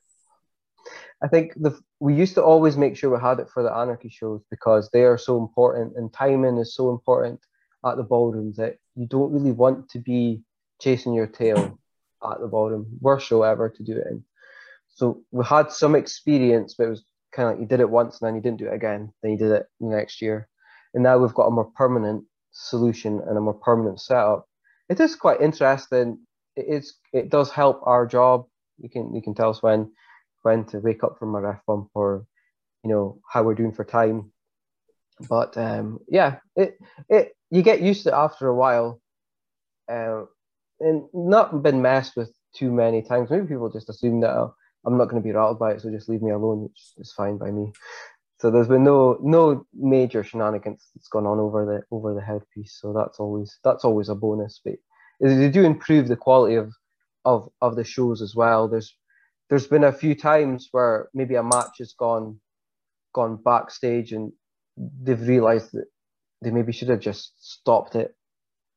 [1.22, 4.10] I think the we used to always make sure we had it for the anarchy
[4.10, 7.40] shows because they are so important and timing is so important
[7.86, 10.42] at the ballroom that you don't really want to be
[10.80, 11.78] chasing your tail
[12.22, 12.86] at the ballroom.
[13.00, 14.24] Worst show ever to do it in.
[14.88, 18.20] So we had some experience, but it was kind of like you did it once
[18.20, 19.12] and then you didn't do it again.
[19.22, 20.48] Then you did it the next year,
[20.96, 24.48] and now we've got a more permanent solution and a more permanent setup.
[24.88, 26.18] It is quite interesting.
[26.56, 26.94] It is.
[27.12, 28.46] It does help our job.
[28.78, 29.92] You can you can tell us when
[30.42, 32.24] when to wake up from a ref bump or
[32.82, 34.32] you know how we're doing for time.
[35.28, 36.78] But um, yeah, it
[37.10, 39.02] it you get used to it after a while,
[39.92, 40.22] uh,
[40.80, 43.28] and not been messed with too many times.
[43.28, 44.54] Maybe people just assume that oh,
[44.86, 47.12] I'm not going to be rattled by it, so just leave me alone, which is
[47.12, 47.72] fine by me.
[48.38, 52.78] So there's been no no major shenanigans that's gone on over the over the headpiece.
[52.80, 54.60] So that's always that's always a bonus.
[54.64, 54.74] But
[55.20, 56.72] they do improve the quality of
[57.24, 58.68] of of the shows as well.
[58.68, 58.94] There's
[59.48, 62.40] there's been a few times where maybe a match has gone
[63.14, 64.32] gone backstage and
[65.02, 65.86] they've realized that
[66.42, 68.14] they maybe should have just stopped it,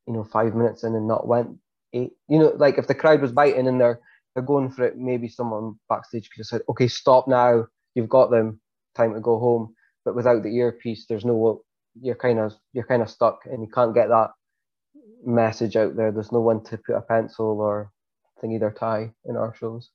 [0.08, 1.58] you know, five minutes in and not went
[1.94, 2.12] eight.
[2.30, 4.00] You know, like if the crowd was biting and they're
[4.36, 7.68] they're going for it, maybe someone backstage could have said, "Okay, stop now.
[7.96, 8.62] You've got them.
[8.96, 9.76] Time to go home."
[10.06, 11.64] But without the earpiece, there's no.
[12.02, 14.32] You're kind of you're kind of stuck, and you can't get that
[15.26, 16.12] message out there.
[16.12, 17.92] There's no one to put a pencil or
[18.40, 19.90] thing either tie in our shows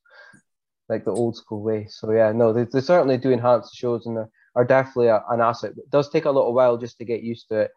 [0.89, 1.87] like the old school way.
[1.89, 5.41] So yeah, no, they, they certainly do enhance the shows and are definitely a, an
[5.41, 5.71] asset.
[5.77, 7.71] It does take a little while just to get used to it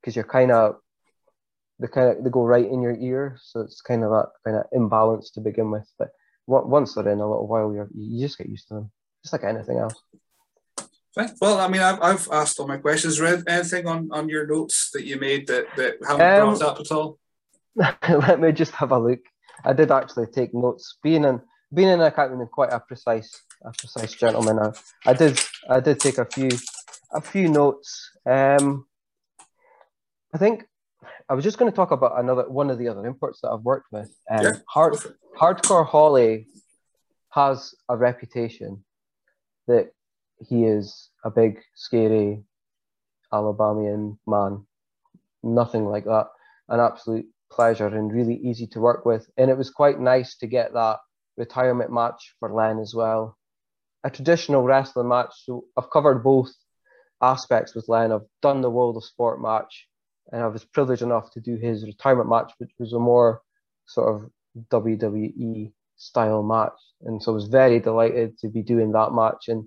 [0.00, 0.76] because you're kind of
[1.78, 4.56] they kind of they go right in your ear, so it's kind of that kind
[4.56, 5.88] of imbalance to begin with.
[5.98, 6.10] But
[6.46, 8.90] once they're in a little while, you you just get used to them,
[9.24, 9.94] just like anything else.
[11.40, 13.20] Well, I mean, I've, I've asked all my questions.
[13.20, 16.80] Read anything on, on your notes that you made that, that haven't um, brought up
[16.80, 17.18] at all?
[18.08, 19.20] let me just have a look.
[19.64, 20.96] I did actually take notes.
[21.02, 21.40] Being in
[21.74, 24.58] being an accountant, and quite a precise, a precise gentleman.
[24.58, 24.72] I,
[25.10, 26.50] I did, I did take a few,
[27.12, 28.10] a few notes.
[28.26, 28.86] Um,
[30.34, 30.64] I think
[31.28, 33.62] I was just going to talk about another one of the other imports that I've
[33.62, 34.14] worked with.
[34.30, 34.94] Um, yeah, hard,
[35.38, 36.46] hardcore Holly
[37.30, 38.84] has a reputation
[39.66, 39.92] that
[40.46, 42.42] he is a big, scary
[43.32, 44.66] Alabamian man.
[45.42, 46.28] Nothing like that.
[46.68, 49.28] An absolute pleasure and really easy to work with.
[49.36, 50.98] And it was quite nice to get that
[51.36, 53.36] retirement match for Len as well.
[54.04, 55.30] A traditional wrestling match.
[55.44, 56.52] So I've covered both
[57.20, 58.12] aspects with Len.
[58.12, 59.88] I've done the World of Sport match,
[60.32, 63.42] and I was privileged enough to do his retirement match, which was a more
[63.86, 64.30] sort of
[64.70, 66.78] WWE style match.
[67.02, 69.64] And so I was very delighted to be doing that match, and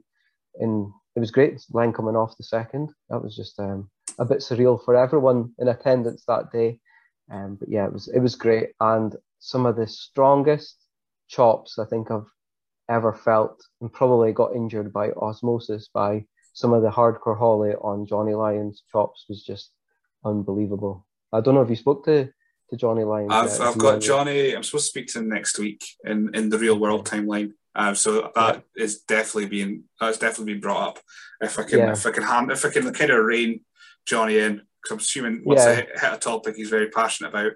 [0.60, 1.62] and it was great.
[1.72, 2.92] Len coming off the second.
[3.10, 6.80] That was just um, a bit surreal for everyone in attendance that day.
[7.32, 10.78] Um, but yeah, it was it was great, and some of the strongest
[11.28, 12.30] chops I think I've
[12.90, 18.06] ever felt, and probably got injured by osmosis by some of the hardcore Holly on
[18.06, 19.72] Johnny Lyons chops was just
[20.24, 21.06] unbelievable.
[21.34, 22.30] I don't know if you spoke to
[22.70, 23.32] to Johnny Lyons.
[23.32, 24.56] I've, I've got Johnny.
[24.56, 27.54] I'm supposed to speak to him next week in in the real world timeline.
[27.76, 31.00] Uh, so that is definitely being that's definitely been brought up.
[31.42, 31.92] If I can yeah.
[31.92, 33.62] if I can hand if I can kind of rein
[34.06, 35.70] Johnny in because I'm assuming once yeah.
[35.70, 37.54] I hit, hit, a topic he's very passionate about,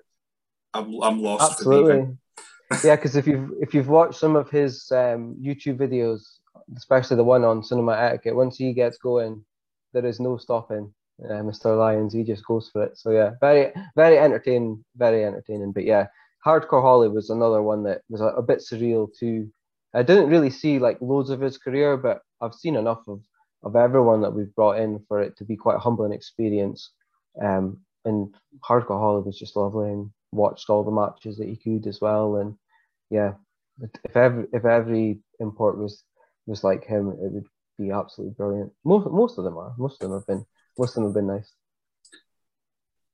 [0.74, 1.52] I'm I'm lost.
[1.52, 2.18] Absolutely
[2.84, 6.22] yeah, because if you've if you've watched some of his um, YouTube videos,
[6.78, 9.44] especially the one on cinema etiquette, once he gets going,
[9.94, 10.94] there is no stopping.
[11.24, 11.78] Uh, Mr.
[11.78, 12.98] Lyons, he just goes for it.
[12.98, 15.72] So yeah, very very entertaining, very entertaining.
[15.72, 16.08] But yeah,
[16.46, 19.50] Hardcore Holly was another one that was a, a bit surreal too.
[19.94, 23.22] I didn't really see like loads of his career, but I've seen enough of
[23.64, 26.92] of everyone that we've brought in for it to be quite a humbling experience.
[27.42, 28.34] Um, and
[28.68, 32.38] Hardcore Holly was just lovely, and watched all the matches that he could as well.
[32.38, 32.56] And
[33.10, 33.34] yeah,
[34.04, 36.04] if every if every import was
[36.46, 37.48] was like him, it would
[37.78, 38.72] be absolutely brilliant.
[38.86, 39.74] Most most of them are.
[39.78, 40.46] Most of them have been.
[40.78, 41.54] Most of them have been nice.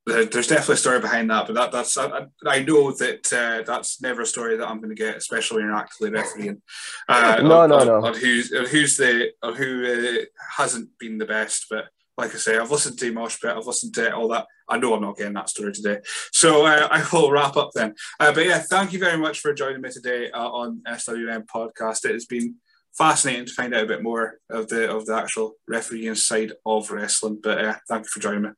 [0.06, 4.02] There's definitely a story behind that, but that, that's I, I know that uh, that's
[4.04, 6.62] never a story that I'm going to get, especially when you're actively refereeing.
[7.10, 8.06] Uh, no, on, no, no.
[8.06, 10.26] On who's on who's the on who uh,
[10.58, 11.86] hasn't been the best, but
[12.18, 14.46] like I say, I've listened to Mosh Pit, I've listened to all that.
[14.70, 16.00] I know I'm not getting that story today.
[16.32, 17.96] So uh, I will wrap up then.
[18.20, 22.06] Uh, but yeah, thank you very much for joining me today uh, on SWN podcast.
[22.06, 22.56] It has been
[22.98, 26.90] fascinating to find out a bit more of the of the actual refereeing side of
[26.90, 27.40] wrestling.
[27.42, 28.50] But uh, thank you for joining me.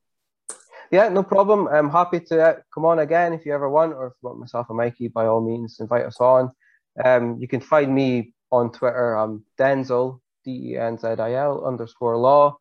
[0.90, 1.68] Yeah, no problem.
[1.68, 4.40] I'm happy to uh, come on again if you ever want, or if you want
[4.40, 6.52] myself and Mikey, by all means, invite us on.
[7.04, 9.16] Um, you can find me on Twitter.
[9.16, 12.58] I'm Denzil, D E N Z I L underscore law.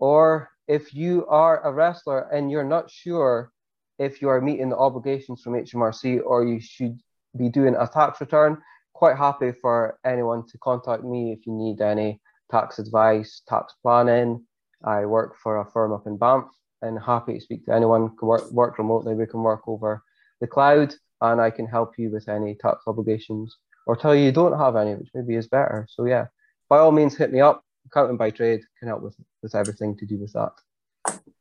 [0.00, 3.52] Or if you are a wrestler and you're not sure
[4.00, 6.98] if you are meeting the obligations from HMRC or you should
[7.36, 8.58] be doing a tax return,
[8.92, 14.44] quite happy for anyone to contact me if you need any tax advice, tax planning.
[14.84, 16.46] I work for a firm up in Banff
[16.82, 18.16] and happy to speak to anyone.
[18.16, 19.14] Can work, work remotely.
[19.14, 20.02] We can work over
[20.40, 23.56] the cloud, and I can help you with any tax obligations
[23.86, 25.86] or tell you you don't have any, which maybe is better.
[25.90, 26.26] So yeah,
[26.68, 27.64] by all means, hit me up.
[27.86, 30.52] Accounting by trade can help with with everything to do with that.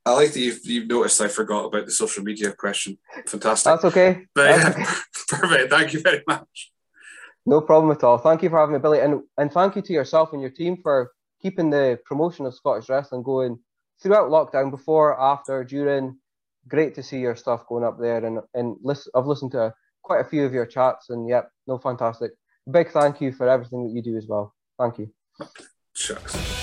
[0.05, 2.97] I like that you've, you've noticed I forgot about the social media question.
[3.27, 3.65] Fantastic.
[3.65, 4.25] That's okay.
[4.33, 4.85] But That's okay.
[5.41, 5.69] perfect.
[5.69, 6.71] Thank you very much.
[7.45, 8.17] No problem at all.
[8.17, 10.77] Thank you for having me, Billy, and and thank you to yourself and your team
[10.81, 11.11] for
[11.41, 13.59] keeping the promotion of Scottish wrestling going
[14.01, 16.17] throughout lockdown, before, after, during.
[16.67, 18.75] Great to see your stuff going up there, and and
[19.15, 22.31] I've listened to quite a few of your chats, and yep, no, fantastic.
[22.69, 24.53] Big thank you for everything that you do as well.
[24.77, 25.09] Thank you.
[25.93, 26.56] Shucks.